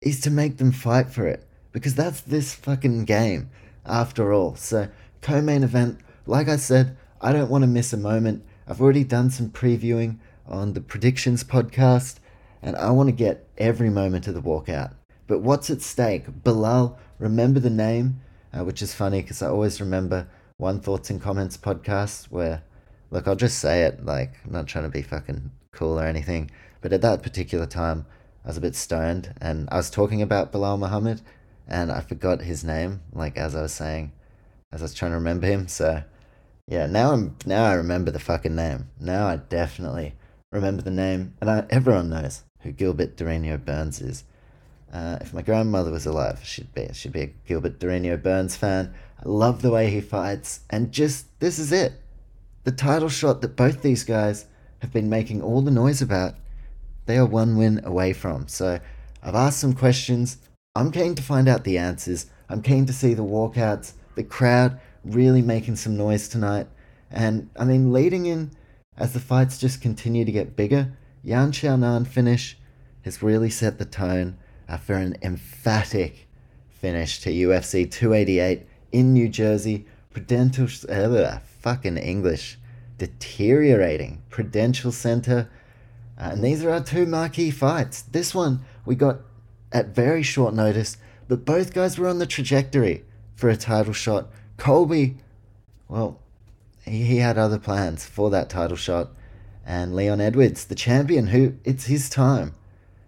is 0.00 0.20
to 0.22 0.28
make 0.28 0.56
them 0.56 0.72
fight 0.72 1.08
for 1.08 1.24
it. 1.24 1.46
Because 1.70 1.94
that's 1.94 2.22
this 2.22 2.56
fucking 2.56 3.04
game, 3.04 3.50
after 3.86 4.32
all. 4.32 4.56
So, 4.56 4.88
co 5.20 5.40
main 5.40 5.62
event, 5.62 6.00
like 6.26 6.48
I 6.48 6.56
said, 6.56 6.96
I 7.20 7.30
don't 7.30 7.50
want 7.50 7.62
to 7.62 7.68
miss 7.68 7.92
a 7.92 7.96
moment. 7.96 8.44
I've 8.66 8.80
already 8.80 9.04
done 9.04 9.30
some 9.30 9.50
previewing 9.50 10.18
on 10.44 10.72
the 10.72 10.80
predictions 10.80 11.44
podcast, 11.44 12.18
and 12.62 12.76
I 12.76 12.90
want 12.90 13.08
to 13.08 13.12
get 13.12 13.48
every 13.58 13.90
moment 13.90 14.28
of 14.28 14.34
the 14.34 14.42
walkout. 14.42 14.94
But 15.26 15.40
what's 15.40 15.70
at 15.70 15.82
stake? 15.82 16.26
Belal 16.44 16.96
remember 17.18 17.60
the 17.60 17.70
name, 17.70 18.20
uh, 18.52 18.64
which 18.64 18.82
is 18.82 18.94
funny 18.94 19.22
because 19.22 19.42
I 19.42 19.48
always 19.48 19.80
remember 19.80 20.28
one 20.58 20.80
thoughts 20.80 21.10
and 21.10 21.20
comments 21.20 21.56
podcast 21.56 22.26
where, 22.26 22.62
look, 23.10 23.26
I'll 23.26 23.34
just 23.36 23.58
say 23.58 23.82
it. 23.82 24.04
Like, 24.04 24.34
I'm 24.44 24.52
not 24.52 24.66
trying 24.66 24.84
to 24.84 24.90
be 24.90 25.02
fucking 25.02 25.50
cool 25.72 25.98
or 25.98 26.04
anything, 26.04 26.50
but 26.80 26.92
at 26.92 27.02
that 27.02 27.22
particular 27.22 27.66
time, 27.66 28.06
I 28.44 28.48
was 28.48 28.56
a 28.56 28.60
bit 28.60 28.74
stoned 28.74 29.34
and 29.40 29.68
I 29.70 29.76
was 29.76 29.90
talking 29.90 30.22
about 30.22 30.52
Belal 30.52 30.78
Muhammad 30.78 31.22
and 31.68 31.90
I 31.90 32.00
forgot 32.00 32.42
his 32.42 32.64
name, 32.64 33.00
like 33.12 33.36
as 33.36 33.54
I 33.54 33.62
was 33.62 33.72
saying, 33.72 34.12
as 34.72 34.82
I 34.82 34.84
was 34.84 34.94
trying 34.94 35.12
to 35.12 35.18
remember 35.18 35.46
him. 35.46 35.68
So, 35.68 36.02
yeah, 36.68 36.86
now 36.86 37.12
I'm 37.12 37.36
now 37.46 37.64
I 37.64 37.74
remember 37.74 38.10
the 38.10 38.18
fucking 38.18 38.54
name. 38.54 38.88
Now 39.00 39.26
I 39.26 39.36
definitely 39.36 40.14
remember 40.50 40.82
the 40.82 40.90
name, 40.90 41.34
and 41.40 41.50
I, 41.50 41.64
everyone 41.70 42.10
knows 42.10 42.42
who 42.62 42.72
Gilbert 42.72 43.16
Durinho 43.16 43.62
Burns 43.62 44.00
is. 44.00 44.24
Uh, 44.92 45.18
if 45.20 45.32
my 45.32 45.42
grandmother 45.42 45.90
was 45.90 46.06
alive, 46.06 46.40
she'd 46.44 46.72
be 46.74 46.88
she'd 46.92 47.12
be 47.12 47.22
a 47.22 47.34
Gilbert 47.46 47.78
Durinho 47.78 48.22
Burns 48.22 48.56
fan. 48.56 48.92
I 49.18 49.28
love 49.28 49.62
the 49.62 49.70
way 49.70 49.90
he 49.90 50.00
fights, 50.00 50.60
and 50.68 50.92
just 50.92 51.26
this 51.40 51.58
is 51.58 51.72
it, 51.72 51.94
the 52.64 52.72
title 52.72 53.08
shot 53.08 53.40
that 53.40 53.56
both 53.56 53.82
these 53.82 54.04
guys 54.04 54.46
have 54.80 54.92
been 54.92 55.08
making 55.08 55.40
all 55.40 55.62
the 55.62 55.70
noise 55.70 56.02
about. 56.02 56.34
They 57.06 57.16
are 57.16 57.26
one 57.26 57.56
win 57.56 57.80
away 57.84 58.12
from. 58.12 58.48
So 58.48 58.80
I've 59.22 59.34
asked 59.34 59.60
some 59.60 59.72
questions. 59.72 60.38
I'm 60.74 60.90
keen 60.90 61.14
to 61.14 61.22
find 61.22 61.48
out 61.48 61.64
the 61.64 61.78
answers. 61.78 62.26
I'm 62.48 62.62
keen 62.62 62.86
to 62.86 62.92
see 62.92 63.14
the 63.14 63.24
walkouts, 63.24 63.92
the 64.14 64.24
crowd 64.24 64.80
really 65.04 65.42
making 65.42 65.76
some 65.76 65.96
noise 65.96 66.28
tonight. 66.28 66.66
And 67.10 67.50
I 67.58 67.64
mean, 67.64 67.92
leading 67.92 68.26
in 68.26 68.50
as 68.96 69.12
the 69.12 69.20
fights 69.20 69.58
just 69.58 69.80
continue 69.80 70.24
to 70.24 70.32
get 70.32 70.56
bigger, 70.56 70.92
Yan 71.22 71.52
Xiaonan 71.52 72.06
finish 72.06 72.58
has 73.02 73.22
really 73.22 73.50
set 73.50 73.78
the 73.78 73.84
tone 73.84 74.36
for 74.80 74.94
an 74.94 75.16
emphatic 75.22 76.28
finish 76.70 77.20
to 77.20 77.30
UFC 77.30 77.88
288 77.90 78.66
in 78.90 79.12
New 79.12 79.28
Jersey. 79.28 79.86
Prudential, 80.10 80.68
uh, 80.90 81.38
fucking 81.38 81.96
English, 81.96 82.58
deteriorating. 82.98 84.22
Prudential 84.30 84.92
Center. 84.92 85.48
Uh, 86.18 86.30
and 86.32 86.44
these 86.44 86.64
are 86.64 86.70
our 86.70 86.82
two 86.82 87.06
marquee 87.06 87.50
fights. 87.50 88.02
This 88.02 88.34
one 88.34 88.60
we 88.84 88.94
got 88.94 89.20
at 89.70 89.94
very 89.94 90.22
short 90.22 90.54
notice, 90.54 90.96
but 91.28 91.44
both 91.44 91.72
guys 91.72 91.98
were 91.98 92.08
on 92.08 92.18
the 92.18 92.26
trajectory 92.26 93.04
for 93.34 93.48
a 93.48 93.56
title 93.56 93.94
shot. 93.94 94.28
Colby, 94.58 95.16
well, 95.88 96.20
he, 96.84 97.04
he 97.04 97.16
had 97.18 97.38
other 97.38 97.58
plans 97.58 98.04
for 98.04 98.28
that 98.30 98.50
title 98.50 98.76
shot. 98.76 99.10
And 99.64 99.94
Leon 99.94 100.20
Edwards, 100.20 100.64
the 100.64 100.74
champion, 100.74 101.28
who 101.28 101.54
it's 101.64 101.86
his 101.86 102.10
time. 102.10 102.54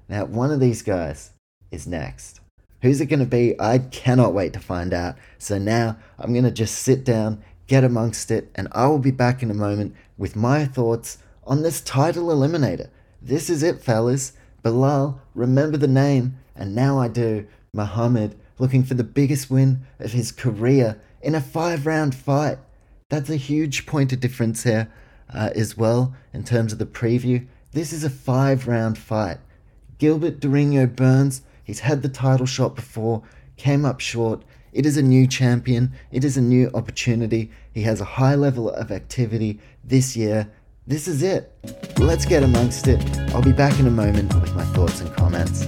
Now, 0.09 0.25
one 0.25 0.51
of 0.51 0.61
these 0.61 0.83
guys 0.83 1.33
is 1.71 1.87
next. 1.87 2.41
Who's 2.83 3.01
it 3.01 3.07
going 3.07 3.21
to 3.21 3.27
be? 3.27 3.59
I 3.59 3.79
cannot 3.79 4.35
wait 4.35 4.53
to 4.53 4.61
find 4.61 4.93
out. 4.93 5.17
So 5.39 5.59
now 5.59 5.97
I'm 6.19 6.33
going 6.33 6.45
to 6.45 6.51
just 6.51 6.77
sit 6.77 7.05
down, 7.05 7.43
get 7.67 7.83
amongst 7.83 8.31
it, 8.31 8.51
and 8.55 8.69
I 8.73 8.87
will 8.87 8.99
be 8.99 9.11
back 9.11 9.43
in 9.43 9.51
a 9.51 9.55
moment 9.55 9.95
with 10.19 10.37
my 10.37 10.67
thoughts 10.67 11.19
on 11.45 11.63
this 11.63 11.81
title 11.81 12.27
eliminator. 12.27 12.91
This 13.23 13.49
is 13.49 13.63
it, 13.63 13.83
fellas. 13.83 14.35
Belal, 14.63 15.19
remember 15.35 15.77
the 15.77 15.89
name, 15.89 16.37
and 16.55 16.75
now 16.75 16.99
I 16.99 17.09
do. 17.09 17.47
Muhammad, 17.73 18.37
looking 18.59 18.85
for 18.85 18.95
the 18.95 19.03
biggest 19.05 19.51
win 19.51 19.81
of 19.99 20.13
his 20.13 20.31
career 20.31 21.01
in 21.23 21.35
a 21.35 21.41
five 21.41 21.87
round 21.87 22.15
fight. 22.15 22.59
That's 23.09 23.31
a 23.31 23.37
huge 23.37 23.87
point 23.87 24.13
of 24.13 24.21
difference 24.21 24.63
here 24.63 24.91
uh, 25.33 25.51
as 25.55 25.77
well 25.77 26.15
in 26.33 26.45
terms 26.45 26.73
of 26.73 26.79
the 26.79 26.87
preview. 26.87 27.47
This 27.73 27.93
is 27.93 28.05
a 28.05 28.11
five 28.11 28.67
round 28.67 28.99
fight. 28.99 29.39
Gilbert 29.99 30.41
Durinho 30.41 30.95
Burns 30.95 31.43
He's 31.65 31.81
had 31.81 32.03
the 32.03 32.09
title 32.09 32.47
shot 32.47 32.77
before, 32.77 33.23
came 33.57 33.85
up 33.85 34.01
short. 34.01 34.43
It 34.73 34.85
is 34.85 34.97
a 34.97 35.03
new 35.03 35.27
champion. 35.27 35.93
It 36.13 36.25
is 36.25 36.37
a 36.37 36.43
new 36.43 36.71
opportunity. 36.75 37.51
He 37.73 37.83
has 37.83 38.01
a 38.01 38.05
high 38.05 38.35
level 38.35 38.71
of 38.71 38.93
activity 38.93 39.61
this 39.83 40.15
year. 40.15 40.51
This 40.87 41.09
is 41.09 41.23
it. 41.23 41.53
Let's 41.99 42.27
get 42.27 42.43
amongst 42.43 42.87
it. 42.87 43.19
I'll 43.31 43.43
be 43.43 43.53
back 43.53 43.79
in 43.81 43.87
a 43.87 43.91
moment 43.91 44.35
with 44.35 44.55
my 44.55 44.65
thoughts 44.65 45.01
and 45.01 45.11
comments. 45.17 45.67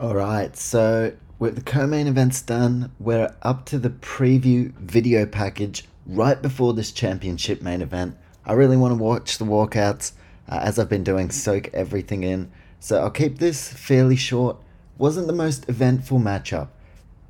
Alright, 0.00 0.56
so 0.56 1.12
with 1.40 1.56
the 1.56 1.60
co-main 1.60 2.06
events 2.06 2.40
done, 2.40 2.92
we're 3.00 3.34
up 3.42 3.66
to 3.66 3.80
the 3.80 3.90
preview 3.90 4.72
video 4.74 5.26
package 5.26 5.86
right 6.06 6.40
before 6.40 6.72
this 6.72 6.92
championship 6.92 7.62
main 7.62 7.82
event. 7.82 8.16
I 8.46 8.52
really 8.52 8.76
want 8.76 8.92
to 8.96 9.02
watch 9.02 9.38
the 9.38 9.44
walkouts 9.44 10.12
uh, 10.48 10.60
as 10.62 10.78
I've 10.78 10.88
been 10.88 11.02
doing, 11.02 11.32
soak 11.32 11.74
everything 11.74 12.22
in. 12.22 12.48
So 12.78 13.00
I'll 13.00 13.10
keep 13.10 13.38
this 13.38 13.72
fairly 13.72 14.14
short. 14.14 14.58
Wasn't 14.98 15.26
the 15.26 15.32
most 15.32 15.68
eventful 15.68 16.20
matchup. 16.20 16.68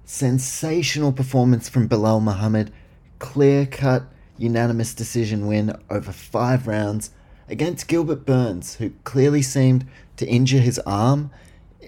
Sensational 0.05 1.11
performance 1.11 1.71
from 1.71 1.89
Belal 1.89 2.23
Muhammad. 2.23 2.71
Clear 3.19 3.65
cut, 3.65 4.03
unanimous 4.37 4.93
decision 4.93 5.47
win 5.47 5.75
over 5.89 6.13
five 6.13 6.67
rounds 6.67 7.13
against 7.49 7.89
Gilbert 7.89 8.27
Burns, 8.27 8.75
who 8.75 8.91
clearly 9.05 9.41
seemed 9.41 9.87
to 10.19 10.29
injure 10.29 10.59
his 10.59 10.79
arm 10.81 11.31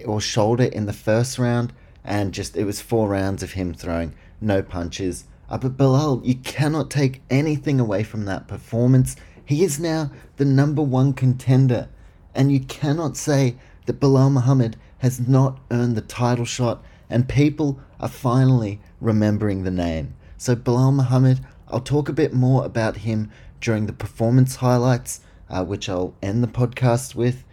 or 0.05 0.21
shoulder 0.21 0.65
in 0.65 0.85
the 0.85 0.93
first 0.93 1.37
round 1.37 1.73
and 2.03 2.33
just 2.33 2.55
it 2.55 2.65
was 2.65 2.81
four 2.81 3.09
rounds 3.09 3.43
of 3.43 3.53
him 3.53 3.73
throwing 3.73 4.13
no 4.39 4.61
punches. 4.61 5.25
Uh, 5.49 5.57
but 5.57 5.77
Belal, 5.77 6.25
you 6.25 6.35
cannot 6.35 6.89
take 6.89 7.21
anything 7.29 7.79
away 7.79 8.03
from 8.03 8.25
that 8.25 8.47
performance. 8.47 9.15
He 9.45 9.63
is 9.63 9.79
now 9.79 10.11
the 10.37 10.45
number 10.45 10.81
one 10.81 11.13
contender, 11.13 11.89
and 12.33 12.51
you 12.51 12.61
cannot 12.61 13.17
say 13.17 13.55
that 13.85 13.99
Belal 13.99 14.31
Muhammad 14.31 14.77
has 14.99 15.19
not 15.19 15.59
earned 15.69 15.97
the 15.97 16.01
title 16.01 16.45
shot, 16.45 16.83
and 17.09 17.27
people 17.27 17.79
are 17.99 18.07
finally 18.07 18.79
remembering 19.01 19.63
the 19.63 19.71
name. 19.71 20.15
So, 20.37 20.55
Belal 20.55 20.93
Muhammad, 20.93 21.41
I'll 21.67 21.81
talk 21.81 22.07
a 22.07 22.13
bit 22.13 22.33
more 22.33 22.65
about 22.65 22.97
him 22.97 23.29
during 23.59 23.85
the 23.85 23.93
performance 23.93 24.57
highlights, 24.57 25.19
uh, 25.49 25.63
which 25.65 25.89
I'll 25.89 26.15
end 26.21 26.43
the 26.43 26.47
podcast 26.47 27.13
with, 27.13 27.43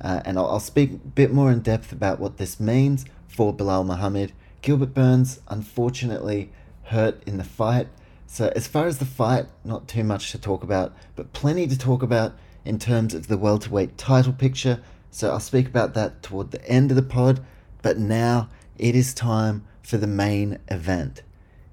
uh, 0.00 0.20
and 0.24 0.38
I'll, 0.38 0.46
I'll 0.46 0.60
speak 0.60 0.92
a 0.92 0.96
bit 0.96 1.32
more 1.32 1.50
in 1.50 1.60
depth 1.60 1.92
about 1.92 2.20
what 2.20 2.36
this 2.36 2.60
means 2.60 3.04
for 3.28 3.54
Belal 3.54 3.84
Muhammad. 3.84 4.32
Gilbert 4.62 4.94
Burns, 4.94 5.40
unfortunately, 5.48 6.50
hurt 6.84 7.22
in 7.26 7.36
the 7.36 7.44
fight. 7.44 7.88
So, 8.26 8.52
as 8.56 8.66
far 8.66 8.86
as 8.86 8.98
the 8.98 9.04
fight, 9.04 9.46
not 9.64 9.86
too 9.86 10.02
much 10.02 10.32
to 10.32 10.38
talk 10.38 10.62
about, 10.62 10.94
but 11.14 11.32
plenty 11.32 11.66
to 11.66 11.78
talk 11.78 12.02
about 12.02 12.34
in 12.64 12.78
terms 12.78 13.14
of 13.14 13.28
the 13.28 13.38
welterweight 13.38 13.96
title 13.96 14.32
picture. 14.32 14.80
So, 15.10 15.30
I'll 15.30 15.40
speak 15.40 15.68
about 15.68 15.94
that 15.94 16.22
toward 16.22 16.50
the 16.50 16.66
end 16.68 16.90
of 16.90 16.96
the 16.96 17.02
pod. 17.02 17.44
But 17.82 17.98
now 17.98 18.48
it 18.76 18.96
is 18.96 19.14
time 19.14 19.64
for 19.82 19.96
the 19.96 20.08
main 20.08 20.58
event. 20.68 21.22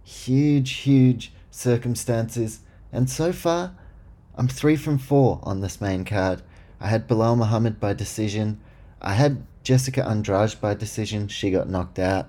Huge, 0.04 0.72
huge 0.74 1.34
circumstances. 1.50 2.60
And 2.92 3.10
so 3.10 3.34
far, 3.34 3.76
I'm 4.36 4.48
three 4.48 4.76
from 4.76 5.00
four 5.00 5.40
on 5.42 5.62
this 5.62 5.82
main 5.82 6.06
card. 6.06 6.44
I 6.84 6.88
had 6.88 7.08
Belal 7.08 7.38
Muhammad 7.38 7.80
by 7.80 7.94
decision. 7.94 8.60
I 9.02 9.14
had 9.14 9.46
Jessica 9.64 10.06
Andrade 10.06 10.60
by 10.60 10.74
decision. 10.74 11.30
She 11.30 11.50
got 11.50 11.70
knocked 11.70 11.98
out. 11.98 12.26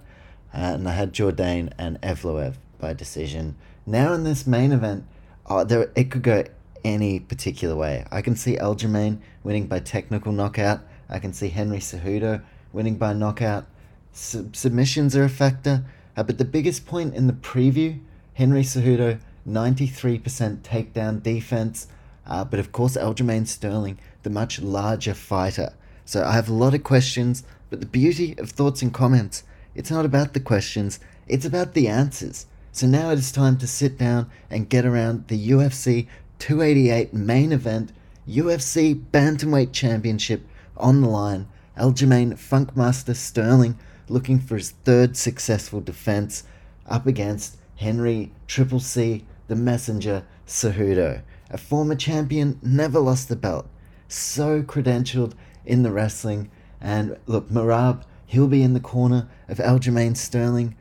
Uh, 0.54 0.78
and 0.78 0.88
I 0.88 0.92
had 0.92 1.12
Jourdain 1.12 1.72
and 1.76 2.00
Evloev 2.02 2.54
by 2.78 2.92
decision. 2.92 3.56
Now 3.84 4.12
in 4.12 4.22
this 4.22 4.46
main 4.46 4.70
event, 4.70 5.06
uh, 5.46 5.64
there 5.64 5.90
it 5.96 6.12
could 6.12 6.22
go 6.22 6.44
any 6.84 7.18
particular 7.18 7.74
way. 7.74 8.06
I 8.12 8.22
can 8.22 8.36
see 8.36 8.56
Aljamain 8.56 9.18
winning 9.42 9.66
by 9.66 9.80
technical 9.80 10.30
knockout. 10.30 10.82
I 11.08 11.18
can 11.18 11.32
see 11.32 11.48
Henry 11.48 11.78
Cejudo 11.78 12.40
winning 12.72 12.94
by 12.94 13.12
knockout. 13.12 13.66
Sub- 14.12 14.54
submissions 14.54 15.16
are 15.16 15.24
a 15.24 15.28
factor. 15.28 15.84
Uh, 16.16 16.22
but 16.22 16.38
the 16.38 16.44
biggest 16.44 16.86
point 16.86 17.16
in 17.16 17.26
the 17.26 17.32
preview, 17.32 17.98
Henry 18.34 18.62
Cejudo, 18.62 19.18
93% 19.48 20.58
takedown 20.58 21.20
defense. 21.20 21.88
Uh, 22.24 22.44
but 22.44 22.60
of 22.60 22.70
course, 22.70 22.96
Aljamain 22.96 23.46
Sterling, 23.46 23.98
the 24.24 24.30
much 24.30 24.60
larger 24.60 25.14
fighter. 25.14 25.72
So 26.04 26.24
I 26.24 26.32
have 26.32 26.48
a 26.48 26.52
lot 26.52 26.74
of 26.74 26.82
questions, 26.82 27.44
but 27.70 27.80
the 27.80 27.86
beauty 27.86 28.34
of 28.38 28.50
thoughts 28.50 28.82
and 28.82 28.92
comments, 28.92 29.44
it's 29.74 29.90
not 29.90 30.04
about 30.04 30.34
the 30.34 30.40
questions, 30.40 30.98
it's 31.28 31.46
about 31.46 31.74
the 31.74 31.88
answers. 31.88 32.46
So 32.72 32.86
now 32.88 33.10
it 33.10 33.18
is 33.18 33.30
time 33.30 33.56
to 33.58 33.66
sit 33.68 33.96
down 33.96 34.28
and 34.50 34.68
get 34.68 34.84
around 34.84 35.28
the 35.28 35.50
UFC 35.50 36.08
288 36.40 37.14
main 37.14 37.52
event, 37.52 37.92
UFC 38.28 39.00
Bantamweight 39.12 39.72
Championship 39.72 40.46
on 40.76 41.00
the 41.00 41.08
line. 41.08 41.46
Aljamain 41.78 42.34
Funkmaster 42.34 43.14
Sterling 43.14 43.78
looking 44.08 44.38
for 44.38 44.56
his 44.56 44.70
third 44.70 45.16
successful 45.16 45.80
defense 45.80 46.44
up 46.86 47.06
against 47.06 47.56
Henry 47.76 48.32
Triple 48.46 48.80
C, 48.80 49.24
the 49.48 49.56
messenger 49.56 50.24
Cejudo. 50.46 51.22
A 51.50 51.58
former 51.58 51.94
champion, 51.94 52.58
never 52.62 52.98
lost 53.00 53.28
the 53.28 53.36
belt. 53.36 53.66
So 54.08 54.62
credentialed 54.62 55.32
in 55.64 55.82
the 55.82 55.92
wrestling. 55.92 56.50
And 56.80 57.16
look, 57.26 57.48
Merab, 57.48 58.02
he'll 58.26 58.48
be 58.48 58.62
in 58.62 58.74
the 58.74 58.80
corner 58.80 59.28
of 59.48 59.58
Aljamain 59.58 60.16
Sterling. 60.16 60.76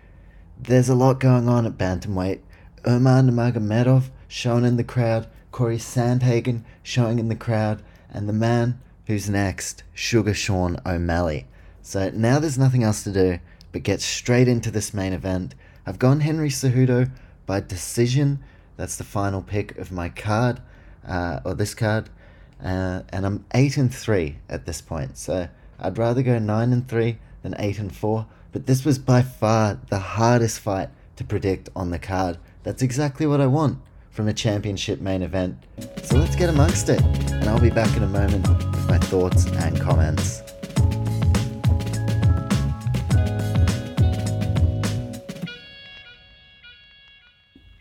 There's 0.60 0.90
a 0.90 0.96
lot 0.96 1.20
going 1.20 1.48
on 1.48 1.66
at 1.66 1.78
Bantamweight. 1.78 2.40
Umar 2.88 3.22
Nurmagomedov 3.22 4.10
shown 4.28 4.66
in 4.66 4.78
the 4.78 4.84
crowd. 4.84 5.28
Corey 5.52 5.78
Sandhagen 5.78 6.64
showing 6.82 7.20
in 7.20 7.30
the 7.30 7.36
crowd, 7.36 7.84
and 8.10 8.28
the 8.28 8.34
man 8.34 8.80
who's 9.06 9.30
next, 9.30 9.84
Sugar 9.94 10.34
Sean 10.34 10.78
O'Malley. 10.86 11.46
So 11.82 12.10
now 12.10 12.40
there's 12.40 12.58
nothing 12.58 12.84
else 12.84 13.04
to 13.04 13.12
do 13.12 13.40
but 13.72 13.84
get 13.84 14.02
straight 14.02 14.48
into 14.48 14.72
this 14.72 14.94
main 14.94 15.14
event. 15.14 15.54
I've 15.86 16.00
gone 16.00 16.22
Henry 16.22 16.50
Cejudo 16.50 17.12
by 17.46 17.60
decision. 17.60 18.40
That's 18.78 18.96
the 18.96 19.04
final 19.04 19.42
pick 19.42 19.78
of 19.78 19.92
my 19.92 20.10
card, 20.10 20.62
uh, 21.08 21.42
or 21.44 21.54
this 21.54 21.76
card. 21.76 22.10
Uh, 22.64 23.02
and 23.10 23.26
I'm 23.26 23.46
8 23.54 23.78
and 23.78 23.94
3 23.94 24.38
at 24.50 24.66
this 24.66 24.80
point. 24.80 25.18
So 25.18 25.50
I'd 25.80 25.98
rather 25.98 26.24
go 26.24 26.40
9 26.40 26.74
and 26.74 26.88
3 26.88 27.18
than 27.42 27.56
8 27.60 27.80
and 27.80 27.96
4. 27.96 28.26
But 28.54 28.68
this 28.68 28.86
was 28.86 28.98
by 28.98 29.22
far 29.22 29.80
the 29.90 30.00
hardest 30.00 30.60
fight 30.60 30.90
to 31.18 31.24
predict 31.24 31.70
on 31.76 31.90
the 31.90 32.00
card. 32.00 32.38
That's 32.64 32.82
exactly 32.82 33.28
what 33.28 33.42
I 33.42 33.48
want 33.48 33.80
from 34.12 34.28
a 34.28 34.34
championship 34.34 35.02
main 35.02 35.24
event. 35.24 35.58
So 36.04 36.18
let's 36.18 36.36
get 36.36 36.50
amongst 36.50 36.88
it. 36.88 37.02
And 37.02 37.50
I'll 37.50 37.60
be 37.60 37.70
back 37.70 37.96
in 37.98 38.04
a 38.04 38.08
moment 38.08 38.48
with 38.48 38.88
my 38.88 38.98
thoughts 39.00 39.46
and 39.48 39.80
comments. 39.82 40.42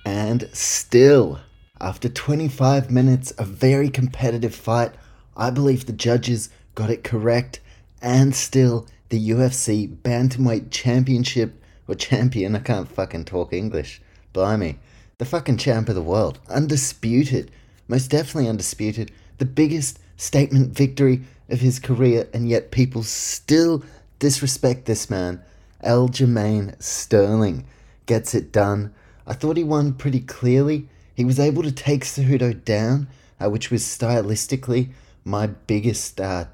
And 0.04 0.48
still, 0.52 1.38
after 1.82 2.08
25 2.08 2.92
minutes 2.92 3.32
of 3.32 3.48
very 3.48 3.90
competitive 3.90 4.54
fight, 4.54 4.92
I 5.36 5.50
believe 5.50 5.84
the 5.84 5.92
judges 5.92 6.48
got 6.76 6.90
it 6.90 7.02
correct, 7.02 7.58
and 8.00 8.34
still 8.36 8.86
the 9.08 9.30
UFC 9.30 9.88
Bantamweight 9.88 10.70
Championship, 10.70 11.60
or 11.88 11.96
champion, 11.96 12.54
I 12.54 12.60
can't 12.60 12.88
fucking 12.88 13.24
talk 13.24 13.52
English, 13.52 14.00
blimey, 14.32 14.78
the 15.18 15.24
fucking 15.24 15.56
champ 15.56 15.88
of 15.88 15.96
the 15.96 16.02
world, 16.02 16.38
undisputed, 16.48 17.50
most 17.88 18.12
definitely 18.12 18.48
undisputed, 18.48 19.10
the 19.38 19.44
biggest 19.44 19.98
statement 20.16 20.76
victory 20.76 21.22
of 21.48 21.60
his 21.60 21.80
career, 21.80 22.28
and 22.32 22.48
yet 22.48 22.70
people 22.70 23.02
still 23.02 23.82
disrespect 24.20 24.86
this 24.86 25.10
man. 25.10 25.42
Aljamain 25.84 26.80
Sterling 26.80 27.66
gets 28.06 28.36
it 28.36 28.52
done. 28.52 28.94
I 29.26 29.34
thought 29.34 29.56
he 29.56 29.64
won 29.64 29.94
pretty 29.94 30.20
clearly. 30.20 30.88
He 31.14 31.24
was 31.24 31.38
able 31.38 31.62
to 31.62 31.72
take 31.72 32.04
Cejudo 32.04 32.64
down, 32.64 33.08
uh, 33.40 33.50
which 33.50 33.70
was 33.70 33.82
stylistically 33.82 34.90
my 35.24 35.46
biggest 35.46 36.20
uh, 36.20 36.46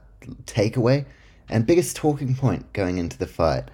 takeaway 0.45 1.07
and 1.49 1.67
biggest 1.67 1.97
talking 1.97 2.35
point 2.35 2.73
going 2.73 2.99
into 2.99 3.17
the 3.17 3.27
fight. 3.27 3.71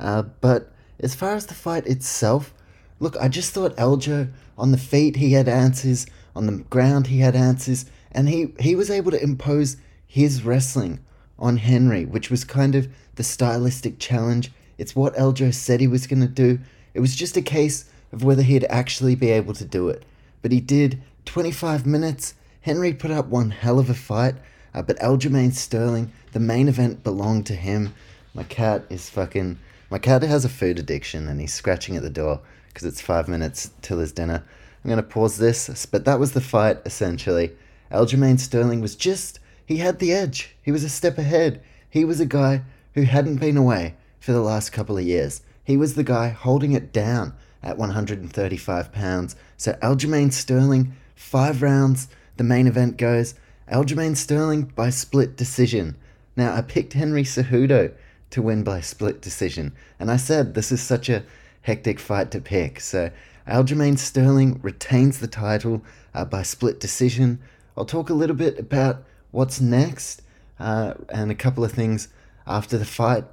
Uh, 0.00 0.22
but 0.22 0.72
as 1.00 1.14
far 1.14 1.34
as 1.34 1.46
the 1.46 1.54
fight 1.54 1.86
itself, 1.86 2.54
look, 3.00 3.16
I 3.20 3.28
just 3.28 3.52
thought 3.52 3.76
Aljo 3.76 4.30
on 4.56 4.72
the 4.72 4.78
feet 4.78 5.16
he 5.16 5.32
had 5.32 5.48
answers, 5.48 6.06
on 6.34 6.46
the 6.46 6.64
ground 6.64 7.08
he 7.08 7.20
had 7.20 7.36
answers, 7.36 7.86
and 8.12 8.28
he, 8.28 8.54
he 8.58 8.74
was 8.74 8.90
able 8.90 9.10
to 9.10 9.22
impose 9.22 9.76
his 10.06 10.42
wrestling 10.44 11.00
on 11.38 11.58
Henry, 11.58 12.04
which 12.04 12.30
was 12.30 12.44
kind 12.44 12.74
of 12.74 12.88
the 13.16 13.22
stylistic 13.22 13.98
challenge. 13.98 14.50
It's 14.78 14.96
what 14.96 15.14
Aljo 15.14 15.52
said 15.52 15.80
he 15.80 15.86
was 15.86 16.06
going 16.06 16.22
to 16.22 16.28
do. 16.28 16.58
It 16.94 17.00
was 17.00 17.14
just 17.14 17.36
a 17.36 17.42
case 17.42 17.84
of 18.12 18.24
whether 18.24 18.42
he'd 18.42 18.64
actually 18.70 19.14
be 19.14 19.30
able 19.30 19.54
to 19.54 19.64
do 19.64 19.88
it. 19.88 20.04
But 20.42 20.52
he 20.52 20.60
did 20.60 21.02
25 21.24 21.86
minutes. 21.86 22.34
Henry 22.62 22.92
put 22.92 23.10
up 23.10 23.26
one 23.26 23.50
hell 23.50 23.78
of 23.78 23.90
a 23.90 23.94
fight, 23.94 24.34
uh, 24.74 24.82
but 24.82 24.98
Aljamain 24.98 25.52
Sterling, 25.52 26.12
the 26.32 26.40
main 26.40 26.68
event 26.68 27.02
belonged 27.02 27.46
to 27.46 27.54
him. 27.54 27.94
My 28.34 28.44
cat 28.44 28.84
is 28.90 29.10
fucking. 29.10 29.58
My 29.90 29.98
cat 29.98 30.22
has 30.22 30.44
a 30.44 30.48
food 30.50 30.78
addiction 30.78 31.28
and 31.28 31.40
he's 31.40 31.54
scratching 31.54 31.96
at 31.96 32.02
the 32.02 32.10
door 32.10 32.40
because 32.68 32.86
it's 32.86 33.00
five 33.00 33.26
minutes 33.26 33.70
till 33.82 33.98
his 33.98 34.12
dinner. 34.12 34.44
I'm 34.84 34.88
going 34.88 35.02
to 35.02 35.02
pause 35.02 35.38
this, 35.38 35.86
but 35.86 36.04
that 36.04 36.20
was 36.20 36.32
the 36.32 36.40
fight 36.40 36.78
essentially. 36.84 37.52
Aljamain 37.90 38.38
Sterling 38.38 38.80
was 38.80 38.96
just. 38.96 39.40
He 39.64 39.78
had 39.78 39.98
the 39.98 40.12
edge. 40.12 40.54
He 40.62 40.72
was 40.72 40.84
a 40.84 40.88
step 40.88 41.18
ahead. 41.18 41.62
He 41.90 42.04
was 42.04 42.20
a 42.20 42.26
guy 42.26 42.62
who 42.94 43.02
hadn't 43.02 43.36
been 43.36 43.56
away 43.56 43.94
for 44.20 44.32
the 44.32 44.40
last 44.40 44.70
couple 44.70 44.96
of 44.96 45.04
years. 45.04 45.42
He 45.64 45.76
was 45.76 45.94
the 45.94 46.04
guy 46.04 46.28
holding 46.28 46.72
it 46.72 46.92
down 46.92 47.34
at 47.62 47.76
135 47.76 48.92
pounds. 48.92 49.36
So 49.58 49.72
Aljamain 49.82 50.32
Sterling, 50.32 50.94
five 51.16 51.62
rounds, 51.62 52.08
the 52.36 52.44
main 52.44 52.66
event 52.66 52.96
goes. 52.96 53.34
Aljamain 53.70 54.16
Sterling 54.16 54.62
by 54.62 54.88
split 54.88 55.36
decision. 55.36 55.96
Now, 56.36 56.54
I 56.54 56.62
picked 56.62 56.92
Henry 56.92 57.24
Cejudo 57.24 57.92
to 58.30 58.42
win 58.42 58.62
by 58.62 58.80
split 58.80 59.20
decision, 59.20 59.72
and 59.98 60.10
I 60.10 60.16
said 60.16 60.54
this 60.54 60.70
is 60.70 60.80
such 60.80 61.08
a 61.08 61.24
hectic 61.62 61.98
fight 61.98 62.30
to 62.30 62.40
pick. 62.40 62.78
So 62.78 63.10
Aljamain 63.48 63.98
Sterling 63.98 64.60
retains 64.62 65.18
the 65.18 65.26
title 65.26 65.82
uh, 66.14 66.24
by 66.24 66.42
split 66.42 66.78
decision. 66.78 67.40
I'll 67.76 67.84
talk 67.84 68.10
a 68.10 68.14
little 68.14 68.36
bit 68.36 68.58
about 68.60 69.02
what's 69.32 69.60
next 69.60 70.22
uh, 70.60 70.94
and 71.08 71.32
a 71.32 71.34
couple 71.34 71.64
of 71.64 71.72
things 71.72 72.08
after 72.46 72.78
the 72.78 72.84
fight. 72.84 73.24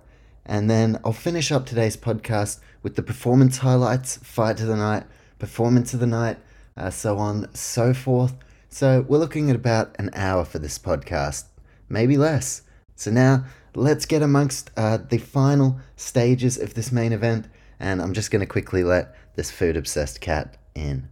And 0.44 0.70
then 0.70 1.00
I'll 1.06 1.14
finish 1.14 1.52
up 1.52 1.66
today's 1.66 1.98
podcast 1.98 2.60
with 2.82 2.96
the 2.96 3.04
performance 3.04 3.60
highlights, 3.60 4.18
fight 4.18 4.60
of 4.60 4.68
the 4.68 4.76
night, 4.76 5.04
performance 5.40 5.94
of 5.94 6.00
the 6.00 6.08
night, 6.08 6.38
uh, 6.78 6.90
so 6.90 7.18
on, 7.18 7.54
so 7.54 7.94
forth. 7.94 8.36
So 8.70 9.06
we're 9.08 9.20
looking 9.20 9.50
at 9.50 9.56
about 9.56 9.96
an 10.00 10.10
hour 10.14 10.46
for 10.46 10.60
this 10.60 10.78
podcast, 10.78 11.46
maybe 11.90 12.18
less. 12.18 12.62
So 12.96 13.12
now 13.12 13.46
let's 13.76 14.06
get 14.06 14.22
amongst 14.22 14.72
uh, 14.78 14.98
the 14.98 15.18
final 15.18 15.80
stages 15.96 16.58
of 16.58 16.74
this 16.74 16.92
main 16.92 17.14
event, 17.14 17.48
and 17.80 18.02
I'm 18.02 18.14
just 18.14 18.32
going 18.32 18.42
to 18.42 18.46
quickly 18.46 18.84
let 18.84 19.16
this 19.36 19.52
food 19.52 19.78
obsessed 19.78 20.22
cat 20.22 20.58
in. 20.76 21.10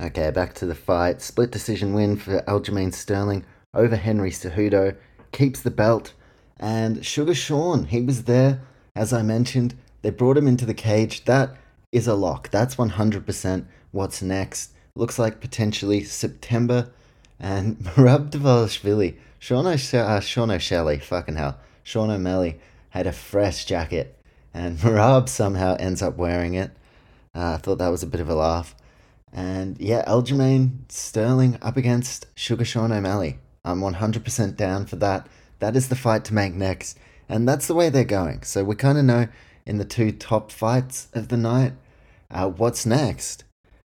Okay, 0.00 0.30
back 0.30 0.54
to 0.54 0.66
the 0.66 0.74
fight. 0.74 1.22
Split 1.22 1.50
decision 1.50 1.94
win 1.94 2.16
for 2.16 2.40
Aljamain 2.42 2.92
Sterling 2.92 3.44
over 3.72 3.96
Henry 3.96 4.30
Cejudo. 4.30 4.96
Keeps 5.32 5.62
the 5.62 5.70
belt. 5.70 6.12
And 6.58 7.04
Sugar 7.04 7.34
Sean, 7.34 7.84
he 7.84 8.00
was 8.00 8.24
there, 8.24 8.60
as 8.96 9.12
I 9.12 9.22
mentioned. 9.22 9.74
They 10.02 10.10
brought 10.10 10.36
him 10.36 10.48
into 10.48 10.66
the 10.66 10.74
cage. 10.74 11.24
That 11.24 11.56
is 11.94 12.08
a 12.08 12.14
lock. 12.14 12.50
That's 12.50 12.74
100% 12.74 13.66
what's 13.92 14.20
next. 14.20 14.72
Looks 14.96 15.18
like 15.18 15.40
potentially 15.40 16.02
September. 16.02 16.90
And 17.38 17.78
Merab 17.78 18.30
Dvalishvili, 18.30 19.16
Sean, 19.38 19.66
O'Sh- 19.66 19.94
uh, 19.94 20.20
Sean 20.20 20.50
O'Shelley, 20.50 20.98
fucking 20.98 21.36
hell, 21.36 21.58
Sean 21.82 22.10
O'Malley 22.10 22.58
had 22.90 23.06
a 23.06 23.12
fresh 23.12 23.64
jacket. 23.64 24.18
And 24.52 24.78
Merab 24.80 25.28
somehow 25.28 25.76
ends 25.76 26.02
up 26.02 26.16
wearing 26.16 26.54
it. 26.54 26.72
Uh, 27.34 27.54
I 27.54 27.56
thought 27.58 27.78
that 27.78 27.88
was 27.88 28.02
a 28.02 28.08
bit 28.08 28.20
of 28.20 28.28
a 28.28 28.34
laugh. 28.34 28.74
And 29.32 29.80
yeah, 29.80 30.04
Aljamain 30.04 30.90
Sterling 30.90 31.58
up 31.62 31.76
against 31.76 32.26
Sugar 32.34 32.64
Sean 32.64 32.92
O'Malley. 32.92 33.38
I'm 33.64 33.80
100% 33.80 34.56
down 34.56 34.86
for 34.86 34.96
that. 34.96 35.28
That 35.60 35.76
is 35.76 35.88
the 35.88 35.96
fight 35.96 36.24
to 36.26 36.34
make 36.34 36.54
next. 36.54 36.98
And 37.28 37.48
that's 37.48 37.66
the 37.66 37.74
way 37.74 37.88
they're 37.88 38.04
going. 38.04 38.42
So 38.42 38.64
we 38.64 38.74
kind 38.74 38.98
of 38.98 39.04
know 39.04 39.28
in 39.64 39.78
the 39.78 39.84
two 39.84 40.12
top 40.12 40.50
fights 40.50 41.08
of 41.14 41.28
the 41.28 41.36
night 41.36 41.72
uh, 42.30 42.48
what's 42.48 42.86
next. 42.86 43.44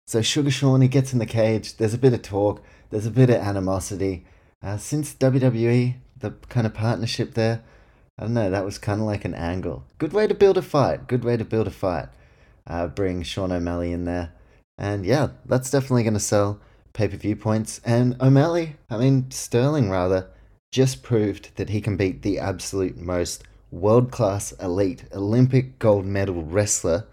So 0.06 0.22
Sugar 0.22 0.50
Sean, 0.50 0.80
he 0.80 0.88
gets 0.88 1.12
in 1.12 1.18
the 1.18 1.26
cage. 1.26 1.76
There's 1.76 1.94
a 1.94 1.98
bit 1.98 2.12
of 2.12 2.22
talk. 2.22 2.62
There's 2.90 3.06
a 3.06 3.10
bit 3.10 3.30
of 3.30 3.36
animosity. 3.36 4.26
Uh, 4.62 4.76
since 4.76 5.14
WWE, 5.14 5.94
the 6.18 6.32
kind 6.48 6.66
of 6.66 6.74
partnership 6.74 7.34
there, 7.34 7.62
I 8.18 8.24
don't 8.24 8.34
know, 8.34 8.50
that 8.50 8.64
was 8.64 8.78
kind 8.78 9.00
of 9.00 9.06
like 9.06 9.24
an 9.24 9.34
angle. 9.34 9.84
Good 9.98 10.12
way 10.12 10.26
to 10.26 10.34
build 10.34 10.58
a 10.58 10.62
fight. 10.62 11.08
Good 11.08 11.24
way 11.24 11.36
to 11.36 11.44
build 11.44 11.66
a 11.66 11.70
fight. 11.70 12.08
Uh, 12.66 12.86
bring 12.88 13.22
Sean 13.22 13.50
O'Malley 13.50 13.92
in 13.92 14.04
there. 14.04 14.32
And 14.78 15.04
yeah, 15.04 15.28
that's 15.46 15.70
definitely 15.70 16.02
going 16.02 16.14
to 16.14 16.20
sell 16.20 16.60
pay 16.92 17.08
per 17.08 17.16
view 17.16 17.36
points. 17.36 17.80
And 17.84 18.20
O'Malley, 18.20 18.76
I 18.90 18.98
mean, 18.98 19.30
Sterling 19.30 19.90
rather, 19.90 20.28
just 20.70 21.02
proved 21.02 21.56
that 21.56 21.70
he 21.70 21.80
can 21.80 21.96
beat 21.96 22.22
the 22.22 22.38
absolute 22.38 22.96
most 22.96 23.44
world 23.70 24.10
class, 24.10 24.52
elite, 24.52 25.04
Olympic 25.14 25.78
gold 25.78 26.04
medal 26.04 26.42
wrestler 26.42 27.06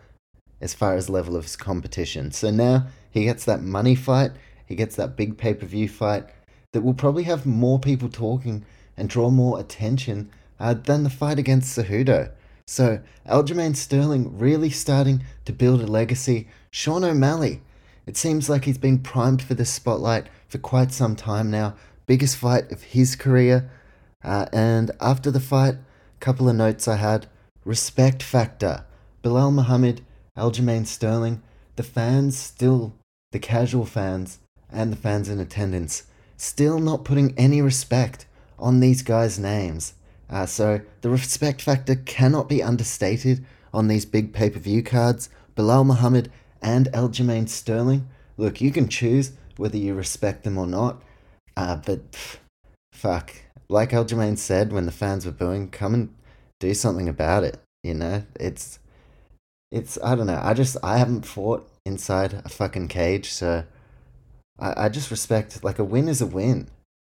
as 0.61 0.73
far 0.73 0.95
as 0.95 1.09
level 1.09 1.35
of 1.35 1.57
competition. 1.57 2.31
So 2.31 2.51
now 2.51 2.87
he 3.11 3.23
gets 3.23 3.45
that 3.45 3.61
money 3.61 3.95
fight, 3.95 4.31
he 4.65 4.75
gets 4.75 4.95
that 4.97 5.15
big 5.15 5.37
pay 5.37 5.53
per 5.53 5.65
view 5.65 5.89
fight 5.89 6.25
that 6.73 6.81
will 6.81 6.93
probably 6.93 7.23
have 7.23 7.45
more 7.45 7.79
people 7.79 8.09
talking 8.09 8.65
and 8.95 9.09
draw 9.09 9.29
more 9.29 9.59
attention 9.59 10.29
uh, 10.59 10.73
than 10.73 11.03
the 11.03 11.09
fight 11.09 11.39
against 11.39 11.77
Cejudo. 11.77 12.31
So 12.67 12.99
Aljamain 13.27 13.75
Sterling 13.75 14.37
really 14.37 14.69
starting 14.69 15.23
to 15.45 15.53
build 15.53 15.81
a 15.81 15.87
legacy. 15.87 16.47
Sean 16.69 17.03
O'Malley, 17.03 17.61
it 18.05 18.15
seems 18.17 18.49
like 18.49 18.65
he's 18.65 18.77
been 18.77 18.99
primed 18.99 19.41
for 19.41 19.55
this 19.55 19.71
spotlight 19.71 20.27
for 20.47 20.59
quite 20.59 20.91
some 20.91 21.15
time 21.15 21.49
now. 21.49 21.75
Biggest 22.05 22.37
fight 22.37 22.71
of 22.71 22.83
his 22.83 23.15
career. 23.15 23.69
Uh, 24.23 24.45
and 24.53 24.91
after 25.01 25.31
the 25.31 25.39
fight, 25.39 25.75
a 25.75 26.19
couple 26.19 26.47
of 26.47 26.55
notes 26.55 26.87
I 26.87 26.97
had. 26.97 27.27
Respect 27.65 28.21
factor. 28.21 28.85
Bilal 29.21 29.51
Muhammad, 29.51 30.01
Aljamain 30.39 30.87
Sterling, 30.87 31.41
the 31.75 31.83
fans 31.83 32.37
still, 32.37 32.93
the 33.31 33.39
casual 33.39 33.85
fans, 33.85 34.39
and 34.71 34.91
the 34.91 34.97
fans 34.97 35.29
in 35.29 35.39
attendance, 35.39 36.03
still 36.37 36.79
not 36.79 37.03
putting 37.03 37.37
any 37.37 37.61
respect 37.61 38.25
on 38.57 38.79
these 38.79 39.01
guys' 39.01 39.37
names. 39.37 39.93
Uh, 40.29 40.45
so 40.45 40.81
the 41.01 41.09
respect 41.09 41.61
factor 41.61 41.95
cannot 41.95 42.47
be 42.47 42.63
understated 42.63 43.43
on 43.73 43.87
these 43.87 44.05
big 44.05 44.33
pay 44.33 44.49
per 44.49 44.59
view 44.59 44.83
cards. 44.83 45.29
Belal 45.55 45.85
Muhammad 45.85 46.31
and 46.61 46.87
Aljamain 46.93 47.49
Sterling. 47.49 48.07
Look, 48.37 48.61
you 48.61 48.71
can 48.71 48.87
choose 48.87 49.33
whether 49.57 49.77
you 49.77 49.93
respect 49.93 50.43
them 50.43 50.57
or 50.57 50.67
not. 50.67 51.01
Uh, 51.57 51.75
but 51.75 52.11
pff, 52.11 52.37
fuck, 52.93 53.33
like 53.67 53.91
Aljamain 53.91 54.37
said 54.37 54.71
when 54.71 54.85
the 54.85 54.91
fans 54.91 55.25
were 55.25 55.31
booing, 55.31 55.69
come 55.69 55.93
and 55.93 56.13
do 56.59 56.73
something 56.73 57.09
about 57.09 57.43
it. 57.43 57.59
You 57.83 57.95
know, 57.95 58.23
it's 58.39 58.79
it's 59.71 59.97
I 60.03 60.15
don't 60.15 60.27
know. 60.27 60.39
I 60.41 60.53
just 60.53 60.77
I 60.83 60.97
haven't 60.97 61.25
fought 61.25 61.69
inside 61.85 62.33
a 62.33 62.49
fucking 62.49 62.87
cage, 62.87 63.31
so 63.31 63.63
I, 64.59 64.85
I 64.85 64.89
just 64.89 65.11
respect 65.11 65.63
like 65.63 65.79
a 65.79 65.83
win 65.83 66.07
is 66.07 66.21
a 66.21 66.25
win. 66.25 66.69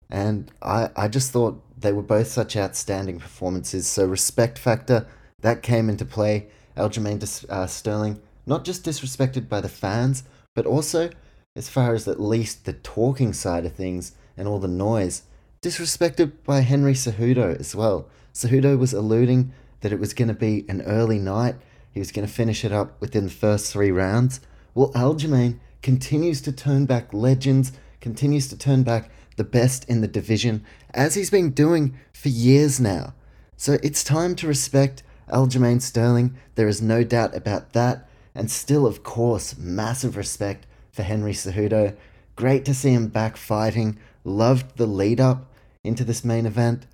And 0.08 0.52
I, 0.62 0.90
I 0.96 1.08
just 1.08 1.32
thought 1.32 1.62
they 1.76 1.92
were 1.92 2.02
both 2.02 2.28
such 2.28 2.56
outstanding 2.56 3.18
performances. 3.18 3.88
So 3.88 4.06
respect 4.06 4.58
factor 4.58 5.06
that 5.40 5.62
came 5.62 5.88
into 5.88 6.04
play. 6.04 6.46
Aljamain 6.76 7.50
uh, 7.50 7.66
Sterling 7.66 8.20
not 8.46 8.64
just 8.64 8.84
disrespected 8.84 9.48
by 9.48 9.60
the 9.60 9.68
fans, 9.68 10.22
but 10.54 10.66
also 10.66 11.10
as 11.56 11.68
far 11.68 11.94
as 11.94 12.06
at 12.06 12.20
least 12.20 12.64
the 12.64 12.72
talking 12.72 13.32
side 13.32 13.66
of 13.66 13.72
things 13.72 14.12
and 14.36 14.46
all 14.46 14.58
the 14.58 14.68
noise, 14.68 15.22
disrespected 15.62 16.32
by 16.44 16.60
Henry 16.60 16.92
Cejudo 16.92 17.58
as 17.58 17.74
well. 17.74 18.08
Cejudo 18.32 18.78
was 18.78 18.92
alluding 18.92 19.52
that 19.80 19.92
it 19.92 19.98
was 19.98 20.14
going 20.14 20.28
to 20.28 20.34
be 20.34 20.64
an 20.68 20.82
early 20.82 21.18
night. 21.18 21.56
He 21.96 22.00
was 22.00 22.12
going 22.12 22.28
to 22.28 22.32
finish 22.32 22.62
it 22.62 22.72
up 22.72 23.00
within 23.00 23.24
the 23.24 23.30
first 23.30 23.72
three 23.72 23.90
rounds. 23.90 24.42
Well, 24.74 24.92
Aljamain 24.92 25.60
continues 25.80 26.42
to 26.42 26.52
turn 26.52 26.84
back 26.84 27.14
legends, 27.14 27.72
continues 28.02 28.48
to 28.48 28.58
turn 28.58 28.82
back 28.82 29.10
the 29.38 29.44
best 29.44 29.88
in 29.88 30.02
the 30.02 30.06
division, 30.06 30.62
as 30.92 31.14
he's 31.14 31.30
been 31.30 31.52
doing 31.52 31.98
for 32.12 32.28
years 32.28 32.78
now. 32.78 33.14
So 33.56 33.78
it's 33.82 34.04
time 34.04 34.36
to 34.36 34.46
respect 34.46 35.04
Aljamain 35.30 35.80
Sterling. 35.80 36.36
There 36.54 36.68
is 36.68 36.82
no 36.82 37.02
doubt 37.02 37.34
about 37.34 37.72
that. 37.72 38.06
And 38.34 38.50
still, 38.50 38.86
of 38.86 39.02
course, 39.02 39.56
massive 39.56 40.18
respect 40.18 40.66
for 40.92 41.02
Henry 41.02 41.32
Cejudo. 41.32 41.96
Great 42.36 42.66
to 42.66 42.74
see 42.74 42.90
him 42.90 43.08
back 43.08 43.38
fighting. 43.38 43.98
Loved 44.22 44.76
the 44.76 44.86
lead 44.86 45.18
up 45.18 45.50
into 45.82 46.04
this 46.04 46.26
main 46.26 46.44
event. 46.44 46.86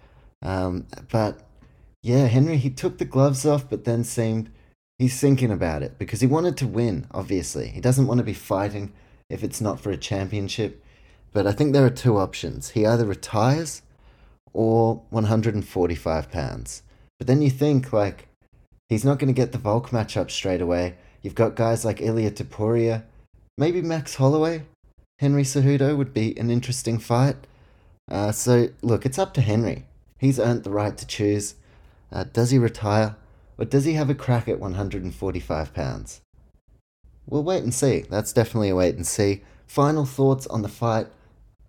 Um, 0.42 0.86
but 1.10 1.40
yeah, 2.02 2.26
Henry, 2.26 2.56
he 2.56 2.70
took 2.70 2.98
the 2.98 3.04
gloves 3.04 3.44
off, 3.44 3.68
but 3.68 3.82
then 3.82 4.04
seemed 4.04 4.48
he's 5.02 5.20
thinking 5.20 5.50
about 5.50 5.82
it 5.82 5.98
because 5.98 6.20
he 6.20 6.28
wanted 6.28 6.56
to 6.56 6.64
win, 6.64 7.08
obviously. 7.10 7.66
He 7.66 7.80
doesn't 7.80 8.06
want 8.06 8.18
to 8.18 8.24
be 8.24 8.32
fighting 8.32 8.92
if 9.28 9.42
it's 9.42 9.60
not 9.60 9.80
for 9.80 9.90
a 9.90 9.96
championship. 9.96 10.80
But 11.32 11.44
I 11.44 11.50
think 11.50 11.72
there 11.72 11.84
are 11.84 11.90
two 11.90 12.18
options. 12.18 12.70
He 12.70 12.86
either 12.86 13.04
retires 13.04 13.82
or 14.52 15.02
145 15.10 16.30
pounds. 16.30 16.84
But 17.18 17.26
then 17.26 17.42
you 17.42 17.50
think, 17.50 17.92
like, 17.92 18.28
he's 18.88 19.04
not 19.04 19.18
going 19.18 19.26
to 19.26 19.40
get 19.40 19.50
the 19.50 19.58
Volk 19.58 19.90
matchup 19.90 20.30
straight 20.30 20.60
away. 20.60 20.94
You've 21.20 21.34
got 21.34 21.56
guys 21.56 21.84
like 21.84 22.00
Ilia 22.00 22.30
Topuria, 22.30 23.02
maybe 23.58 23.82
Max 23.82 24.14
Holloway. 24.14 24.66
Henry 25.18 25.42
Cejudo 25.42 25.96
would 25.96 26.14
be 26.14 26.38
an 26.38 26.48
interesting 26.48 27.00
fight. 27.00 27.48
Uh, 28.08 28.30
so, 28.30 28.68
look, 28.82 29.04
it's 29.04 29.18
up 29.18 29.34
to 29.34 29.40
Henry. 29.40 29.84
He's 30.18 30.38
earned 30.38 30.62
the 30.62 30.70
right 30.70 30.96
to 30.96 31.06
choose. 31.06 31.56
Uh, 32.12 32.22
does 32.32 32.52
he 32.52 32.58
retire? 32.58 33.16
Or 33.58 33.64
does 33.64 33.84
he 33.84 33.94
have 33.94 34.10
a 34.10 34.14
crack 34.14 34.48
at 34.48 34.60
145 34.60 35.74
pounds? 35.74 36.20
We'll 37.26 37.44
wait 37.44 37.62
and 37.62 37.72
see. 37.72 38.00
That's 38.10 38.32
definitely 38.32 38.70
a 38.70 38.76
wait 38.76 38.96
and 38.96 39.06
see. 39.06 39.42
Final 39.66 40.04
thoughts 40.04 40.46
on 40.48 40.62
the 40.62 40.68
fight. 40.68 41.06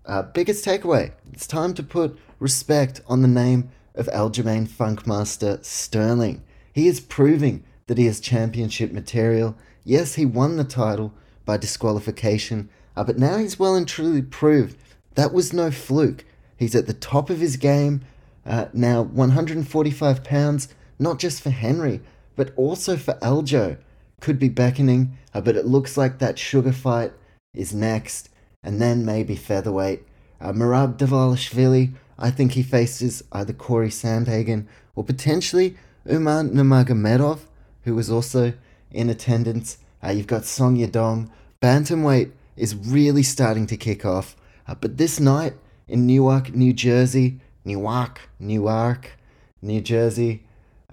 Uh, 0.05 0.23
biggest 0.23 0.65
takeaway 0.65 1.13
it's 1.31 1.47
time 1.47 1.73
to 1.73 1.81
put 1.81 2.17
respect 2.39 2.99
on 3.07 3.21
the 3.21 3.27
name 3.27 3.69
of 3.95 4.07
Aljamain 4.07 4.67
Funkmaster 4.67 5.63
Sterling. 5.63 6.43
He 6.73 6.87
is 6.87 6.99
proving 6.99 7.63
that 7.87 7.97
he 7.97 8.07
is 8.07 8.19
championship 8.19 8.91
material. 8.91 9.55
Yes, 9.85 10.15
he 10.15 10.25
won 10.25 10.57
the 10.57 10.63
title 10.63 11.13
by 11.45 11.57
disqualification, 11.57 12.69
uh, 12.97 13.03
but 13.03 13.17
now 13.17 13.37
he's 13.37 13.59
well 13.59 13.75
and 13.75 13.87
truly 13.87 14.21
proved 14.21 14.77
that 15.15 15.33
was 15.33 15.53
no 15.53 15.71
fluke. 15.71 16.25
He's 16.57 16.75
at 16.75 16.87
the 16.87 16.93
top 16.93 17.29
of 17.29 17.39
his 17.39 17.57
game. 17.57 18.01
Uh, 18.45 18.65
now, 18.73 19.01
145 19.01 20.23
pounds, 20.23 20.67
not 21.03 21.19
just 21.19 21.41
for 21.41 21.51
Henry, 21.51 22.01
but 22.35 22.51
also 22.55 22.97
for 22.97 23.13
Aljo, 23.15 23.77
could 24.19 24.39
be 24.39 24.49
beckoning, 24.49 25.17
uh, 25.33 25.41
but 25.41 25.55
it 25.55 25.65
looks 25.65 25.97
like 25.97 26.17
that 26.19 26.39
sugar 26.39 26.71
fight 26.71 27.11
is 27.53 27.73
next, 27.73 28.29
and 28.63 28.81
then 28.81 29.05
maybe 29.05 29.35
featherweight. 29.35 30.03
Uh, 30.41 30.53
Merab 30.53 30.97
Dvalishvili, 30.97 31.93
I 32.17 32.31
think 32.31 32.53
he 32.53 32.63
faces 32.63 33.23
either 33.31 33.53
Corey 33.53 33.89
Sandhagen 33.89 34.65
or 34.95 35.03
potentially 35.03 35.75
Umar 36.09 36.43
Nurmagomedov 36.43 37.41
who 37.83 37.95
was 37.95 38.09
also 38.09 38.53
in 38.91 39.09
attendance. 39.09 39.77
Uh, 40.03 40.09
you've 40.09 40.27
got 40.27 40.45
Song 40.45 40.77
Yadong. 40.77 41.29
Bantamweight 41.61 42.31
is 42.57 42.75
really 42.75 43.23
starting 43.23 43.67
to 43.67 43.77
kick 43.77 44.05
off. 44.05 44.35
Uh, 44.67 44.75
but 44.75 44.97
this 44.97 45.19
night 45.19 45.53
in 45.87 46.05
Newark, 46.05 46.53
New 46.53 46.73
Jersey, 46.73 47.39
Newark, 47.65 48.21
Newark, 48.39 49.17
New 49.61 49.81
Jersey, 49.81 50.43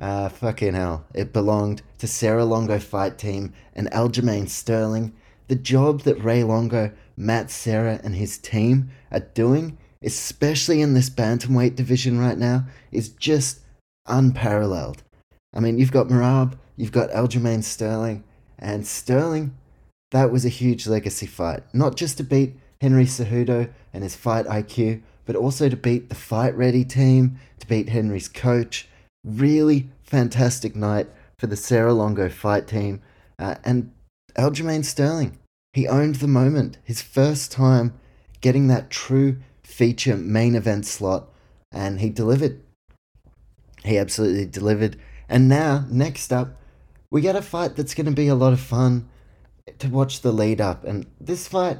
uh, 0.01 0.29
fucking 0.29 0.75
hell, 0.75 1.05
it 1.15 1.33
belonged 1.33 1.83
to 1.99 2.07
Serra 2.07 2.45
Longo 2.45 2.79
Fight 2.79 3.19
Team 3.19 3.53
and 3.75 3.91
Aljamain 3.91 4.49
Sterling. 4.49 5.13
The 5.49 5.57
job 5.57 6.03
that 6.03 6.23
Ray 6.23 6.43
Longo, 6.43 6.93
Matt 7.17 7.51
Serra, 7.51 8.01
and 8.03 8.15
his 8.15 8.39
team 8.39 8.91
are 9.13 9.21
doing, 9.21 9.79
especially 10.03 10.81
in 10.81 10.95
this 10.95 11.11
bantamweight 11.11 11.77
division 11.77 12.19
right 12.19 12.39
now, 12.39 12.65
is 12.91 13.11
just 13.11 13.61
unparalleled. 14.07 15.03
I 15.53 15.61
mean, 15.61 15.79
you've 15.79 15.93
got 15.93 16.09
Merab, 16.09 16.57
You've 16.81 16.93
got 16.93 17.11
Aljamain 17.11 17.63
Sterling, 17.63 18.25
and 18.59 18.87
Sterling, 18.87 19.55
that 20.13 20.33
was 20.33 20.47
a 20.47 20.49
huge 20.49 20.87
legacy 20.87 21.27
fight. 21.27 21.63
Not 21.75 21.95
just 21.95 22.17
to 22.17 22.25
beat 22.25 22.57
Henry 22.81 23.05
Cejudo 23.05 23.71
and 23.93 24.03
his 24.03 24.17
fight 24.17 24.47
IQ, 24.47 25.03
but 25.27 25.37
also 25.37 25.69
to 25.69 25.77
beat 25.77 26.09
the 26.09 26.15
Fight 26.15 26.57
Ready 26.57 26.87
team, 26.87 27.39
to 27.59 27.67
beat 27.67 27.91
Henry's 27.91 28.29
coach. 28.29 28.89
Really 29.25 29.91
fantastic 30.03 30.75
night 30.75 31.09
for 31.39 31.47
the 31.47 31.57
Serra 31.57 31.93
Longo 31.93 32.29
fight 32.29 32.67
team. 32.67 33.01
Uh, 33.39 33.57
and 33.65 33.93
Aljamain 34.37 34.85
Sterling, 34.85 35.39
he 35.73 35.87
owned 35.89 36.17
the 36.17 36.29
moment. 36.29 36.79
His 36.85 37.03
first 37.03 37.53
time 37.53 37.95
getting 38.41 38.69
that 38.69 38.91
true 38.91 39.39
feature 39.63 40.17
main 40.17 40.55
event 40.55 40.87
slot, 40.87 41.29
and 41.73 42.01
he 42.01 42.11
delivered. 42.11 42.61
He 43.85 43.99
absolutely 43.99 44.47
delivered. 44.47 44.97
And 45.29 45.49
now, 45.49 45.87
next 45.91 46.33
up, 46.33 46.61
we 47.11 47.21
get 47.21 47.37
a 47.37 47.43
fight 47.43 47.77
that's 47.77 47.95
going 47.95 48.07
to 48.07 48.13
be 48.13 48.29
a 48.29 48.35
lot 48.35 48.53
of 48.53 48.61
fun 48.61 49.09
to 49.79 49.89
watch 49.89 50.21
the 50.21 50.33
lead 50.33 50.61
up. 50.61 50.85
And 50.85 51.07
this 51.21 51.49
fight 51.49 51.79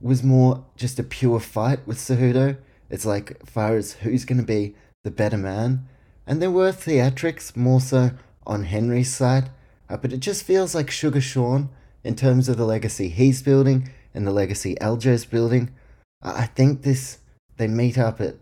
was 0.00 0.22
more 0.22 0.64
just 0.76 0.98
a 0.98 1.02
pure 1.02 1.40
fight 1.40 1.86
with 1.86 1.98
Cejudo. 1.98 2.56
It's 2.88 3.06
like, 3.06 3.46
far 3.46 3.76
as 3.76 3.92
who's 3.92 4.24
going 4.24 4.40
to 4.40 4.46
be 4.46 4.74
the 5.04 5.10
better 5.10 5.36
man. 5.36 5.86
And 6.30 6.40
there 6.40 6.50
were 6.50 6.70
theatrics 6.70 7.56
more 7.56 7.80
so 7.80 8.12
on 8.46 8.62
Henry's 8.62 9.12
side. 9.12 9.50
Uh, 9.88 9.96
but 9.96 10.12
it 10.12 10.20
just 10.20 10.44
feels 10.44 10.76
like 10.76 10.88
Sugar 10.88 11.20
Sean 11.20 11.70
in 12.04 12.14
terms 12.14 12.48
of 12.48 12.56
the 12.56 12.64
legacy 12.64 13.08
he's 13.08 13.42
building 13.42 13.90
and 14.14 14.24
the 14.24 14.30
legacy 14.30 14.76
Aljo's 14.80 15.24
building. 15.24 15.74
I 16.22 16.46
think 16.46 16.82
this, 16.82 17.18
they 17.56 17.66
meet 17.66 17.98
up 17.98 18.20
at 18.20 18.36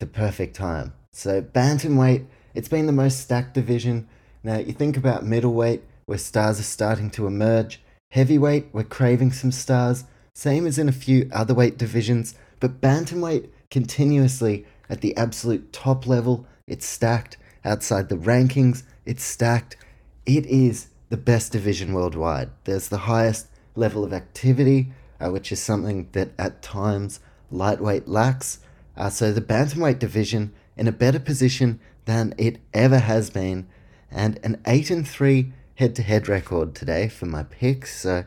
the 0.00 0.06
perfect 0.06 0.56
time. 0.56 0.94
So, 1.12 1.40
Bantamweight, 1.40 2.26
it's 2.54 2.68
been 2.68 2.86
the 2.86 2.92
most 2.92 3.20
stacked 3.20 3.54
division 3.54 4.08
now, 4.42 4.58
you 4.58 4.72
think 4.72 4.96
about 4.96 5.24
middleweight, 5.24 5.84
where 6.06 6.18
stars 6.18 6.58
are 6.58 6.64
starting 6.64 7.10
to 7.10 7.28
emerge, 7.28 7.80
heavyweight, 8.10 8.66
we're 8.72 8.82
craving 8.82 9.30
some 9.30 9.52
stars, 9.52 10.04
same 10.34 10.66
as 10.66 10.78
in 10.78 10.88
a 10.88 10.92
few 10.92 11.30
other 11.32 11.54
weight 11.54 11.78
divisions, 11.78 12.34
but 12.58 12.80
bantamweight 12.80 13.48
continuously 13.70 14.66
at 14.90 15.00
the 15.00 15.16
absolute 15.16 15.72
top 15.72 16.08
level, 16.08 16.44
it's 16.72 16.86
stacked. 16.86 17.36
Outside 17.64 18.08
the 18.08 18.16
rankings, 18.16 18.82
it's 19.04 19.22
stacked. 19.22 19.76
It 20.24 20.46
is 20.46 20.88
the 21.10 21.18
best 21.18 21.52
division 21.52 21.92
worldwide. 21.92 22.48
There's 22.64 22.88
the 22.88 23.04
highest 23.12 23.48
level 23.76 24.04
of 24.04 24.12
activity, 24.14 24.92
uh, 25.20 25.30
which 25.30 25.52
is 25.52 25.60
something 25.60 26.08
that 26.12 26.30
at 26.38 26.62
times 26.62 27.20
lightweight 27.50 28.08
lacks. 28.08 28.60
Uh, 28.96 29.10
so 29.10 29.32
the 29.32 29.42
bantamweight 29.42 29.98
division 29.98 30.52
in 30.76 30.88
a 30.88 30.92
better 30.92 31.20
position 31.20 31.78
than 32.06 32.34
it 32.38 32.58
ever 32.72 32.98
has 32.98 33.28
been 33.28 33.66
and 34.10 34.40
an 34.42 34.60
8 34.66 34.90
and 34.90 35.06
3 35.06 35.52
head 35.74 35.94
to 35.96 36.02
head 36.02 36.28
record 36.28 36.74
today 36.74 37.08
for 37.08 37.26
my 37.26 37.42
picks. 37.42 38.00
So 38.00 38.24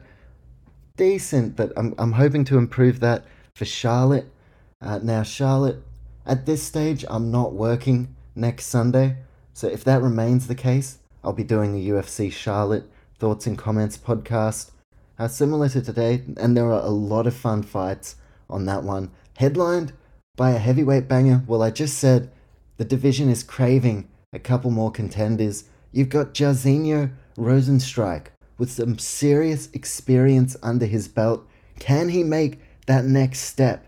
decent, 0.98 1.56
but 1.56 1.74
I'm, 1.76 1.96
I'm 1.98 2.14
hoping 2.14 2.46
to 2.46 2.60
improve 2.60 3.00
that 3.00 3.26
for 3.56 3.66
Charlotte. 3.66 4.30
Uh, 4.82 5.00
now, 5.00 5.24
Charlotte, 5.24 5.82
at 6.28 6.46
this 6.46 6.62
stage, 6.62 7.04
I'm 7.10 7.32
not 7.32 7.54
working 7.54 8.16
next 8.36 8.66
Sunday. 8.66 9.18
So 9.54 9.68
if 9.68 9.84
that 9.86 10.02
remains 10.02 10.48
the 10.48 10.56
case, 10.56 11.00
I'll 11.24 11.34
be 11.34 11.44
doing 11.44 11.74
the 11.74 11.90
UFC 11.90 12.32
Charlotte 12.32 12.90
Thoughts 13.18 13.48
and 13.48 13.58
Comments 13.58 13.98
podcast. 13.98 14.72
Uh, 15.18 15.28
similar 15.28 15.70
to 15.70 15.82
today, 15.82 16.24
and 16.38 16.56
there 16.56 16.72
are 16.72 16.84
a 16.84 16.90
lot 16.90 17.26
of 17.26 17.36
fun 17.36 17.64
fights 17.64 18.16
on 18.50 18.66
that 18.66 18.84
one. 18.84 19.12
Headlined 19.38 19.94
by 20.36 20.52
a 20.52 20.60
heavyweight 20.60 21.08
banger. 21.08 21.44
Well, 21.48 21.64
I 21.64 21.72
just 21.72 21.98
said 21.98 22.30
the 22.78 22.86
division 22.86 23.30
is 23.30 23.44
craving 23.44 24.10
a 24.34 24.40
couple 24.40 24.72
more 24.72 24.92
contenders. 24.92 25.64
You've 25.92 26.10
got 26.10 26.34
Jairzinho 26.34 27.12
Rozenstruik 27.38 28.28
with 28.58 28.72
some 28.72 28.98
serious 28.98 29.70
experience 29.72 30.58
under 30.62 30.86
his 30.86 31.08
belt. 31.08 31.48
Can 31.80 32.10
he 32.10 32.24
make 32.24 32.60
that 32.86 33.06
next 33.06 33.40
step 33.40 33.86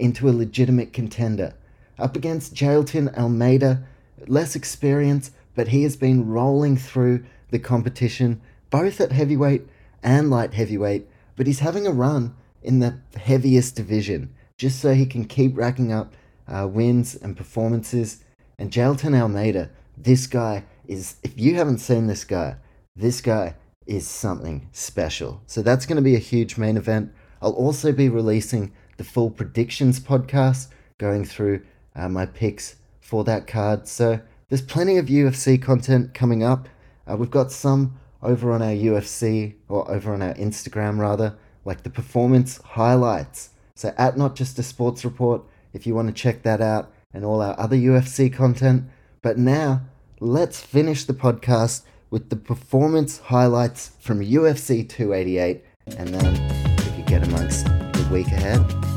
into 0.00 0.28
a 0.28 0.32
legitimate 0.32 0.92
contender. 0.92 1.54
Up 1.98 2.16
against 2.16 2.54
Jailton 2.54 3.16
Almeida, 3.16 3.86
less 4.26 4.54
experience, 4.54 5.30
but 5.54 5.68
he 5.68 5.82
has 5.82 5.96
been 5.96 6.28
rolling 6.28 6.76
through 6.76 7.24
the 7.50 7.58
competition, 7.58 8.40
both 8.70 9.00
at 9.00 9.12
heavyweight 9.12 9.66
and 10.02 10.30
light 10.30 10.54
heavyweight, 10.54 11.06
but 11.36 11.46
he's 11.46 11.60
having 11.60 11.86
a 11.86 11.92
run 11.92 12.34
in 12.62 12.78
the 12.78 13.00
heaviest 13.16 13.76
division 13.76 14.34
just 14.56 14.80
so 14.80 14.92
he 14.92 15.06
can 15.06 15.24
keep 15.24 15.56
racking 15.56 15.92
up 15.92 16.14
uh, 16.46 16.68
wins 16.70 17.14
and 17.14 17.36
performances. 17.36 18.24
And 18.58 18.70
Jailton 18.70 19.18
Almeida, 19.18 19.70
this 19.96 20.26
guy 20.26 20.64
is, 20.86 21.16
if 21.22 21.38
you 21.38 21.54
haven't 21.54 21.78
seen 21.78 22.06
this 22.06 22.24
guy, 22.24 22.56
this 22.94 23.20
guy 23.20 23.54
is 23.86 24.06
something 24.06 24.68
special. 24.72 25.40
So 25.46 25.62
that's 25.62 25.86
going 25.86 25.96
to 25.96 26.02
be 26.02 26.14
a 26.14 26.18
huge 26.18 26.58
main 26.58 26.76
event. 26.76 27.12
I'll 27.40 27.52
also 27.52 27.92
be 27.92 28.08
releasing 28.08 28.72
the 28.98 29.04
full 29.04 29.30
predictions 29.30 29.98
podcast, 29.98 30.68
going 30.98 31.24
through 31.24 31.62
uh, 31.96 32.08
my 32.10 32.26
picks 32.26 32.76
for 33.10 33.24
that 33.24 33.48
card. 33.48 33.88
So 33.88 34.20
there's 34.48 34.62
plenty 34.62 34.96
of 34.96 35.06
UFC 35.06 35.60
content 35.60 36.14
coming 36.14 36.44
up. 36.44 36.68
Uh, 37.10 37.16
we've 37.16 37.30
got 37.30 37.50
some 37.50 37.98
over 38.22 38.52
on 38.52 38.62
our 38.62 38.68
UFC 38.68 39.54
or 39.68 39.90
over 39.90 40.14
on 40.14 40.22
our 40.22 40.34
Instagram 40.34 41.00
rather, 41.00 41.34
like 41.64 41.82
the 41.82 41.90
performance 41.90 42.58
highlights. 42.58 43.50
So 43.74 43.92
at 43.98 44.16
not 44.16 44.36
just 44.36 44.60
a 44.60 44.62
sports 44.62 45.04
report, 45.04 45.42
if 45.72 45.88
you 45.88 45.94
want 45.96 46.06
to 46.06 46.14
check 46.14 46.42
that 46.44 46.60
out 46.60 46.92
and 47.12 47.24
all 47.24 47.42
our 47.42 47.58
other 47.58 47.76
UFC 47.76 48.32
content. 48.32 48.84
But 49.22 49.38
now 49.38 49.82
let's 50.20 50.60
finish 50.60 51.04
the 51.04 51.14
podcast 51.14 51.82
with 52.10 52.30
the 52.30 52.36
performance 52.36 53.18
highlights 53.18 53.90
from 53.98 54.20
UFC 54.20 54.88
288, 54.88 55.64
and 55.96 56.08
then 56.10 56.76
we 56.76 56.96
could 56.96 57.06
get 57.06 57.26
amongst 57.26 57.64
the 57.66 58.08
week 58.12 58.28
ahead. 58.28 58.89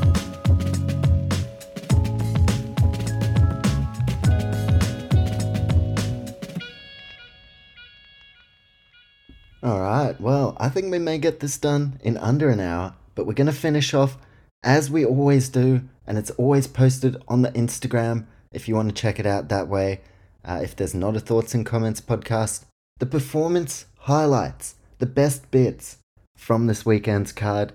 Alright, 9.64 10.20
well, 10.20 10.54
I 10.60 10.68
think 10.68 10.90
we 10.90 10.98
may 10.98 11.16
get 11.16 11.40
this 11.40 11.56
done 11.56 11.98
in 12.04 12.18
under 12.18 12.50
an 12.50 12.60
hour, 12.60 12.96
but 13.14 13.26
we're 13.26 13.32
going 13.32 13.46
to 13.46 13.52
finish 13.52 13.94
off 13.94 14.18
as 14.62 14.90
we 14.90 15.06
always 15.06 15.48
do, 15.48 15.88
and 16.06 16.18
it's 16.18 16.30
always 16.32 16.66
posted 16.66 17.16
on 17.28 17.40
the 17.40 17.52
Instagram 17.52 18.26
if 18.52 18.68
you 18.68 18.74
want 18.74 18.90
to 18.90 18.94
check 18.94 19.18
it 19.18 19.24
out 19.24 19.48
that 19.48 19.66
way. 19.66 20.02
Uh, 20.44 20.60
if 20.62 20.76
there's 20.76 20.92
not 20.94 21.16
a 21.16 21.20
thoughts 21.20 21.54
and 21.54 21.64
comments 21.64 22.02
podcast, 22.02 22.66
the 22.98 23.06
performance 23.06 23.86
highlights, 24.00 24.74
the 24.98 25.06
best 25.06 25.50
bits 25.50 25.96
from 26.36 26.66
this 26.66 26.84
weekend's 26.84 27.32
card. 27.32 27.72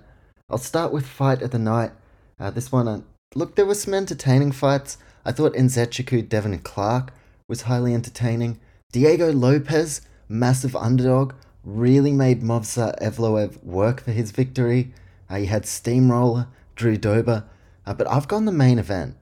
I'll 0.48 0.58
start 0.58 0.92
with 0.92 1.08
fight 1.08 1.42
of 1.42 1.50
the 1.50 1.58
night. 1.58 1.90
Uh, 2.38 2.52
this 2.52 2.70
one, 2.70 2.86
uh, 2.86 3.00
look, 3.34 3.56
there 3.56 3.66
were 3.66 3.74
some 3.74 3.94
entertaining 3.94 4.52
fights. 4.52 4.96
I 5.24 5.32
thought 5.32 5.54
Nzechukwu 5.54 6.28
Devin 6.28 6.56
Clark 6.60 7.12
was 7.48 7.62
highly 7.62 7.94
entertaining. 7.94 8.60
Diego 8.92 9.32
Lopes, 9.32 10.02
massive 10.28 10.76
underdog, 10.76 11.32
really 11.64 12.12
made 12.12 12.42
Movsar 12.42 12.98
Evloev 13.00 13.62
work 13.62 14.02
for 14.02 14.12
his 14.12 14.30
victory. 14.30 14.92
Uh, 15.30 15.36
you 15.36 15.46
had 15.46 15.66
Steamroller, 15.66 16.48
Drew 16.74 16.96
Dober, 16.96 17.44
uh, 17.86 17.94
but 17.94 18.08
I've 18.08 18.28
gone 18.28 18.44
the 18.44 18.52
main 18.52 18.78
event. 18.78 19.16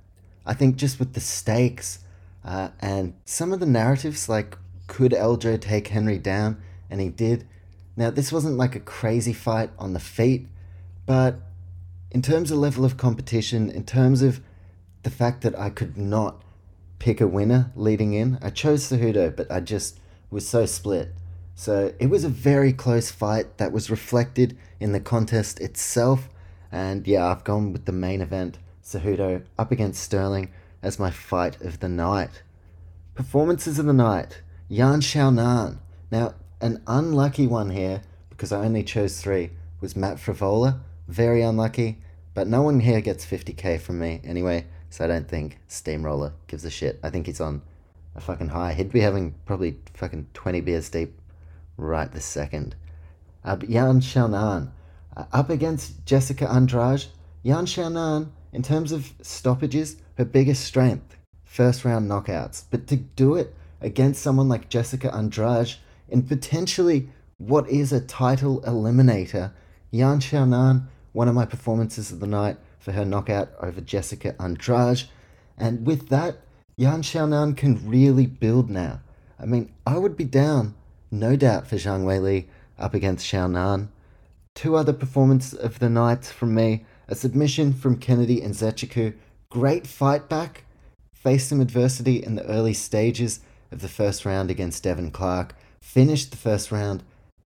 I 0.47 0.55
think 0.55 0.76
just 0.76 0.99
with 0.99 1.14
the 1.14 1.20
stakes 1.20 2.01
uh, 2.45 2.70
and 2.80 3.14
some 3.24 3.53
of 3.53 3.61
the 3.61 3.66
narratives, 3.66 4.28
like 4.28 4.57
could 4.86 5.12
Aljo 5.12 5.61
take 5.61 5.89
Henry 5.89 6.18
down? 6.18 6.61
And 6.91 7.01
he 7.01 7.11
did. 7.11 7.47
Now, 7.97 8.11
this 8.11 8.32
wasn't 8.32 8.57
like 8.57 8.74
a 8.74 8.80
crazy 8.80 9.32
fight 9.32 9.70
on 9.78 9.93
the 9.93 10.01
feet, 10.01 10.49
but 11.05 11.41
in 12.11 12.22
terms 12.22 12.51
of 12.51 12.59
level 12.59 12.84
of 12.84 12.97
competition, 12.97 13.70
in 13.70 13.84
terms 13.84 14.22
of 14.22 14.41
the 15.03 15.11
fact 15.11 15.43
that 15.43 15.59
I 15.59 15.70
could 15.70 15.99
not 15.99 16.43
pick 16.99 17.20
a 17.20 17.26
winner 17.26 17.70
leading 17.76 18.14
in, 18.14 18.39
I 18.41 18.51
chose 18.51 18.89
Cejudo, 18.89 19.34
but 19.36 19.51
I 19.51 19.61
just 19.61 20.01
was 20.30 20.49
so 20.49 20.64
split. 20.64 21.12
So 21.59 21.93
it 21.99 22.07
was 22.07 22.23
a 22.23 22.29
very 22.29 22.73
close 22.73 23.11
fight 23.11 23.59
that 23.59 23.73
was 23.73 23.91
reflected 23.91 24.57
in 24.79 24.93
the 24.93 25.01
contest 25.01 25.59
itself. 25.59 26.29
And 26.71 27.05
yeah, 27.05 27.27
I've 27.27 27.43
gone 27.43 27.73
with 27.73 27.85
the 27.85 27.91
main 27.91 28.21
event, 28.21 28.59
Cejudo 28.85 29.43
up 29.59 29.73
against 29.73 30.01
Sterling 30.01 30.53
as 30.85 31.01
my 31.01 31.11
fight 31.11 31.61
of 31.61 31.81
the 31.81 31.89
night. 31.89 32.45
Performances 33.17 33.81
of 33.81 33.87
the 33.87 33.93
night, 33.93 34.41
Yan 34.69 35.01
Xiaonan. 35.01 35.79
Now, 36.13 36.35
an 36.61 36.81
unlucky 36.87 37.49
one 37.49 37.71
here, 37.71 38.03
because 38.31 38.53
I 38.53 38.65
only 38.65 38.85
chose 38.85 39.21
three, 39.21 39.51
was 39.81 39.97
Matt 39.97 40.19
Frevola. 40.19 40.79
Very 41.09 41.43
unlucky, 41.43 41.99
but 42.35 42.47
no 42.47 42.63
one 42.63 42.79
here 42.79 43.01
gets 43.01 43.27
50k 43.27 43.81
from 43.81 43.99
me 43.99 44.21
anyway, 44.23 44.67
so 44.91 45.05
I 45.05 45.09
don't 45.09 45.29
think 45.29 45.59
Steamroller 45.67 46.35
gives 46.47 46.65
a 46.65 46.71
shit. 46.71 47.01
I 47.03 47.11
think 47.11 47.27
he's 47.27 47.41
on 47.41 47.63
a 48.15 48.21
fucking 48.21 48.51
high. 48.51 48.75
He'd 48.75 48.93
be 48.93 49.01
having 49.01 49.35
probably 49.45 49.79
fucking 49.95 50.29
20 50.35 50.61
beers 50.61 50.89
deep 50.89 51.18
right 51.79 52.12
this 52.12 52.24
second. 52.24 52.74
Uh, 53.45 53.57
Yan 53.66 54.01
Xiaonan 54.01 54.70
uh, 55.16 55.24
up 55.33 55.49
against 55.49 56.05
Jessica 56.05 56.51
Andrade. 56.51 57.07
Yan 57.43 57.64
Xiaonan, 57.64 58.29
in 58.53 58.62
terms 58.62 58.93
of 58.93 59.12
stoppages, 59.22 59.97
her 60.16 60.24
biggest 60.24 60.64
strength, 60.64 61.16
first 61.45 61.85
round 61.85 62.11
knockouts. 62.11 62.64
But 62.70 62.87
to 62.89 62.97
do 62.97 63.37
it 63.37 63.55
against 63.81 64.22
someone 64.22 64.49
like 64.49 64.68
Jessica 64.68 65.14
Andrade 65.14 65.74
in 66.09 66.22
potentially 66.22 67.09
what 67.39 67.68
is 67.70 67.93
a 67.93 68.01
title 68.01 68.61
eliminator, 68.62 69.53
Yan 69.93 70.20
Xiaonan, 70.20 70.87
one 71.12 71.29
of 71.29 71.35
my 71.35 71.47
performances 71.47 72.11
of 72.11 72.20
the 72.20 72.26
night 72.26 72.59
for 72.79 72.93
her 72.93 73.05
knockout 73.05 73.51
over 73.61 73.81
Jessica 73.81 74.35
Andrade. 74.41 75.05
And 75.57 75.87
with 75.87 76.09
that, 76.09 76.39
Yan 76.76 77.03
Xiaonan 77.03 77.57
can 77.57 77.89
really 77.89 78.26
build 78.26 78.68
now. 78.68 79.01
I 79.41 79.47
mean, 79.47 79.72
I 79.87 79.99
would 79.99 80.16
be 80.16 80.24
down 80.24 80.74
no 81.11 81.37
doubt 81.37 81.67
for 81.67 81.77
Zhang 81.77 82.05
Weili 82.05 82.47
up 82.79 82.95
against 82.95 83.27
Xiao 83.27 83.51
Nan. 83.51 83.91
Two 84.55 84.77
other 84.77 84.93
performances 84.93 85.59
of 85.59 85.79
the 85.79 85.89
night 85.89 86.25
from 86.25 86.55
me 86.55 86.85
a 87.09 87.15
submission 87.15 87.73
from 87.73 87.97
Kennedy 87.97 88.41
Nzechukwu. 88.41 89.15
Great 89.51 89.87
fight 89.87 90.29
back. 90.29 90.65
Faced 91.15 91.49
some 91.49 91.61
adversity 91.61 92.23
in 92.23 92.35
the 92.35 92.45
early 92.45 92.75
stages 92.75 93.41
of 93.73 93.81
the 93.81 93.89
first 93.89 94.25
round 94.25 94.51
against 94.51 94.83
Devin 94.83 95.11
Clark. 95.11 95.55
Finished 95.81 96.31
the 96.31 96.37
first 96.37 96.71
round 96.71 97.03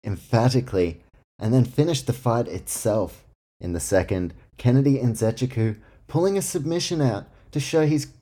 emphatically 0.04 1.02
and 1.38 1.52
then 1.52 1.64
finished 1.64 2.06
the 2.06 2.12
fight 2.12 2.46
itself 2.46 3.24
in 3.60 3.72
the 3.72 3.80
second. 3.80 4.32
Kennedy 4.56 4.98
Nzechukwu 4.98 5.76
pulling 6.06 6.38
a 6.38 6.42
submission 6.42 7.00
out 7.00 7.26
to 7.52 7.60
show 7.60 7.86
he's 7.86 8.12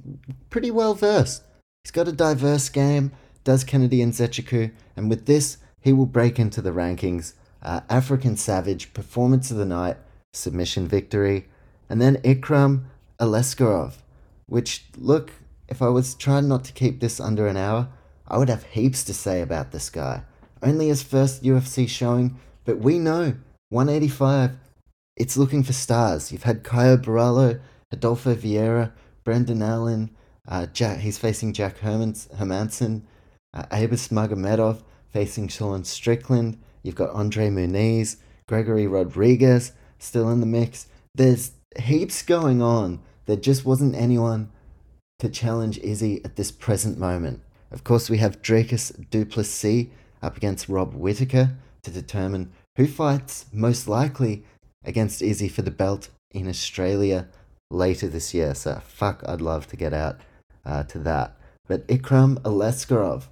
pretty 0.50 0.70
well 0.70 0.94
versed. 0.94 1.42
He's 1.84 1.90
got 1.90 2.08
a 2.08 2.12
diverse 2.12 2.68
game 2.68 3.12
does 3.46 3.62
Kennedy 3.62 3.98
Nzechukwu, 3.98 4.72
and 4.96 5.08
with 5.08 5.26
this, 5.26 5.58
he 5.80 5.92
will 5.92 6.04
break 6.04 6.38
into 6.40 6.60
the 6.60 6.72
rankings. 6.72 7.34
Uh, 7.62 7.80
African 7.88 8.36
Savage, 8.36 8.92
Performance 8.92 9.52
of 9.52 9.56
the 9.56 9.64
Night, 9.64 9.96
Submission 10.32 10.88
Victory, 10.88 11.46
and 11.88 12.02
then 12.02 12.16
Ikram 12.16 12.86
Aliskerov, 13.20 13.94
which, 14.46 14.86
look, 14.98 15.30
if 15.68 15.80
I 15.80 15.88
was 15.88 16.16
trying 16.16 16.48
not 16.48 16.64
to 16.64 16.72
keep 16.72 16.98
this 16.98 17.20
under 17.20 17.46
an 17.46 17.56
hour, 17.56 17.88
I 18.26 18.36
would 18.36 18.48
have 18.48 18.64
heaps 18.64 19.04
to 19.04 19.14
say 19.14 19.40
about 19.40 19.70
this 19.70 19.90
guy. 19.90 20.22
Only 20.60 20.88
his 20.88 21.04
first 21.04 21.44
UFC 21.44 21.88
showing, 21.88 22.40
but 22.64 22.78
we 22.78 22.98
know 22.98 23.36
185, 23.68 24.56
it's 25.16 25.36
looking 25.36 25.62
for 25.62 25.72
stars. 25.72 26.32
You've 26.32 26.42
had 26.42 26.64
Caio 26.64 26.96
Borralho, 26.96 27.60
Rodolfo 27.92 28.34
Vieira, 28.34 28.90
Brendan 29.22 29.62
Allen, 29.62 30.10
uh, 30.48 30.66
Jack, 30.66 30.98
he's 30.98 31.18
facing 31.18 31.52
Jack 31.52 31.78
Hermans, 31.78 32.28
Hermansson, 32.34 33.02
uh, 33.56 33.64
Abus 33.70 34.08
Magomedov 34.10 34.82
facing 35.10 35.48
Sean 35.48 35.82
Strickland. 35.84 36.58
You've 36.82 36.94
got 36.94 37.10
Andre 37.10 37.48
Muniz, 37.48 38.16
Gregory 38.46 38.86
Rodrigues 38.86 39.72
still 39.98 40.28
in 40.30 40.40
the 40.40 40.46
mix. 40.46 40.86
There's 41.14 41.52
heaps 41.78 42.22
going 42.22 42.60
on. 42.60 43.00
There 43.24 43.36
just 43.36 43.64
wasn't 43.64 43.96
anyone 43.96 44.50
to 45.18 45.28
challenge 45.28 45.78
Izzy 45.78 46.22
at 46.24 46.36
this 46.36 46.52
present 46.52 46.98
moment. 46.98 47.40
Of 47.70 47.82
course, 47.82 48.10
we 48.10 48.18
have 48.18 48.42
Dricus 48.42 48.92
Du 49.10 49.24
Plessis 49.24 49.86
up 50.22 50.36
against 50.36 50.68
Rob 50.68 50.94
Whittaker 50.94 51.56
to 51.82 51.90
determine 51.90 52.52
who 52.76 52.86
fights 52.86 53.46
most 53.52 53.88
likely 53.88 54.44
against 54.84 55.22
Izzy 55.22 55.48
for 55.48 55.62
the 55.62 55.70
belt 55.70 56.10
in 56.30 56.46
Australia 56.46 57.28
later 57.70 58.06
this 58.06 58.34
year. 58.34 58.54
So, 58.54 58.80
fuck, 58.84 59.24
I'd 59.26 59.40
love 59.40 59.66
to 59.68 59.76
get 59.76 59.94
out 59.94 60.20
uh, 60.64 60.82
to 60.84 60.98
that. 61.00 61.36
But 61.66 61.88
Ikram 61.88 62.40
Aliskerov 62.42 63.24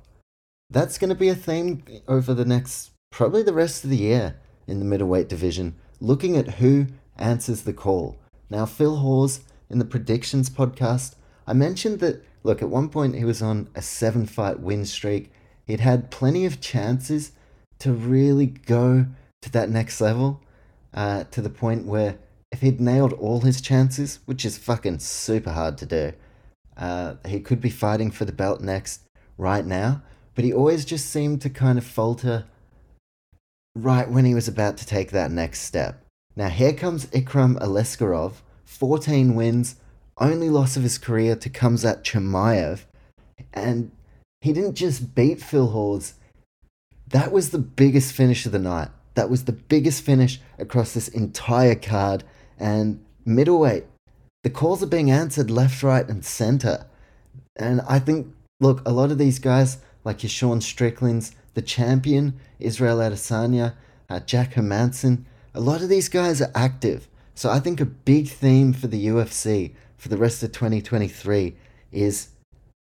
that's 0.71 0.99
going 0.99 1.11
to 1.11 1.15
be 1.15 1.29
a 1.29 1.35
theme 1.35 1.85
over 2.09 2.35
the 2.35 2.45
next, 2.45 2.91
probably 3.11 3.43
the 3.43 3.53
rest 3.53 3.85
of 3.85 3.91
the 3.91 3.97
year 3.97 4.37
in 4.67 4.79
the 4.79 4.85
middleweight 4.85 5.29
division, 5.29 5.77
looking 6.01 6.37
at 6.37 6.55
who 6.55 6.87
answers 7.17 7.63
the 7.63 7.73
call. 7.73 8.17
Now, 8.51 8.67
Phil 8.67 8.97
Hawes 8.97 9.41
in 9.71 9.79
the 9.79 9.85
predictions 9.85 10.51
podcast, 10.51 11.15
I 11.47 11.53
mentioned 11.53 12.01
that, 12.01 12.25
look, 12.43 12.63
at 12.63 12.69
one 12.69 12.89
point 12.89 13.15
he 13.15 13.25
was 13.25 13.43
on 13.43 13.69
a 13.75 13.83
seven 13.83 14.27
fight 14.27 14.61
win 14.61 14.85
streak. 14.85 15.31
He'd 15.67 15.81
had 15.81 16.11
plenty 16.11 16.47
of 16.47 16.61
chances 16.61 17.33
to 17.79 17.93
really 17.93 18.47
go 18.47 19.07
to 19.43 19.51
that 19.53 19.71
next 19.71 20.01
level, 20.01 20.41
uh, 20.95 21.25
to 21.25 21.43
the 21.43 21.51
point 21.51 21.87
where 21.87 22.19
if 22.51 22.61
he'd 22.61 22.81
nailed 22.81 23.13
all 23.15 23.41
his 23.41 23.61
chances, 23.61 24.21
which 24.27 24.45
is 24.45 24.57
fucking 24.57 25.01
super 25.01 25.51
hard 25.51 25.77
to 25.79 25.87
do, 25.87 26.13
uh, 26.77 27.15
he 27.27 27.41
could 27.41 27.61
be 27.61 27.71
fighting 27.71 28.11
for 28.11 28.25
the 28.25 28.33
belt 28.33 28.61
next 28.61 29.03
right 29.37 29.67
now. 29.67 30.03
But 30.35 30.45
he 30.45 30.53
always 30.53 30.85
just 30.85 31.11
seemed 31.11 31.41
to 31.43 31.51
kind 31.51 31.79
of 31.79 31.85
falter 31.85 32.47
right 33.77 34.09
when 34.09 34.25
he 34.25 34.35
was 34.35 34.49
about 34.49 34.77
to 34.79 34.87
take 34.87 35.11
that 35.11 35.31
next 35.31 35.61
step. 35.61 36.05
Now 36.37 36.49
here 36.49 36.73
comes 36.73 37.07
Ikram 37.07 37.59
Aliskerov, 37.61 38.35
14 38.65 39.35
wins, 39.35 39.77
only 40.19 40.51
loss 40.51 40.77
of 40.77 40.83
his 40.83 40.99
career 40.99 41.37
to 41.37 41.51
Khamzat 41.51 42.03
Chimaev, 42.03 42.85
and 43.53 43.91
he 44.41 44.53
didn't 44.53 44.75
just 44.75 45.15
beat 45.15 45.43
Phil 45.43 45.69
Hawes. 45.69 46.15
That 47.09 47.33
was 47.33 47.51
the 47.51 47.59
biggest 47.59 48.13
finish 48.13 48.47
of 48.47 48.53
the 48.53 48.59
night. 48.59 48.89
That 49.15 49.31
was 49.31 49.45
the 49.45 49.53
biggest 49.53 50.03
finish 50.03 50.41
across 50.59 50.93
this 50.93 51.09
entire 51.09 51.75
card. 51.75 52.25
And 52.59 53.05
middleweight, 53.25 53.85
the 54.43 54.51
calls 54.51 54.83
are 54.83 54.87
being 54.87 55.11
answered 55.11 55.51
left, 55.51 55.83
right, 55.83 56.07
and 56.09 56.25
center. 56.25 56.87
And 57.57 57.81
I 57.89 57.99
think, 57.99 58.35
look, 58.61 58.87
a 58.87 58.93
lot 58.93 59.11
of 59.11 59.19
these 59.19 59.39
guys, 59.39 59.79
like 60.05 60.23
your 60.23 60.31
Sean 60.31 60.61
Strickland's, 60.61 61.33
the 61.55 61.63
champion, 61.63 62.35
Israel 62.59 62.99
Adesanya, 62.99 63.75
uh, 64.09 64.21
Jack 64.21 64.55
Hermansson, 64.55 65.25
a 65.55 65.61
lot 65.61 65.83
of 65.83 65.89
these 65.89 66.09
guys 66.09 66.43
are 66.43 66.53
active. 66.55 67.09
So 67.35 67.51
I 67.51 67.61
think 67.61 67.81
a 67.81 67.87
big 67.87 68.29
theme 68.29 68.73
for 68.73 68.87
the 68.87 69.07
UFC 69.07 69.73
for 69.97 70.09
the 70.09 70.17
rest 70.17 70.43
of 70.43 70.53
2023 70.53 71.57
is 71.91 72.29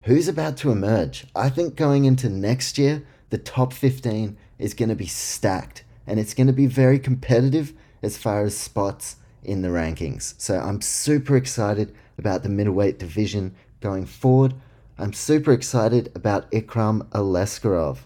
who's 0.04 0.28
about 0.28 0.58
to 0.58 0.72
emerge. 0.72 1.26
I 1.36 1.50
think 1.50 1.76
going 1.76 2.06
into 2.06 2.30
next 2.30 2.78
year, 2.78 3.04
the 3.30 3.38
top 3.38 3.74
15 3.74 4.38
is 4.60 4.74
going 4.74 4.90
to 4.90 4.96
be 4.96 5.08
stacked 5.08 5.84
and 6.06 6.20
it's 6.20 6.34
going 6.34 6.48
to 6.48 6.54
be 6.54 6.68
very 6.68 7.00
competitive 7.00 7.74
as 8.04 8.18
far 8.18 8.44
as 8.44 8.56
spots 8.56 9.16
in 9.44 9.62
the 9.62 9.70
rankings. 9.70 10.36
So 10.38 10.60
I'm 10.60 10.82
super 10.82 11.36
excited 11.36 11.96
about 12.18 12.44
the 12.44 12.50
middleweight 12.50 13.00
division 13.00 13.56
going 13.80 14.06
forward. 14.06 14.54
I'm 14.98 15.12
super 15.12 15.52
excited 15.52 16.10
about 16.16 16.50
Ikram 16.52 17.06
Aliskerov. 17.10 17.98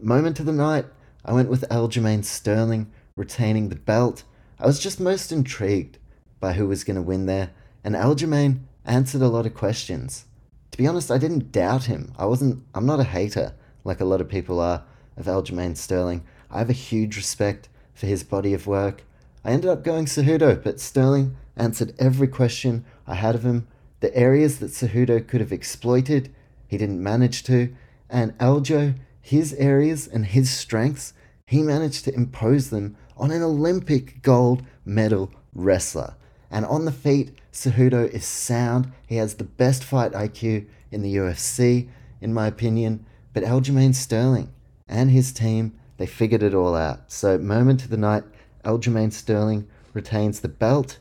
Moment 0.00 0.38
of 0.38 0.46
the 0.46 0.52
night, 0.52 0.84
I 1.24 1.32
went 1.32 1.48
with 1.48 1.68
Aljamain 1.68 2.24
Sterling 2.24 2.92
retaining 3.16 3.70
the 3.70 3.74
belt. 3.74 4.22
I 4.60 4.66
was 4.66 4.78
just 4.78 5.00
most 5.00 5.32
intrigued 5.32 5.98
by 6.38 6.52
who 6.52 6.68
was 6.68 6.84
going 6.84 6.94
to 6.94 7.02
win 7.02 7.26
there, 7.26 7.50
and 7.82 7.96
Aljamain 7.96 8.60
answered 8.84 9.20
a 9.20 9.26
lot 9.26 9.46
of 9.46 9.54
questions. 9.54 10.26
To 10.70 10.78
be 10.78 10.86
honest, 10.86 11.10
I 11.10 11.18
didn't 11.18 11.50
doubt 11.50 11.86
him. 11.86 12.12
I 12.16 12.26
wasn't. 12.26 12.62
I'm 12.72 12.86
not 12.86 13.00
a 13.00 13.04
hater 13.04 13.54
like 13.82 13.98
a 13.98 14.04
lot 14.04 14.20
of 14.20 14.28
people 14.28 14.60
are 14.60 14.84
of 15.16 15.26
Aljamain 15.26 15.76
Sterling. 15.76 16.22
I 16.52 16.58
have 16.58 16.70
a 16.70 16.74
huge 16.74 17.16
respect 17.16 17.68
for 17.94 18.06
his 18.06 18.22
body 18.22 18.54
of 18.54 18.68
work. 18.68 19.02
I 19.44 19.50
ended 19.50 19.70
up 19.70 19.82
going 19.82 20.04
Cejudo, 20.04 20.62
but 20.62 20.78
Sterling 20.78 21.36
answered 21.56 21.94
every 21.98 22.28
question 22.28 22.84
I 23.08 23.16
had 23.16 23.34
of 23.34 23.44
him. 23.44 23.66
The 24.06 24.16
areas 24.16 24.60
that 24.60 24.70
Cejudo 24.70 25.26
could 25.26 25.40
have 25.40 25.50
exploited, 25.50 26.32
he 26.68 26.78
didn't 26.78 27.02
manage 27.02 27.42
to, 27.42 27.74
and 28.08 28.38
Aljo, 28.38 28.94
his 29.20 29.52
areas 29.54 30.06
and 30.06 30.26
his 30.26 30.48
strengths, 30.48 31.12
he 31.48 31.60
managed 31.60 32.04
to 32.04 32.14
impose 32.14 32.70
them 32.70 32.96
on 33.16 33.32
an 33.32 33.42
Olympic 33.42 34.22
gold 34.22 34.62
medal 34.84 35.32
wrestler. 35.52 36.14
And 36.52 36.64
on 36.66 36.84
the 36.84 36.92
feet, 36.92 37.36
Cejudo 37.52 38.08
is 38.08 38.24
sound. 38.24 38.92
He 39.08 39.16
has 39.16 39.34
the 39.34 39.42
best 39.42 39.82
fight 39.82 40.12
IQ 40.12 40.68
in 40.92 41.02
the 41.02 41.16
UFC, 41.16 41.88
in 42.20 42.32
my 42.32 42.46
opinion. 42.46 43.04
But 43.32 43.42
Aljamain 43.42 43.92
Sterling 43.92 44.52
and 44.86 45.10
his 45.10 45.32
team, 45.32 45.76
they 45.96 46.06
figured 46.06 46.44
it 46.44 46.54
all 46.54 46.76
out. 46.76 47.10
So, 47.10 47.38
moment 47.38 47.82
of 47.82 47.90
the 47.90 47.96
night, 47.96 48.22
Aljamain 48.64 49.12
Sterling 49.12 49.66
retains 49.94 50.38
the 50.38 50.48
belt. 50.48 50.98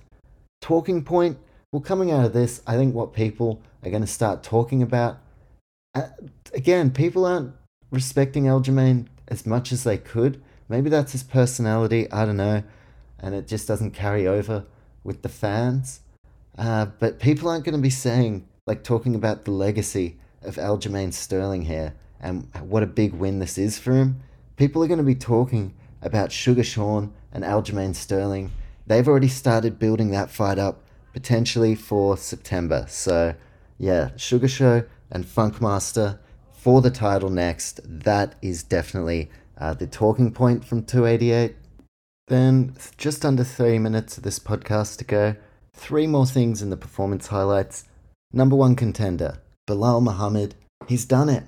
Talking 0.59 1.03
point, 1.03 1.37
well, 1.76 1.82
coming 1.82 2.09
out 2.09 2.23
of 2.23 2.32
this, 2.32 2.61
I 2.65 2.78
think 2.78 2.95
what 2.95 3.11
people 3.11 3.61
are 3.84 3.89
going 3.89 4.01
to 4.01 4.07
start 4.07 4.43
talking 4.43 4.82
about. 4.82 5.17
Uh, 5.93 6.07
again, 6.53 6.89
people 6.89 7.26
aren't 7.26 7.53
respecting 7.91 8.45
Aljamain 8.45 9.07
as 9.28 9.45
much 9.45 9.73
as 9.73 9.84
they 9.84 9.97
could. 9.97 10.41
Maybe 10.69 10.89
that's 10.89 11.11
his 11.11 11.23
personality, 11.23 12.09
I 12.13 12.23
don't 12.23 12.38
know. 12.38 12.63
And 13.19 13.36
it 13.36 13.45
just 13.45 13.67
doesn't 13.67 13.91
carry 13.91 14.26
over 14.26 14.63
with 15.03 15.21
the 15.21 15.28
fans. 15.28 15.99
Uh, 16.57 16.86
but 16.97 17.19
people 17.19 17.49
aren't 17.49 17.65
going 17.65 17.76
to 17.76 17.82
be 17.82 17.89
saying, 17.89 18.47
like, 18.65 18.86
talking 18.86 19.13
about 19.13 19.43
the 19.43 19.51
legacy 19.51 20.17
of 20.43 20.55
Aljamain 20.55 21.11
Sterling 21.11 21.63
here 21.63 21.93
and 22.21 22.47
what 22.61 22.84
a 22.84 22.88
big 22.88 23.11
win 23.11 23.39
this 23.39 23.57
is 23.57 23.78
for 23.78 23.91
him. 23.91 24.21
People 24.55 24.82
are 24.82 24.88
going 24.88 24.97
to 24.97 25.03
be 25.03 25.13
talking 25.13 25.73
about 26.01 26.32
Sugar 26.32 26.63
Sean 26.63 27.11
and 27.34 27.43
Aljamain 27.43 27.93
Sterling. 27.93 28.51
They've 28.88 29.05
already 29.05 29.28
started 29.28 29.78
building 29.78 30.11
that 30.11 30.32
fight 30.32 30.57
up 30.57 30.80
potentially 31.16 31.76
for 31.76 32.18
September. 32.18 32.86
So, 32.89 33.36
yeah, 33.78 34.09
Sugar 34.18 34.49
Show 34.49 34.84
and 35.09 35.24
Funkmaster 35.24 36.20
for 36.51 36.82
the 36.82 36.91
title 36.91 37.30
next. 37.30 37.80
That 37.86 38.36
is 38.41 38.63
definitely 38.63 39.32
uh, 39.57 39.76
the 39.76 39.88
talking 39.88 40.34
point 40.34 40.66
from 40.66 40.84
288. 40.84 41.55
Then, 42.28 42.76
just 42.97 43.24
under 43.24 43.45
three 43.45 43.80
minutes 43.80 44.18
of 44.18 44.24
this 44.24 44.39
podcast 44.39 44.97
to 44.97 45.05
go. 45.05 45.36
Three 45.74 46.05
more 46.05 46.26
things 46.26 46.61
in 46.61 46.70
the 46.70 46.76
performance 46.76 47.28
highlights. 47.28 47.86
Number 48.34 48.57
one 48.57 48.76
contender, 48.76 49.39
Belal 49.70 50.03
Muhammad. 50.03 50.55
He's 50.86 51.05
done 51.05 51.30
it. 51.30 51.43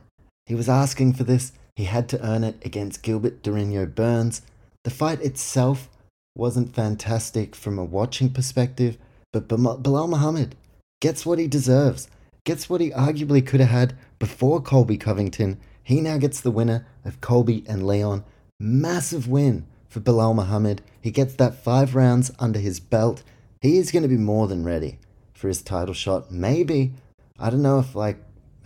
He 0.45 0.55
was 0.55 0.69
asking 0.69 1.13
for 1.15 1.25
this. 1.25 1.51
He 1.75 1.83
had 1.83 2.07
to 2.09 2.25
earn 2.25 2.45
it 2.45 2.55
against 2.63 3.03
Gilbert 3.03 3.43
Durinho 3.43 3.93
Burns. 3.93 4.43
The 4.85 4.91
fight 4.91 5.19
itself 5.21 5.89
wasn't 6.37 6.73
fantastic 6.73 7.53
from 7.53 7.77
a 7.77 7.83
watching 7.83 8.29
perspective, 8.29 8.97
but 9.41 9.59
Belal 9.59 10.09
Muhammad 10.09 10.55
gets 10.99 11.25
what 11.25 11.39
he 11.39 11.47
deserves, 11.47 12.09
gets 12.43 12.69
what 12.69 12.81
he 12.81 12.91
arguably 12.91 13.45
could 13.45 13.59
have 13.59 13.69
had 13.69 13.97
before 14.19 14.61
Colby 14.61 14.97
Covington. 14.97 15.59
He 15.83 16.01
now 16.01 16.17
gets 16.17 16.41
the 16.41 16.51
winner 16.51 16.85
of 17.05 17.21
Colby 17.21 17.63
and 17.67 17.85
Leon. 17.85 18.23
Massive 18.59 19.27
win 19.27 19.65
for 19.87 19.99
Belal 19.99 20.35
Muhammad. 20.35 20.81
He 21.01 21.11
gets 21.11 21.35
that 21.35 21.63
five 21.63 21.95
rounds 21.95 22.31
under 22.39 22.59
his 22.59 22.79
belt. 22.79 23.23
He 23.61 23.77
is 23.77 23.91
going 23.91 24.03
to 24.03 24.09
be 24.09 24.17
more 24.17 24.47
than 24.47 24.63
ready 24.63 24.99
for 25.33 25.47
his 25.47 25.61
title 25.61 25.93
shot. 25.93 26.31
Maybe, 26.31 26.93
I 27.39 27.49
don't 27.49 27.61
know 27.61 27.79
if 27.79 27.95
like 27.95 28.17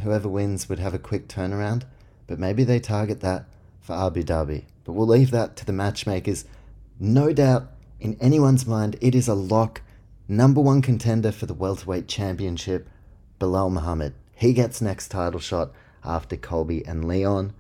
whoever 0.02 0.28
wins 0.28 0.70
would 0.70 0.80
have 0.80 0.94
a 0.94 1.00
quick 1.00 1.28
turnaround, 1.28 1.84
but 2.28 2.40
maybe 2.40 2.64
they 2.64 2.80
target 2.80 3.20
that 3.22 3.46
for 3.80 3.94
Abu 3.94 4.24
Dhabi. 4.24 4.64
But 4.84 4.94
we'll 4.94 5.08
leave 5.08 5.32
that 5.32 5.56
to 5.58 5.66
the 5.66 5.74
matchmakers. 5.74 6.46
No 7.00 7.34
doubt 7.34 7.68
in 8.00 8.18
anyone's 8.20 8.66
mind, 8.66 8.98
it 9.00 9.14
is 9.14 9.28
a 9.28 9.36
lock. 9.36 9.82
Number 10.32 10.62
one 10.62 10.82
contender 10.82 11.34
for 11.34 11.46
the 11.46 11.54
welterweight 11.54 12.08
championship, 12.08 12.88
Belal 13.38 13.70
Muhammad. 13.70 14.14
He 14.34 14.54
gets 14.54 14.80
next 14.80 15.10
title 15.10 15.42
shot 15.42 15.74
after 16.06 16.38
Colby 16.38 16.86
and 16.86 17.04
Leon. 17.04 17.52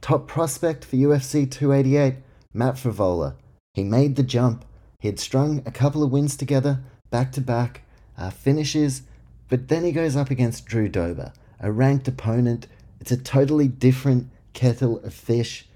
Top 0.00 0.26
prospect 0.26 0.86
for 0.86 0.96
UFC 0.96 1.50
288, 1.50 2.14
Matt 2.54 2.76
Frevola. 2.76 3.34
He 3.74 3.84
made 3.84 4.16
the 4.16 4.22
jump. 4.22 4.64
He 5.00 5.08
had 5.08 5.20
strung 5.20 5.62
a 5.66 5.70
couple 5.70 6.02
of 6.02 6.10
wins 6.10 6.34
together, 6.34 6.80
back 7.10 7.30
to 7.32 7.42
back, 7.42 7.82
uh, 8.16 8.30
finishes, 8.30 9.02
but 9.50 9.68
then 9.68 9.84
he 9.84 9.92
goes 9.92 10.16
up 10.16 10.30
against 10.30 10.64
Drew 10.64 10.88
Dober, 10.88 11.30
a 11.60 11.70
ranked 11.70 12.08
opponent. 12.08 12.66
It's 13.02 13.12
a 13.12 13.18
totally 13.18 13.68
different 13.68 14.30
kettle 14.54 14.98
of 15.00 15.12
fish. 15.12 15.68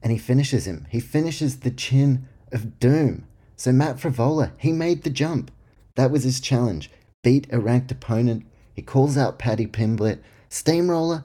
And 0.00 0.12
he 0.12 0.18
finishes 0.18 0.64
him. 0.64 0.86
He 0.90 1.00
finishes 1.00 1.58
the 1.58 1.72
chin 1.72 2.28
of 2.52 2.78
doom. 2.78 3.26
So 3.56 3.72
Matt 3.72 3.96
Frevola, 3.96 4.52
he 4.58 4.70
made 4.70 5.02
the 5.02 5.10
jump. 5.10 5.50
That 5.94 6.10
was 6.10 6.24
his 6.24 6.40
challenge. 6.40 6.90
Beat 7.22 7.46
a 7.52 7.60
ranked 7.60 7.90
opponent. 7.92 8.46
He 8.74 8.82
calls 8.82 9.16
out 9.16 9.38
Paddy 9.38 9.66
Pimblett. 9.66 10.20
Steamroller, 10.48 11.24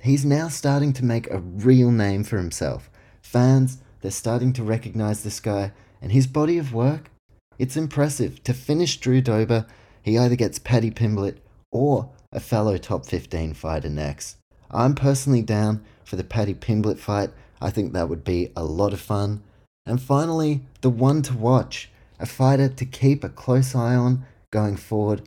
He's 0.00 0.24
now 0.24 0.48
starting 0.48 0.92
to 0.94 1.04
make 1.04 1.28
a 1.28 1.38
real 1.38 1.90
name 1.90 2.22
for 2.22 2.36
himself. 2.36 2.88
Fans, 3.20 3.78
they're 4.00 4.10
starting 4.10 4.52
to 4.54 4.62
recognize 4.62 5.22
this 5.22 5.40
guy 5.40 5.72
and 6.00 6.12
his 6.12 6.26
body 6.26 6.56
of 6.58 6.72
work. 6.72 7.10
It's 7.58 7.76
impressive. 7.76 8.42
To 8.44 8.54
finish 8.54 8.98
Drew 8.98 9.20
Dober, 9.20 9.66
he 10.02 10.16
either 10.16 10.36
gets 10.36 10.60
Paddy 10.60 10.92
Pimblett 10.92 11.38
or 11.72 12.10
a 12.32 12.38
fellow 12.38 12.76
top 12.76 13.06
15 13.06 13.54
fighter 13.54 13.88
next. 13.88 14.36
I'm 14.70 14.94
personally 14.94 15.42
down 15.42 15.84
for 16.04 16.14
the 16.14 16.24
Paddy 16.24 16.54
Pimblett 16.54 16.98
fight. 16.98 17.30
I 17.60 17.70
think 17.70 17.92
that 17.92 18.08
would 18.08 18.22
be 18.22 18.52
a 18.54 18.62
lot 18.62 18.92
of 18.92 19.00
fun. 19.00 19.42
And 19.84 20.00
finally, 20.00 20.62
the 20.80 20.90
one 20.90 21.22
to 21.22 21.34
watch, 21.34 21.90
a 22.18 22.26
fighter 22.26 22.68
to 22.68 22.84
keep 22.84 23.22
a 23.22 23.28
close 23.28 23.74
eye 23.74 23.94
on 23.94 24.24
going 24.50 24.76
forward, 24.76 25.22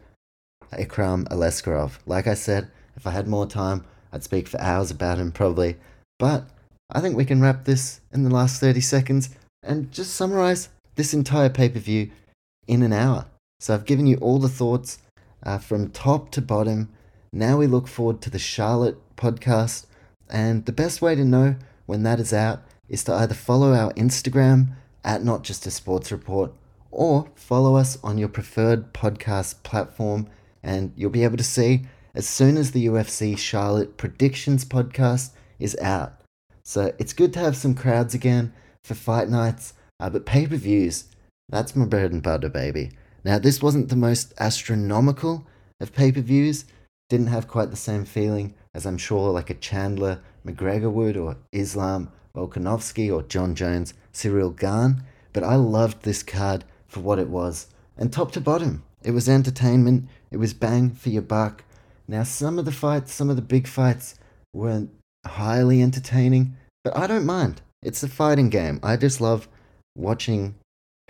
Ikram 0.73 1.27
Aliskerov. 1.29 1.99
Like 2.05 2.27
I 2.27 2.33
said, 2.33 2.69
if 2.95 3.07
I 3.07 3.11
had 3.11 3.27
more 3.27 3.45
time, 3.45 3.85
I'd 4.11 4.23
speak 4.23 4.47
for 4.47 4.59
hours 4.59 4.91
about 4.91 5.17
him 5.17 5.31
probably, 5.31 5.77
but 6.19 6.45
I 6.91 6.99
think 6.99 7.15
we 7.15 7.25
can 7.25 7.41
wrap 7.41 7.63
this 7.65 8.01
in 8.11 8.23
the 8.23 8.29
last 8.29 8.59
30 8.59 8.81
seconds 8.81 9.29
and 9.63 9.91
just 9.91 10.13
summarize 10.13 10.69
this 10.95 11.13
entire 11.13 11.49
pay 11.49 11.69
per 11.69 11.79
view 11.79 12.11
in 12.67 12.83
an 12.83 12.93
hour. 12.93 13.25
So 13.59 13.73
I've 13.73 13.85
given 13.85 14.07
you 14.07 14.17
all 14.17 14.39
the 14.39 14.49
thoughts 14.49 14.99
uh, 15.43 15.57
from 15.57 15.89
top 15.89 16.31
to 16.31 16.41
bottom. 16.41 16.89
Now 17.31 17.57
we 17.57 17.67
look 17.67 17.87
forward 17.87 18.21
to 18.21 18.29
the 18.29 18.39
Charlotte 18.39 18.97
podcast, 19.15 19.85
and 20.29 20.65
the 20.65 20.71
best 20.71 21.01
way 21.01 21.15
to 21.15 21.23
know 21.23 21.55
when 21.85 22.03
that 22.03 22.19
is 22.19 22.33
out 22.33 22.61
is 22.89 23.03
to 23.05 23.13
either 23.13 23.33
follow 23.33 23.73
our 23.73 23.93
Instagram 23.93 24.69
at 25.03 25.23
Not 25.23 25.43
Just 25.43 25.65
a 25.65 25.71
Sports 25.71 26.11
Report 26.11 26.51
or 26.91 27.29
follow 27.35 27.75
us 27.75 27.97
on 28.03 28.17
your 28.17 28.29
preferred 28.29 28.93
podcast 28.93 29.63
platform, 29.63 30.27
and 30.61 30.91
you'll 30.95 31.09
be 31.09 31.23
able 31.23 31.37
to 31.37 31.43
see 31.43 31.85
as 32.13 32.27
soon 32.27 32.57
as 32.57 32.71
the 32.71 32.85
UFC 32.87 33.37
Charlotte 33.37 33.97
Predictions 33.97 34.65
podcast 34.65 35.31
is 35.59 35.77
out. 35.81 36.21
So 36.63 36.93
it's 36.99 37.13
good 37.13 37.33
to 37.33 37.39
have 37.39 37.55
some 37.55 37.73
crowds 37.73 38.13
again 38.13 38.53
for 38.83 38.93
fight 38.93 39.29
nights, 39.29 39.73
uh, 39.99 40.09
but 40.09 40.25
pay 40.25 40.45
per 40.47 40.55
views, 40.55 41.05
that's 41.49 41.75
my 41.75 41.85
bread 41.85 42.11
and 42.11 42.23
butter, 42.23 42.49
baby. 42.49 42.91
Now, 43.23 43.39
this 43.39 43.61
wasn't 43.61 43.89
the 43.89 43.95
most 43.95 44.33
astronomical 44.39 45.45
of 45.79 45.93
pay 45.93 46.11
per 46.11 46.21
views, 46.21 46.65
didn't 47.09 47.27
have 47.27 47.47
quite 47.47 47.71
the 47.71 47.77
same 47.77 48.05
feeling 48.05 48.53
as 48.73 48.85
I'm 48.85 48.97
sure 48.97 49.31
like 49.31 49.49
a 49.49 49.55
Chandler 49.55 50.21
McGregor 50.45 50.91
would, 50.91 51.17
or 51.17 51.37
Islam 51.51 52.11
Volkanovski, 52.35 53.13
or 53.13 53.21
Jon 53.23 53.53
Jones 53.53 53.93
Ciryl 54.13 54.57
Gane, 54.57 55.03
but 55.33 55.43
I 55.43 55.55
loved 55.55 56.03
this 56.03 56.23
card 56.23 56.63
for 56.91 56.99
what 56.99 57.19
it 57.19 57.29
was. 57.29 57.67
And 57.97 58.11
top 58.11 58.31
to 58.33 58.41
bottom, 58.41 58.83
it 59.03 59.11
was 59.11 59.29
entertainment, 59.29 60.07
it 60.29 60.37
was 60.37 60.53
bang 60.53 60.91
for 60.91 61.09
your 61.09 61.21
buck. 61.21 61.63
Now, 62.07 62.23
some 62.23 62.59
of 62.59 62.65
the 62.65 62.71
fights, 62.71 63.13
some 63.13 63.29
of 63.29 63.37
the 63.37 63.41
big 63.41 63.67
fights 63.67 64.15
weren't 64.53 64.91
highly 65.25 65.81
entertaining, 65.81 66.57
but 66.83 66.95
I 66.97 67.07
don't 67.07 67.25
mind. 67.25 67.61
It's 67.81 68.03
a 68.03 68.09
fighting 68.09 68.49
game. 68.49 68.79
I 68.83 68.97
just 68.97 69.21
love 69.21 69.47
watching 69.95 70.55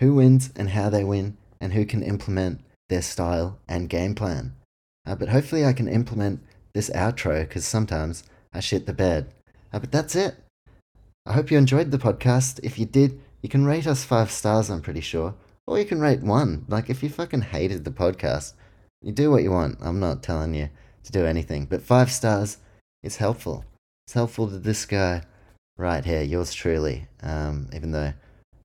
who 0.00 0.14
wins 0.14 0.50
and 0.56 0.70
how 0.70 0.88
they 0.88 1.04
win 1.04 1.36
and 1.60 1.72
who 1.72 1.84
can 1.84 2.02
implement 2.02 2.60
their 2.88 3.02
style 3.02 3.58
and 3.68 3.88
game 3.88 4.14
plan. 4.14 4.54
Uh, 5.04 5.16
but 5.16 5.28
hopefully, 5.28 5.64
I 5.64 5.72
can 5.72 5.88
implement 5.88 6.40
this 6.74 6.90
outro 6.90 7.40
because 7.46 7.66
sometimes 7.66 8.24
I 8.52 8.60
shit 8.60 8.86
the 8.86 8.92
bed. 8.92 9.32
Uh, 9.72 9.80
but 9.80 9.90
that's 9.90 10.14
it. 10.14 10.36
I 11.26 11.32
hope 11.32 11.50
you 11.50 11.58
enjoyed 11.58 11.90
the 11.90 11.98
podcast. 11.98 12.60
If 12.62 12.78
you 12.78 12.86
did, 12.86 13.20
you 13.42 13.48
can 13.48 13.64
rate 13.64 13.86
us 13.86 14.04
five 14.04 14.30
stars, 14.30 14.70
I'm 14.70 14.82
pretty 14.82 15.00
sure. 15.00 15.34
Or 15.66 15.78
you 15.78 15.84
can 15.84 16.00
rate 16.00 16.22
one. 16.22 16.64
Like, 16.68 16.90
if 16.90 17.02
you 17.02 17.08
fucking 17.08 17.42
hated 17.42 17.84
the 17.84 17.90
podcast, 17.90 18.54
you 19.00 19.12
do 19.12 19.30
what 19.30 19.42
you 19.42 19.50
want. 19.50 19.78
I'm 19.80 20.00
not 20.00 20.22
telling 20.22 20.54
you 20.54 20.70
to 21.04 21.12
do 21.12 21.24
anything. 21.24 21.66
But 21.66 21.82
five 21.82 22.10
stars 22.10 22.58
is 23.02 23.16
helpful. 23.16 23.64
It's 24.06 24.14
helpful 24.14 24.48
to 24.48 24.58
this 24.58 24.84
guy 24.84 25.22
right 25.76 26.04
here, 26.04 26.22
yours 26.22 26.52
truly. 26.52 27.06
Um, 27.22 27.68
even 27.72 27.92
though 27.92 28.12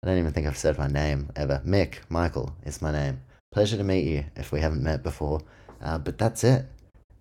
I 0.03 0.07
don't 0.07 0.17
even 0.17 0.31
think 0.31 0.47
I've 0.47 0.57
said 0.57 0.77
my 0.77 0.87
name 0.87 1.31
ever. 1.35 1.61
Mick, 1.65 1.97
Michael 2.09 2.55
is 2.65 2.81
my 2.81 2.91
name. 2.91 3.21
Pleasure 3.51 3.77
to 3.77 3.83
meet 3.83 4.05
you 4.05 4.25
if 4.35 4.51
we 4.51 4.59
haven't 4.59 4.83
met 4.83 5.03
before. 5.03 5.41
Uh, 5.81 5.97
but 5.97 6.17
that's 6.17 6.43
it. 6.43 6.65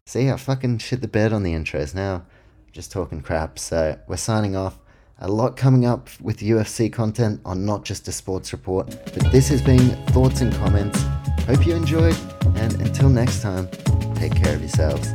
See, 0.06 0.30
I 0.30 0.36
fucking 0.36 0.78
shit 0.78 1.00
the 1.00 1.08
bed 1.08 1.32
on 1.32 1.42
the 1.42 1.52
intros 1.52 1.94
now. 1.94 2.26
Just 2.72 2.92
talking 2.92 3.22
crap. 3.22 3.58
So 3.58 3.98
we're 4.06 4.16
signing 4.16 4.56
off. 4.56 4.78
A 5.20 5.28
lot 5.28 5.56
coming 5.56 5.86
up 5.86 6.10
with 6.20 6.40
UFC 6.40 6.92
content 6.92 7.40
on 7.46 7.64
Not 7.64 7.86
Just 7.86 8.06
a 8.06 8.12
Sports 8.12 8.52
Report. 8.52 8.86
But 9.14 9.32
this 9.32 9.48
has 9.48 9.62
been 9.62 9.96
Thoughts 10.08 10.42
and 10.42 10.52
Comments. 10.56 11.02
Hope 11.46 11.66
you 11.66 11.74
enjoyed. 11.74 12.16
And 12.56 12.74
until 12.82 13.08
next 13.08 13.40
time, 13.40 13.66
take 14.14 14.34
care 14.34 14.54
of 14.54 14.60
yourselves. 14.60 15.08